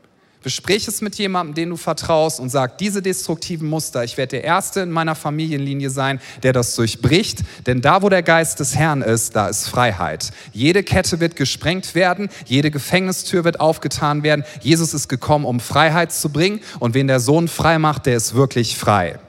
Besprich 0.48 0.88
es 0.88 1.02
mit 1.02 1.16
jemandem, 1.16 1.56
den 1.56 1.70
du 1.72 1.76
vertraust 1.76 2.40
und 2.40 2.48
sag, 2.48 2.78
diese 2.78 3.02
destruktiven 3.02 3.68
Muster, 3.68 4.06
ich 4.06 4.16
werde 4.16 4.38
der 4.38 4.46
Erste 4.46 4.80
in 4.80 4.92
meiner 4.92 5.14
Familienlinie 5.14 5.90
sein, 5.90 6.22
der 6.42 6.54
das 6.54 6.74
durchbricht, 6.74 7.40
denn 7.66 7.82
da, 7.82 8.02
wo 8.02 8.08
der 8.08 8.24
Geist 8.24 8.62
des 8.62 8.74
Herrn 8.74 9.02
ist, 9.02 9.36
da 9.36 9.50
ist 9.50 9.68
Freiheit. 9.68 10.32
Jede 10.54 10.84
Kette 10.84 11.20
wird 11.20 11.36
gesprengt 11.36 11.96
werden, 11.96 12.30
jede 12.46 12.72
Gefängnistür 12.72 13.44
wird 13.44 13.60
aufgetan 13.60 14.24
werden. 14.24 14.46
Jesus 14.62 14.94
ist 14.94 15.10
gekommen, 15.10 15.44
um 15.44 15.60
Freiheit 15.60 16.14
zu 16.14 16.30
bringen 16.30 16.62
und 16.80 16.94
wen 16.94 17.08
der 17.08 17.20
Sohn 17.20 17.50
frei 17.50 17.78
macht, 17.78 18.06
der 18.06 18.16
ist 18.16 18.34
wirklich 18.34 18.78
frei. 18.78 19.20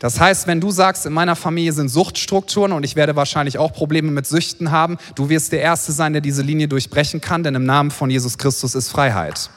Das 0.00 0.18
heißt, 0.18 0.48
wenn 0.48 0.60
du 0.60 0.72
sagst, 0.72 1.06
in 1.06 1.12
meiner 1.12 1.36
Familie 1.36 1.74
sind 1.74 1.90
Suchtstrukturen 1.90 2.72
und 2.72 2.82
ich 2.82 2.96
werde 2.96 3.14
wahrscheinlich 3.14 3.56
auch 3.58 3.72
Probleme 3.72 4.10
mit 4.10 4.26
Süchten 4.26 4.72
haben, 4.72 4.98
du 5.14 5.28
wirst 5.28 5.52
der 5.52 5.60
Erste 5.60 5.92
sein, 5.92 6.12
der 6.12 6.22
diese 6.22 6.42
Linie 6.42 6.66
durchbrechen 6.66 7.20
kann, 7.20 7.44
denn 7.44 7.54
im 7.54 7.64
Namen 7.64 7.92
von 7.92 8.10
Jesus 8.10 8.36
Christus 8.36 8.74
ist 8.74 8.88
Freiheit. 8.88 9.48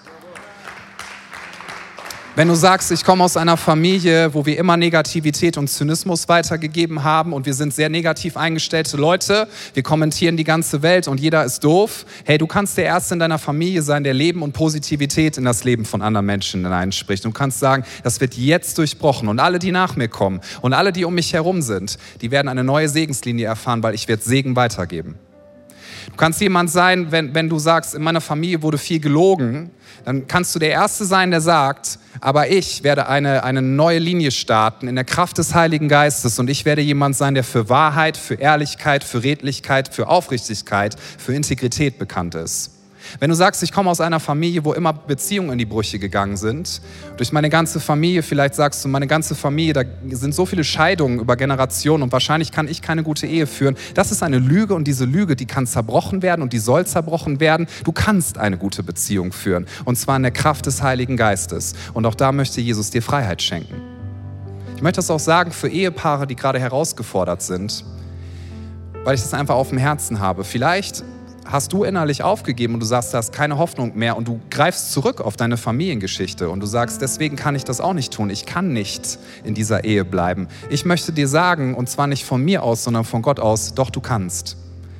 Wenn 2.39 2.47
du 2.47 2.55
sagst, 2.55 2.89
ich 2.91 3.03
komme 3.03 3.21
aus 3.25 3.35
einer 3.35 3.57
Familie, 3.57 4.33
wo 4.33 4.45
wir 4.45 4.57
immer 4.57 4.77
Negativität 4.77 5.57
und 5.57 5.67
Zynismus 5.67 6.29
weitergegeben 6.29 7.03
haben 7.03 7.33
und 7.33 7.45
wir 7.45 7.53
sind 7.53 7.73
sehr 7.73 7.89
negativ 7.89 8.37
eingestellte 8.37 8.95
Leute, 8.95 9.49
wir 9.73 9.83
kommentieren 9.83 10.37
die 10.37 10.45
ganze 10.45 10.81
Welt 10.81 11.09
und 11.09 11.19
jeder 11.19 11.43
ist 11.43 11.65
doof. 11.65 12.05
Hey, 12.23 12.37
du 12.37 12.47
kannst 12.47 12.77
der 12.77 12.85
Erste 12.85 13.15
in 13.15 13.19
deiner 13.19 13.39
Familie 13.39 13.81
sein, 13.81 14.05
der 14.05 14.13
Leben 14.13 14.41
und 14.41 14.53
Positivität 14.53 15.37
in 15.37 15.43
das 15.43 15.65
Leben 15.65 15.83
von 15.83 16.01
anderen 16.01 16.27
Menschen 16.27 16.63
hineinspricht. 16.63 17.25
Du 17.25 17.31
kannst 17.31 17.59
sagen, 17.59 17.83
das 18.03 18.21
wird 18.21 18.35
jetzt 18.35 18.77
durchbrochen 18.77 19.27
und 19.27 19.41
alle, 19.41 19.59
die 19.59 19.73
nach 19.73 19.97
mir 19.97 20.07
kommen 20.07 20.39
und 20.61 20.71
alle, 20.71 20.93
die 20.93 21.03
um 21.03 21.15
mich 21.15 21.33
herum 21.33 21.61
sind, 21.61 21.97
die 22.21 22.31
werden 22.31 22.47
eine 22.47 22.63
neue 22.63 22.87
Segenslinie 22.87 23.47
erfahren, 23.47 23.83
weil 23.83 23.95
ich 23.95 24.07
werde 24.07 24.23
Segen 24.23 24.55
weitergeben. 24.55 25.15
Du 26.09 26.15
kannst 26.17 26.41
jemand 26.41 26.69
sein, 26.69 27.11
wenn, 27.11 27.33
wenn 27.35 27.49
du 27.49 27.59
sagst, 27.59 27.95
in 27.95 28.01
meiner 28.01 28.21
Familie 28.21 28.61
wurde 28.61 28.77
viel 28.77 28.99
gelogen, 28.99 29.69
dann 30.05 30.27
kannst 30.27 30.55
du 30.55 30.59
der 30.59 30.71
Erste 30.71 31.05
sein, 31.05 31.31
der 31.31 31.41
sagt, 31.41 31.99
aber 32.19 32.49
ich 32.49 32.83
werde 32.83 33.07
eine, 33.07 33.43
eine 33.43 33.61
neue 33.61 33.99
Linie 33.99 34.31
starten 34.31 34.87
in 34.87 34.95
der 34.95 35.03
Kraft 35.03 35.37
des 35.37 35.53
Heiligen 35.53 35.87
Geistes 35.87 36.39
und 36.39 36.49
ich 36.49 36.65
werde 36.65 36.81
jemand 36.81 37.15
sein, 37.15 37.35
der 37.35 37.43
für 37.43 37.69
Wahrheit, 37.69 38.17
für 38.17 38.35
Ehrlichkeit, 38.35 39.03
für 39.03 39.23
Redlichkeit, 39.23 39.93
für 39.93 40.07
Aufrichtigkeit, 40.07 40.95
für 40.99 41.33
Integrität 41.33 41.99
bekannt 41.99 42.35
ist. 42.35 42.78
Wenn 43.19 43.29
du 43.29 43.35
sagst, 43.35 43.63
ich 43.63 43.71
komme 43.71 43.89
aus 43.89 44.01
einer 44.01 44.19
Familie, 44.19 44.63
wo 44.65 44.73
immer 44.73 44.93
Beziehungen 44.93 45.51
in 45.51 45.57
die 45.57 45.65
Brüche 45.65 45.99
gegangen 45.99 46.37
sind, 46.37 46.81
durch 47.17 47.31
meine 47.31 47.49
ganze 47.49 47.79
Familie, 47.79 48.23
vielleicht 48.23 48.55
sagst 48.55 48.83
du, 48.83 48.89
meine 48.89 49.07
ganze 49.07 49.35
Familie, 49.35 49.73
da 49.73 49.83
sind 50.11 50.35
so 50.35 50.45
viele 50.45 50.63
Scheidungen 50.63 51.19
über 51.19 51.35
Generationen 51.35 52.03
und 52.03 52.11
wahrscheinlich 52.11 52.51
kann 52.51 52.67
ich 52.67 52.81
keine 52.81 53.03
gute 53.03 53.27
Ehe 53.27 53.47
führen. 53.47 53.75
Das 53.93 54.11
ist 54.11 54.23
eine 54.23 54.39
Lüge 54.39 54.73
und 54.73 54.87
diese 54.87 55.05
Lüge, 55.05 55.35
die 55.35 55.45
kann 55.45 55.65
zerbrochen 55.67 56.21
werden 56.21 56.41
und 56.41 56.53
die 56.53 56.59
soll 56.59 56.85
zerbrochen 56.85 57.39
werden. 57.39 57.67
Du 57.83 57.91
kannst 57.91 58.37
eine 58.37 58.57
gute 58.57 58.83
Beziehung 58.83 59.31
führen 59.31 59.65
und 59.85 59.97
zwar 59.97 60.15
in 60.17 60.23
der 60.23 60.31
Kraft 60.31 60.65
des 60.65 60.81
Heiligen 60.81 61.17
Geistes. 61.17 61.73
Und 61.93 62.05
auch 62.05 62.15
da 62.15 62.31
möchte 62.31 62.61
Jesus 62.61 62.89
dir 62.89 63.01
Freiheit 63.01 63.41
schenken. 63.41 63.75
Ich 64.75 64.81
möchte 64.81 64.99
das 64.99 65.11
auch 65.11 65.19
sagen 65.19 65.51
für 65.51 65.67
Ehepaare, 65.67 66.25
die 66.25 66.37
gerade 66.37 66.57
herausgefordert 66.57 67.41
sind, 67.41 67.83
weil 69.03 69.15
ich 69.15 69.21
das 69.21 69.33
einfach 69.33 69.55
auf 69.55 69.69
dem 69.69 69.77
Herzen 69.77 70.21
habe. 70.21 70.45
Vielleicht 70.45 71.03
hast 71.49 71.73
du 71.73 71.83
innerlich 71.83 72.23
aufgegeben 72.23 72.75
und 72.75 72.79
du 72.79 72.85
sagst, 72.85 73.13
du 73.13 73.17
hast 73.17 73.33
keine 73.33 73.57
Hoffnung 73.57 73.97
mehr 73.97 74.15
und 74.15 74.27
du 74.27 74.39
greifst 74.49 74.91
zurück 74.91 75.19
auf 75.19 75.35
deine 75.35 75.57
Familiengeschichte 75.57 76.49
und 76.49 76.59
du 76.59 76.67
sagst, 76.67 77.01
deswegen 77.01 77.35
kann 77.35 77.55
ich 77.55 77.63
das 77.63 77.81
auch 77.81 77.93
nicht 77.93 78.13
tun. 78.13 78.29
Ich 78.29 78.45
kann 78.45 78.71
nicht 78.71 79.17
in 79.43 79.55
dieser 79.55 79.83
Ehe 79.83 80.05
bleiben. 80.05 80.47
Ich 80.69 80.85
möchte 80.85 81.11
dir 81.11 81.27
sagen, 81.27 81.73
und 81.73 81.89
zwar 81.89 82.07
nicht 82.07 82.23
von 82.23 82.43
mir 82.43 82.63
aus, 82.63 82.83
sondern 82.83 83.03
von 83.03 83.21
Gott 83.21 83.39
aus, 83.39 83.73
doch 83.73 83.89
du 83.89 83.99
kannst. 83.99 84.57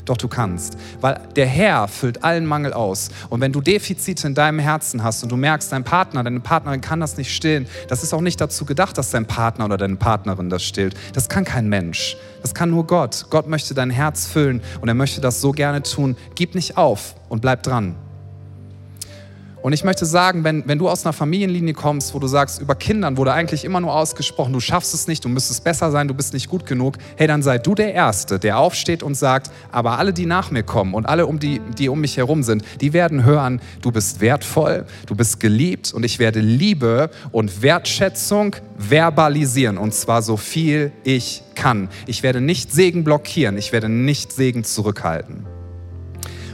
Doch 0.10 0.18
du 0.18 0.28
kannst, 0.28 0.76
weil 1.02 1.22
der 1.36 1.46
Herr 1.46 1.88
füllt 1.88 2.24
allen 2.24 2.44
Mangel 2.44 2.74
aus. 2.74 3.10
Und 3.30 3.42
wenn 3.42 3.52
du 3.52 3.62
Defizite 3.62 4.26
in 4.26 4.34
deinem 4.34 4.58
Herzen 4.58 5.04
hast 5.04 5.22
und 5.22 5.32
du 5.32 5.38
merkst, 5.38 5.72
dein 5.72 5.84
Partner, 5.84 6.24
deine 6.24 6.40
Partnerin 6.40 6.82
kann 6.82 7.00
das 7.00 7.16
nicht 7.16 7.32
stillen, 7.32 7.68
das 7.90 8.02
ist 8.02 8.12
auch 8.12 8.22
nicht 8.22 8.42
dazu 8.42 8.66
gedacht, 8.66 8.98
dass 8.98 9.12
dein 9.12 9.28
Partner 9.28 9.66
oder 9.66 9.78
deine 9.78 9.98
Partnerin 9.98 10.50
das 10.50 10.64
stillt. 10.64 10.96
Das 11.14 11.30
kann 11.30 11.46
kein 11.46 11.70
Mensch. 11.70 12.18
Das 12.42 12.56
kann 12.56 12.72
nur 12.72 12.88
Gott. 12.88 13.28
Gott 13.30 13.48
möchte 13.48 13.76
dein 13.76 13.92
Herz 13.92 14.26
füllen 14.26 14.64
und 14.82 14.88
er 14.88 14.96
möchte 14.96 15.22
das 15.22 15.42
so 15.42 15.52
gerne 15.52 15.84
tun. 15.84 16.18
Gib 16.34 16.56
nicht 16.56 16.76
auf 16.76 17.14
und 17.28 17.42
bleib 17.42 17.62
dran. 17.62 17.96
Und 19.62 19.74
ich 19.74 19.84
möchte 19.84 20.06
sagen, 20.06 20.46
wenn, 20.46 20.66
wenn 20.68 20.80
du 20.80 20.88
aus 20.88 21.06
einer 21.06 21.12
Familienlinie 21.12 21.74
kommst, 21.74 22.14
wo 22.14 22.20
du 22.20 22.28
sagst, 22.28 22.62
über 22.62 22.76
Kindern 22.76 23.18
wurde 23.18 23.34
eigentlich 23.34 23.66
immer 23.66 23.82
nur 23.82 23.94
ausgesprochen, 23.94 24.54
du 24.54 24.62
schaffst 24.62 24.94
es 24.94 25.08
nicht, 25.08 25.26
du 25.26 25.30
müsstest 25.30 25.66
besser 25.66 25.92
sein, 25.92 26.08
du 26.08 26.14
bist 26.14 26.34
nicht 26.34 26.48
gut 26.48 26.66
genug, 26.66 26.96
hey, 27.18 27.28
dann 27.28 27.44
sei 27.44 27.58
du 27.58 27.76
der 27.76 27.94
Erste, 27.94 28.40
der 28.40 28.58
aufsteht 28.58 29.04
und 29.04 29.16
sagt, 29.16 29.52
aber 29.72 30.00
alle, 30.00 30.14
die 30.14 30.26
nach 30.26 30.50
mir 30.50 30.64
kommen 30.64 30.94
und 30.94 31.06
alle, 31.08 31.26
um 31.26 31.40
die, 31.40 31.60
die 31.78 31.90
um 31.90 32.00
mich 32.00 32.16
herum 32.16 32.42
sind, 32.44 32.64
die 32.80 32.94
werden 32.94 33.26
hören, 33.26 33.62
du 33.82 33.92
bist 33.92 34.22
wertvoll, 34.22 34.86
du 35.08 35.16
bist 35.16 35.42
geliebt 35.42 35.94
und 35.94 36.06
ich 36.06 36.20
werde 36.20 36.40
Liebe 36.40 37.10
und 37.32 37.62
Wertschätzung 37.62 38.56
verbalisieren 38.78 39.78
und 39.78 39.94
zwar 39.94 40.22
so 40.22 40.38
viel 40.38 40.94
ich 41.04 41.44
kann. 41.56 41.90
Ich 42.08 42.24
werde 42.24 42.40
nicht 42.40 42.72
Segen 42.72 43.04
blockieren, 43.04 43.58
ich 43.58 43.74
werde 43.74 43.90
nicht 43.90 44.32
Segen 44.32 44.64
zurückhalten. 44.64 45.49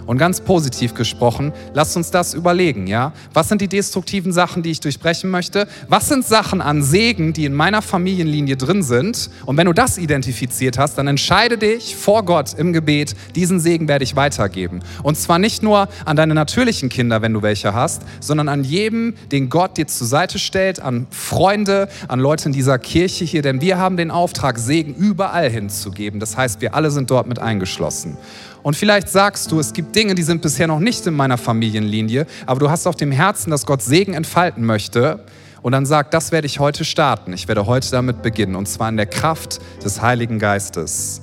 Und 0.06 0.18
ganz 0.18 0.41
positiv 0.41 0.94
gesprochen, 0.94 1.52
lasst 1.74 1.98
uns 1.98 2.12
das 2.12 2.34
überlegen, 2.34 2.88
ja? 2.88 3.12
Was 3.34 3.50
sind 3.50 3.62
die 3.62 3.68
destruktiven 3.68 4.32
Sachen, 4.32 4.63
die 4.63 4.72
ich 4.72 4.80
durchbrechen 4.80 5.30
möchte? 5.30 5.68
Was 5.88 6.10
sind 6.10 6.26
Sachen 6.26 6.62
an 6.62 6.84
Segen, 6.84 7.34
die 7.34 7.46
in 7.46 7.54
meiner 7.54 7.82
Familienlinie 7.82 8.58
drin 8.58 8.84
sind? 8.84 9.30
Und 9.46 9.58
wenn 9.58 9.65
du 9.65 9.74
das 9.74 9.98
identifiziert 9.98 10.78
hast, 10.78 10.98
dann 10.98 11.08
entscheide 11.08 11.58
dich 11.58 11.96
vor 11.96 12.24
Gott 12.24 12.54
im 12.54 12.74
Gebet, 12.74 13.15
diesen 13.36 13.60
Segen 13.60 13.88
werde 13.88 14.04
ich 14.04 14.15
weitergeben. 14.15 14.82
Und 15.04 15.18
zwar 15.18 15.39
nicht 15.39 15.63
nur 15.63 15.88
an 16.06 16.15
deine 16.15 16.36
natürlichen 16.36 16.89
Kinder, 16.89 17.22
wenn 17.22 17.34
du 17.34 17.41
welche 17.41 17.74
hast, 17.74 18.04
sondern 18.20 18.48
an 18.48 18.63
jedem, 18.63 19.15
den 19.32 19.50
Gott 19.50 19.78
dir 19.78 19.88
zur 19.88 20.08
Seite 20.08 20.39
stellt, 20.39 20.80
an 20.80 21.08
Freunde, 21.10 21.88
an 22.08 22.20
Leute 22.20 22.48
in 22.48 22.54
dieser 22.54 22.78
Kirche 22.78 23.26
hier, 23.26 23.41
denn 23.41 23.62
wir 23.62 23.78
haben 23.78 23.98
den 23.98 24.12
Auftrag, 24.12 24.60
Segen 24.60 24.94
überall 24.94 25.50
hinzugeben. 25.50 26.20
Das 26.20 26.38
heißt, 26.38 26.62
wir 26.62 26.76
alle 26.76 26.91
sind 26.91 27.10
dort 27.12 27.28
mit 27.28 27.39
eingeschlossen. 27.39 28.18
Und 28.65 28.75
vielleicht 28.75 29.10
sagst 29.10 29.51
du, 29.51 29.60
es 29.60 29.73
gibt 29.73 29.95
Dinge, 29.95 30.15
die 30.15 30.23
sind 30.23 30.41
bisher 30.41 30.65
noch 30.65 30.80
nicht 30.80 31.06
in 31.06 31.13
meiner 31.13 31.38
Familienlinie, 31.38 32.25
aber 32.47 32.60
du 32.60 32.67
hast 32.71 32.88
auf 32.88 32.95
dem 32.95 33.12
Herzen, 33.12 33.51
dass 33.51 33.67
Gott 33.67 33.84
Segen 33.84 34.15
entfalten 34.15 34.65
möchte. 34.65 35.23
Und 35.62 35.73
dann 35.73 35.86
sag, 35.86 36.10
das 36.10 36.32
werde 36.32 36.47
ich 36.47 36.60
heute 36.60 36.84
starten. 36.84 37.32
Ich 37.34 37.47
werde 37.47 37.67
heute 37.67 37.91
damit 37.91 38.23
beginnen. 38.23 38.56
Und 38.56 38.67
zwar 38.67 38.89
in 38.89 38.97
der 38.97 39.06
Kraft 39.06 39.60
des 39.84 40.01
Heiligen 40.01 40.39
Geistes. 40.39 41.21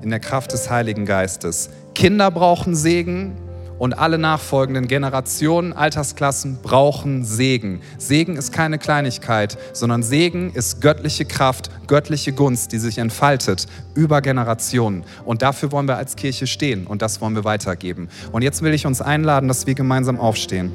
In 0.00 0.10
der 0.10 0.20
Kraft 0.20 0.52
des 0.52 0.70
Heiligen 0.70 1.06
Geistes. 1.06 1.70
Kinder 1.92 2.30
brauchen 2.30 2.76
Segen, 2.76 3.32
und 3.78 3.98
alle 3.98 4.18
nachfolgenden 4.18 4.86
Generationen, 4.88 5.72
Altersklassen 5.72 6.58
brauchen 6.62 7.24
Segen. 7.24 7.80
Segen 7.98 8.36
ist 8.36 8.52
keine 8.52 8.78
Kleinigkeit, 8.78 9.58
sondern 9.72 10.02
Segen 10.02 10.52
ist 10.52 10.80
göttliche 10.80 11.24
Kraft, 11.24 11.70
göttliche 11.86 12.32
Gunst, 12.32 12.72
die 12.72 12.78
sich 12.78 12.98
entfaltet 12.98 13.66
über 13.94 14.20
Generationen. 14.22 15.04
Und 15.24 15.42
dafür 15.42 15.72
wollen 15.72 15.88
wir 15.88 15.96
als 15.96 16.16
Kirche 16.16 16.46
stehen 16.46 16.86
und 16.86 17.02
das 17.02 17.20
wollen 17.20 17.34
wir 17.34 17.44
weitergeben. 17.44 18.08
Und 18.32 18.42
jetzt 18.42 18.62
will 18.62 18.74
ich 18.74 18.86
uns 18.86 19.00
einladen, 19.00 19.48
dass 19.48 19.66
wir 19.66 19.74
gemeinsam 19.74 20.20
aufstehen. 20.20 20.72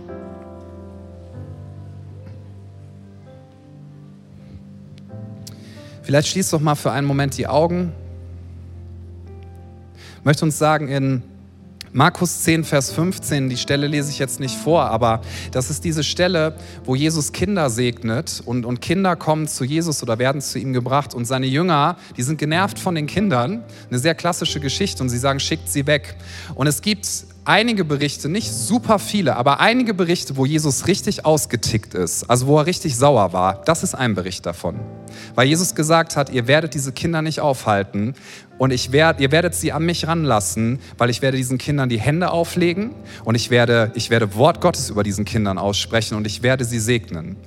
Vielleicht 6.04 6.30
schließt 6.30 6.52
doch 6.52 6.60
mal 6.60 6.74
für 6.74 6.92
einen 6.92 7.06
Moment 7.06 7.38
die 7.38 7.46
Augen. 7.46 7.94
Ich 10.18 10.26
möchte 10.26 10.44
uns 10.44 10.58
sagen, 10.58 10.88
in 10.88 11.22
Markus 11.92 12.44
10, 12.44 12.66
Vers 12.66 12.92
15, 12.92 13.50
die 13.50 13.58
Stelle 13.58 13.88
lese 13.88 14.12
ich 14.12 14.20
jetzt 14.20 14.40
nicht 14.40 14.56
vor, 14.56 14.84
aber 14.84 15.22
das 15.52 15.72
ist 15.72 15.84
diese 15.84 16.04
Stelle, 16.04 16.56
wo 16.86 16.94
Jesus 16.94 17.32
Kinder 17.32 17.72
segnet 17.72 18.44
und, 18.46 18.64
und 18.64 18.80
Kinder 18.80 19.16
kommen 19.16 19.48
zu 19.48 19.64
Jesus 19.64 20.04
oder 20.04 20.20
werden 20.20 20.40
zu 20.40 20.60
ihm 20.60 20.72
gebracht 20.72 21.16
und 21.16 21.26
seine 21.26 21.48
Jünger, 21.48 21.98
die 22.16 22.22
sind 22.22 22.38
genervt 22.38 22.78
von 22.78 22.94
den 22.94 23.08
Kindern. 23.08 23.64
Eine 23.90 23.98
sehr 23.98 24.14
klassische 24.14 24.60
Geschichte 24.60 25.02
und 25.02 25.10
sie 25.10 25.18
sagen, 25.18 25.40
schickt 25.40 25.68
sie 25.68 25.88
weg. 25.88 26.16
Und 26.54 26.68
es 26.68 26.84
gibt 26.84 27.08
einige 27.44 27.84
Berichte, 27.84 28.30
nicht 28.30 28.52
super 28.52 29.00
viele, 29.00 29.36
aber 29.36 29.60
einige 29.60 29.96
Berichte, 29.96 30.38
wo 30.38 30.46
Jesus 30.46 30.86
richtig 30.86 31.26
ausgetickt 31.26 31.96
ist, 31.96 32.30
also 32.30 32.46
wo 32.46 32.60
er 32.60 32.68
richtig 32.68 32.96
sauer 32.96 33.34
war. 33.34 33.64
Das 33.66 33.82
ist 33.82 33.96
ein 33.96 34.14
Bericht 34.14 34.46
davon. 34.46 34.80
Weil 35.34 35.48
Jesus 35.48 35.74
gesagt 35.74 36.16
hat, 36.16 36.30
ihr 36.30 36.46
werdet 36.48 36.76
diese 36.76 36.92
Kinder 36.92 37.24
nicht 37.24 37.40
aufhalten 37.40 38.14
und 38.60 38.72
ich 38.72 38.92
werd, 38.92 39.20
ihr 39.20 39.32
werdet 39.32 39.56
sie 39.56 39.72
an 39.72 39.84
mich 39.86 40.06
ranlassen, 40.06 40.80
weil 41.00 41.10
ich 41.10 41.24
werde 41.24 41.38
diesen 41.38 41.58
Kindern 41.58 41.90
die 41.90 42.00
Hände 42.00 42.30
auflegen 42.30 42.92
und 43.24 43.34
ich 43.34 43.50
werde, 43.50 43.92
ich 43.96 44.12
werde 44.12 44.36
Wort 44.36 44.62
Gottes 44.62 44.92
über 44.92 45.02
diesen 45.02 45.26
Kindern 45.26 45.58
aussprechen 45.58 46.16
und 46.16 46.28
ich 46.28 46.44
werde 46.44 46.66
sie 46.66 46.80
segnen. 46.80 47.38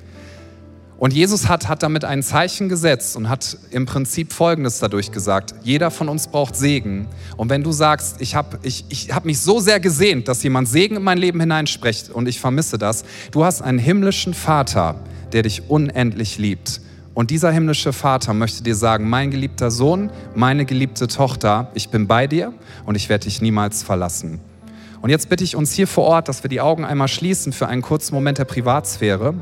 Und 0.96 1.12
Jesus 1.12 1.48
hat, 1.48 1.68
hat 1.68 1.82
damit 1.82 2.04
ein 2.04 2.22
Zeichen 2.22 2.68
gesetzt 2.68 3.16
und 3.16 3.28
hat 3.28 3.58
im 3.72 3.86
Prinzip 3.86 4.32
Folgendes 4.32 4.78
dadurch 4.78 5.10
gesagt. 5.10 5.52
Jeder 5.64 5.90
von 5.90 6.08
uns 6.08 6.28
braucht 6.28 6.54
Segen. 6.54 7.08
Und 7.36 7.50
wenn 7.50 7.64
du 7.64 7.72
sagst, 7.72 8.20
ich 8.20 8.36
habe 8.36 8.60
ich, 8.62 8.84
ich 8.88 9.12
hab 9.12 9.24
mich 9.24 9.40
so 9.40 9.58
sehr 9.58 9.80
gesehnt, 9.80 10.28
dass 10.28 10.44
jemand 10.44 10.68
Segen 10.68 10.96
in 10.96 11.02
mein 11.02 11.18
Leben 11.18 11.40
hineinspricht 11.40 12.10
und 12.10 12.28
ich 12.28 12.38
vermisse 12.38 12.78
das, 12.78 13.04
du 13.32 13.44
hast 13.44 13.62
einen 13.62 13.80
himmlischen 13.80 14.32
Vater, 14.32 15.00
der 15.32 15.42
dich 15.42 15.68
unendlich 15.68 16.38
liebt. 16.38 16.80
Und 17.14 17.30
dieser 17.30 17.50
himmlische 17.50 17.92
Vater 17.92 18.32
möchte 18.32 18.62
dir 18.62 18.74
sagen, 18.74 19.08
mein 19.08 19.30
geliebter 19.30 19.70
Sohn, 19.70 20.10
meine 20.34 20.64
geliebte 20.64 21.08
Tochter, 21.08 21.70
ich 21.74 21.90
bin 21.90 22.06
bei 22.06 22.26
dir 22.26 22.54
und 22.86 22.94
ich 22.94 23.10
werde 23.10 23.24
dich 23.24 23.42
niemals 23.42 23.82
verlassen. 23.82 24.40
Und 25.02 25.10
jetzt 25.10 25.28
bitte 25.28 25.44
ich 25.44 25.54
uns 25.54 25.72
hier 25.72 25.86
vor 25.86 26.04
Ort, 26.04 26.28
dass 26.28 26.42
wir 26.42 26.48
die 26.48 26.60
Augen 26.60 26.84
einmal 26.84 27.08
schließen 27.08 27.52
für 27.52 27.66
einen 27.66 27.82
kurzen 27.82 28.14
Moment 28.14 28.38
der 28.38 28.44
Privatsphäre. 28.44 29.34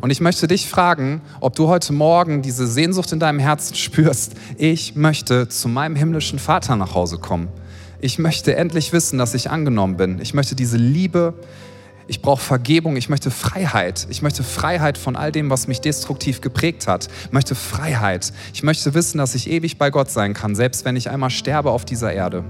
Und 0.00 0.10
ich 0.10 0.20
möchte 0.20 0.46
dich 0.46 0.68
fragen, 0.68 1.20
ob 1.40 1.56
du 1.56 1.66
heute 1.68 1.92
Morgen 1.92 2.42
diese 2.42 2.66
Sehnsucht 2.66 3.10
in 3.12 3.18
deinem 3.18 3.38
Herzen 3.40 3.74
spürst. 3.76 4.34
Ich 4.56 4.94
möchte 4.94 5.48
zu 5.48 5.68
meinem 5.68 5.96
himmlischen 5.96 6.38
Vater 6.38 6.76
nach 6.76 6.94
Hause 6.94 7.18
kommen. 7.18 7.48
Ich 7.98 8.18
möchte 8.18 8.54
endlich 8.54 8.92
wissen, 8.92 9.18
dass 9.18 9.34
ich 9.34 9.50
angenommen 9.50 9.96
bin. 9.96 10.20
Ich 10.20 10.34
möchte 10.34 10.54
diese 10.54 10.76
Liebe, 10.76 11.34
ich 12.08 12.22
brauche 12.22 12.42
Vergebung, 12.42 12.96
ich 12.96 13.08
möchte 13.08 13.30
Freiheit. 13.30 14.06
Ich 14.10 14.22
möchte 14.22 14.42
Freiheit 14.42 14.98
von 14.98 15.16
all 15.16 15.32
dem, 15.32 15.50
was 15.50 15.66
mich 15.66 15.80
destruktiv 15.80 16.40
geprägt 16.40 16.86
hat. 16.86 17.08
Ich 17.24 17.32
möchte 17.32 17.54
Freiheit. 17.54 18.32
Ich 18.54 18.62
möchte 18.62 18.94
wissen, 18.94 19.18
dass 19.18 19.34
ich 19.34 19.50
ewig 19.50 19.78
bei 19.78 19.90
Gott 19.90 20.10
sein 20.10 20.34
kann, 20.34 20.54
selbst 20.54 20.84
wenn 20.84 20.96
ich 20.96 21.10
einmal 21.10 21.30
sterbe 21.30 21.70
auf 21.70 21.84
dieser 21.84 22.12
Erde. 22.12 22.44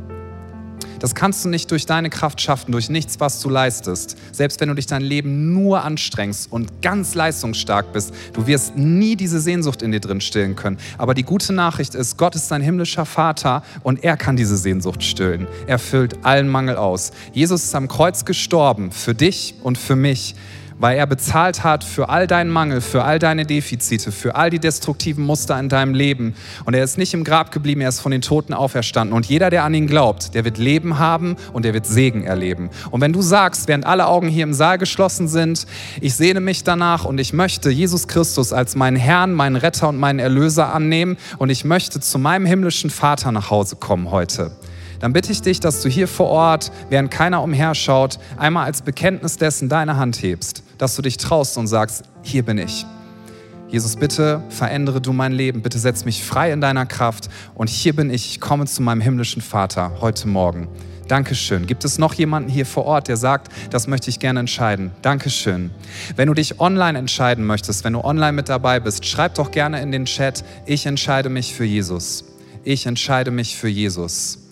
Das 0.98 1.14
kannst 1.14 1.44
du 1.44 1.48
nicht 1.48 1.70
durch 1.70 1.86
deine 1.86 2.10
Kraft 2.10 2.40
schaffen, 2.40 2.72
durch 2.72 2.88
nichts, 2.88 3.20
was 3.20 3.40
du 3.40 3.48
leistest. 3.48 4.16
Selbst 4.32 4.60
wenn 4.60 4.68
du 4.68 4.74
dich 4.74 4.86
dein 4.86 5.02
Leben 5.02 5.52
nur 5.52 5.82
anstrengst 5.82 6.50
und 6.50 6.82
ganz 6.82 7.14
leistungsstark 7.14 7.92
bist, 7.92 8.14
du 8.32 8.46
wirst 8.46 8.76
nie 8.76 9.16
diese 9.16 9.40
Sehnsucht 9.40 9.82
in 9.82 9.92
dir 9.92 10.00
drin 10.00 10.20
stillen 10.20 10.56
können. 10.56 10.78
Aber 10.98 11.14
die 11.14 11.22
gute 11.22 11.52
Nachricht 11.52 11.94
ist, 11.94 12.16
Gott 12.16 12.34
ist 12.34 12.50
dein 12.50 12.62
himmlischer 12.62 13.06
Vater 13.06 13.62
und 13.82 14.04
er 14.04 14.16
kann 14.16 14.36
diese 14.36 14.56
Sehnsucht 14.56 15.02
stillen. 15.02 15.46
Er 15.66 15.78
füllt 15.78 16.24
allen 16.24 16.48
Mangel 16.48 16.76
aus. 16.76 17.12
Jesus 17.32 17.64
ist 17.64 17.74
am 17.74 17.88
Kreuz 17.88 18.24
gestorben 18.24 18.90
für 18.90 19.14
dich 19.14 19.54
und 19.62 19.78
für 19.78 19.96
mich 19.96 20.34
weil 20.78 20.98
er 20.98 21.06
bezahlt 21.06 21.64
hat 21.64 21.84
für 21.84 22.08
all 22.08 22.26
deinen 22.26 22.50
Mangel, 22.50 22.80
für 22.80 23.04
all 23.04 23.18
deine 23.18 23.46
Defizite, 23.46 24.12
für 24.12 24.34
all 24.34 24.50
die 24.50 24.58
destruktiven 24.58 25.24
Muster 25.24 25.58
in 25.58 25.68
deinem 25.68 25.94
Leben. 25.94 26.34
Und 26.64 26.74
er 26.74 26.84
ist 26.84 26.98
nicht 26.98 27.14
im 27.14 27.24
Grab 27.24 27.52
geblieben, 27.52 27.80
er 27.80 27.88
ist 27.88 28.00
von 28.00 28.12
den 28.12 28.22
Toten 28.22 28.54
auferstanden. 28.54 29.16
Und 29.16 29.26
jeder, 29.26 29.50
der 29.50 29.64
an 29.64 29.74
ihn 29.74 29.86
glaubt, 29.86 30.34
der 30.34 30.44
wird 30.44 30.58
Leben 30.58 30.98
haben 30.98 31.36
und 31.52 31.64
der 31.64 31.74
wird 31.74 31.86
Segen 31.86 32.24
erleben. 32.24 32.70
Und 32.90 33.00
wenn 33.00 33.12
du 33.12 33.22
sagst, 33.22 33.68
während 33.68 33.86
alle 33.86 34.06
Augen 34.06 34.28
hier 34.28 34.44
im 34.44 34.54
Saal 34.54 34.78
geschlossen 34.78 35.28
sind, 35.28 35.66
ich 36.00 36.14
sehne 36.14 36.40
mich 36.40 36.64
danach 36.64 37.04
und 37.04 37.18
ich 37.18 37.32
möchte 37.32 37.70
Jesus 37.70 38.08
Christus 38.08 38.52
als 38.52 38.76
meinen 38.76 38.96
Herrn, 38.96 39.32
meinen 39.32 39.56
Retter 39.56 39.88
und 39.88 39.98
meinen 39.98 40.18
Erlöser 40.18 40.74
annehmen 40.74 41.16
und 41.38 41.50
ich 41.50 41.64
möchte 41.64 42.00
zu 42.00 42.18
meinem 42.18 42.46
himmlischen 42.46 42.90
Vater 42.90 43.32
nach 43.32 43.50
Hause 43.50 43.76
kommen 43.76 44.10
heute 44.10 44.52
dann 45.00 45.12
bitte 45.12 45.32
ich 45.32 45.42
dich, 45.42 45.60
dass 45.60 45.82
du 45.82 45.88
hier 45.88 46.08
vor 46.08 46.26
Ort, 46.26 46.70
während 46.90 47.10
keiner 47.10 47.42
umherschaut, 47.42 48.18
einmal 48.36 48.66
als 48.66 48.82
Bekenntnis 48.82 49.36
dessen 49.36 49.68
deine 49.68 49.96
Hand 49.96 50.22
hebst 50.22 50.62
dass 50.78 50.96
du 50.96 51.02
dich 51.02 51.16
traust 51.16 51.56
und 51.58 51.66
sagst, 51.66 52.04
hier 52.22 52.44
bin 52.44 52.58
ich. 52.58 52.86
Jesus, 53.68 53.96
bitte 53.96 54.42
verändere 54.48 55.00
du 55.00 55.12
mein 55.12 55.32
Leben, 55.32 55.60
bitte 55.62 55.78
setz 55.78 56.04
mich 56.04 56.22
frei 56.22 56.52
in 56.52 56.60
deiner 56.60 56.86
Kraft 56.86 57.28
und 57.54 57.68
hier 57.68 57.96
bin 57.96 58.10
ich, 58.10 58.30
ich 58.30 58.40
komme 58.40 58.66
zu 58.66 58.80
meinem 58.82 59.00
himmlischen 59.00 59.42
Vater 59.42 60.00
heute 60.00 60.28
Morgen. 60.28 60.68
Dankeschön. 61.08 61.66
Gibt 61.66 61.84
es 61.84 61.98
noch 61.98 62.14
jemanden 62.14 62.48
hier 62.48 62.66
vor 62.66 62.84
Ort, 62.84 63.06
der 63.06 63.16
sagt, 63.16 63.52
das 63.70 63.86
möchte 63.86 64.10
ich 64.10 64.18
gerne 64.18 64.40
entscheiden? 64.40 64.90
Dankeschön. 65.02 65.70
Wenn 66.16 66.26
du 66.28 66.34
dich 66.34 66.60
online 66.60 66.98
entscheiden 66.98 67.44
möchtest, 67.44 67.84
wenn 67.84 67.92
du 67.92 68.04
online 68.04 68.32
mit 68.32 68.48
dabei 68.48 68.80
bist, 68.80 69.04
schreib 69.04 69.34
doch 69.34 69.52
gerne 69.52 69.80
in 69.80 69.92
den 69.92 70.06
Chat, 70.06 70.44
ich 70.64 70.86
entscheide 70.86 71.28
mich 71.28 71.54
für 71.54 71.64
Jesus. 71.64 72.24
Ich 72.64 72.86
entscheide 72.86 73.30
mich 73.30 73.56
für 73.56 73.68
Jesus. 73.68 74.45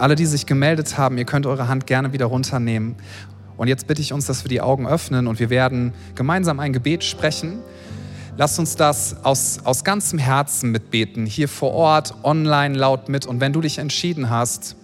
Alle, 0.00 0.14
die 0.14 0.24
sich 0.24 0.46
gemeldet 0.46 0.96
haben, 0.96 1.18
ihr 1.18 1.26
könnt 1.26 1.44
eure 1.44 1.68
Hand 1.68 1.86
gerne 1.86 2.14
wieder 2.14 2.24
runternehmen. 2.24 2.96
Und 3.58 3.68
jetzt 3.68 3.86
bitte 3.86 4.00
ich 4.00 4.14
uns, 4.14 4.24
dass 4.24 4.42
wir 4.44 4.48
die 4.48 4.62
Augen 4.62 4.86
öffnen 4.88 5.26
und 5.26 5.38
wir 5.38 5.50
werden 5.50 5.92
gemeinsam 6.14 6.58
ein 6.58 6.72
Gebet 6.72 7.04
sprechen. 7.04 7.58
Lasst 8.38 8.58
uns 8.58 8.76
das 8.76 9.22
aus, 9.26 9.58
aus 9.62 9.84
ganzem 9.84 10.18
Herzen 10.18 10.70
mitbeten, 10.70 11.26
hier 11.26 11.48
vor 11.48 11.72
Ort, 11.72 12.14
online 12.22 12.78
laut 12.78 13.10
mit. 13.10 13.26
Und 13.26 13.40
wenn 13.40 13.52
du 13.52 13.60
dich 13.60 13.76
entschieden 13.76 14.30
hast, 14.30 14.74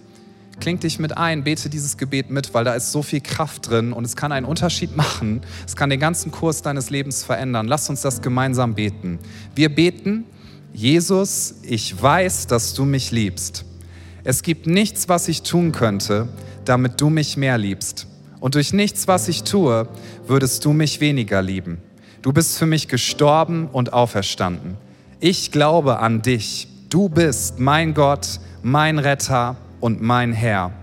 kling 0.59 0.77
dich 0.79 0.99
mit 0.99 1.17
ein, 1.17 1.43
bete 1.43 1.67
dieses 1.67 1.97
Gebet 1.97 2.29
mit, 2.29 2.53
weil 2.53 2.65
da 2.65 2.75
ist 2.75 2.91
so 2.91 3.01
viel 3.01 3.21
Kraft 3.21 3.71
drin 3.71 3.93
und 3.93 4.05
es 4.05 4.15
kann 4.15 4.31
einen 4.31 4.45
Unterschied 4.45 4.95
machen. 4.95 5.41
Es 5.65 5.75
kann 5.75 5.89
den 5.89 5.99
ganzen 5.99 6.31
Kurs 6.31 6.61
deines 6.61 6.91
Lebens 6.91 7.23
verändern. 7.23 7.67
Lass 7.67 7.89
uns 7.89 8.01
das 8.01 8.21
gemeinsam 8.21 8.75
beten. 8.75 9.17
Wir 9.55 9.73
beten, 9.73 10.25
Jesus, 10.73 11.55
ich 11.63 11.99
weiß, 11.99 12.45
dass 12.45 12.75
du 12.75 12.85
mich 12.85 13.09
liebst. 13.09 13.66
Es 14.29 14.43
gibt 14.43 14.67
nichts, 14.67 15.07
was 15.07 15.29
ich 15.29 15.43
tun 15.43 15.71
könnte, 15.71 16.27
damit 16.65 16.99
du 16.99 17.09
mich 17.09 17.37
mehr 17.37 17.57
liebst. 17.57 18.07
Und 18.41 18.55
durch 18.55 18.73
nichts, 18.73 19.07
was 19.07 19.29
ich 19.29 19.43
tue, 19.43 19.87
würdest 20.27 20.65
du 20.65 20.73
mich 20.73 20.99
weniger 20.99 21.41
lieben. 21.41 21.77
Du 22.23 22.33
bist 22.33 22.57
für 22.57 22.65
mich 22.65 22.89
gestorben 22.89 23.69
und 23.71 23.93
auferstanden. 23.93 24.75
Ich 25.21 25.53
glaube 25.53 25.99
an 25.99 26.23
dich. 26.23 26.67
Du 26.89 27.07
bist 27.07 27.59
mein 27.59 27.93
Gott, 27.93 28.41
mein 28.63 28.99
Retter 28.99 29.55
und 29.79 30.01
mein 30.01 30.33
Herr. 30.33 30.73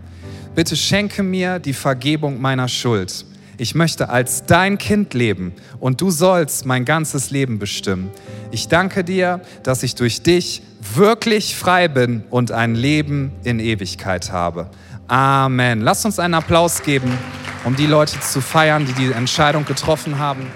Bitte 0.55 0.75
schenke 0.75 1.23
mir 1.23 1.59
die 1.59 1.75
Vergebung 1.75 2.41
meiner 2.41 2.69
Schuld. 2.69 3.27
Ich 3.59 3.75
möchte 3.75 4.09
als 4.09 4.47
dein 4.47 4.79
Kind 4.79 5.13
leben 5.13 5.53
und 5.81 6.01
du 6.01 6.11
sollst 6.11 6.65
mein 6.65 6.87
ganzes 6.87 7.31
Leben 7.31 7.59
bestimmen. 7.59 8.11
Ich 8.53 8.69
danke 8.69 9.05
dir, 9.05 9.43
dass 9.65 9.83
ich 9.83 9.97
durch 9.97 10.23
dich 10.23 10.63
wirklich 10.93 11.57
frei 11.57 11.89
bin 11.89 12.25
und 12.31 12.53
ein 12.53 12.75
Leben 12.75 13.33
in 13.45 13.59
Ewigkeit 13.61 14.31
habe. 14.31 14.69
Amen. 15.09 15.81
Lasst 15.81 16.05
uns 16.05 16.19
einen 16.19 16.35
Applaus 16.35 16.83
geben, 16.83 17.17
um 17.65 17.77
die 17.77 17.87
Leute 17.87 18.19
zu 18.21 18.41
feiern, 18.41 18.87
die 18.87 18.93
die 18.93 19.13
Entscheidung 19.13 19.65
getroffen 19.65 20.19
haben. 20.19 20.47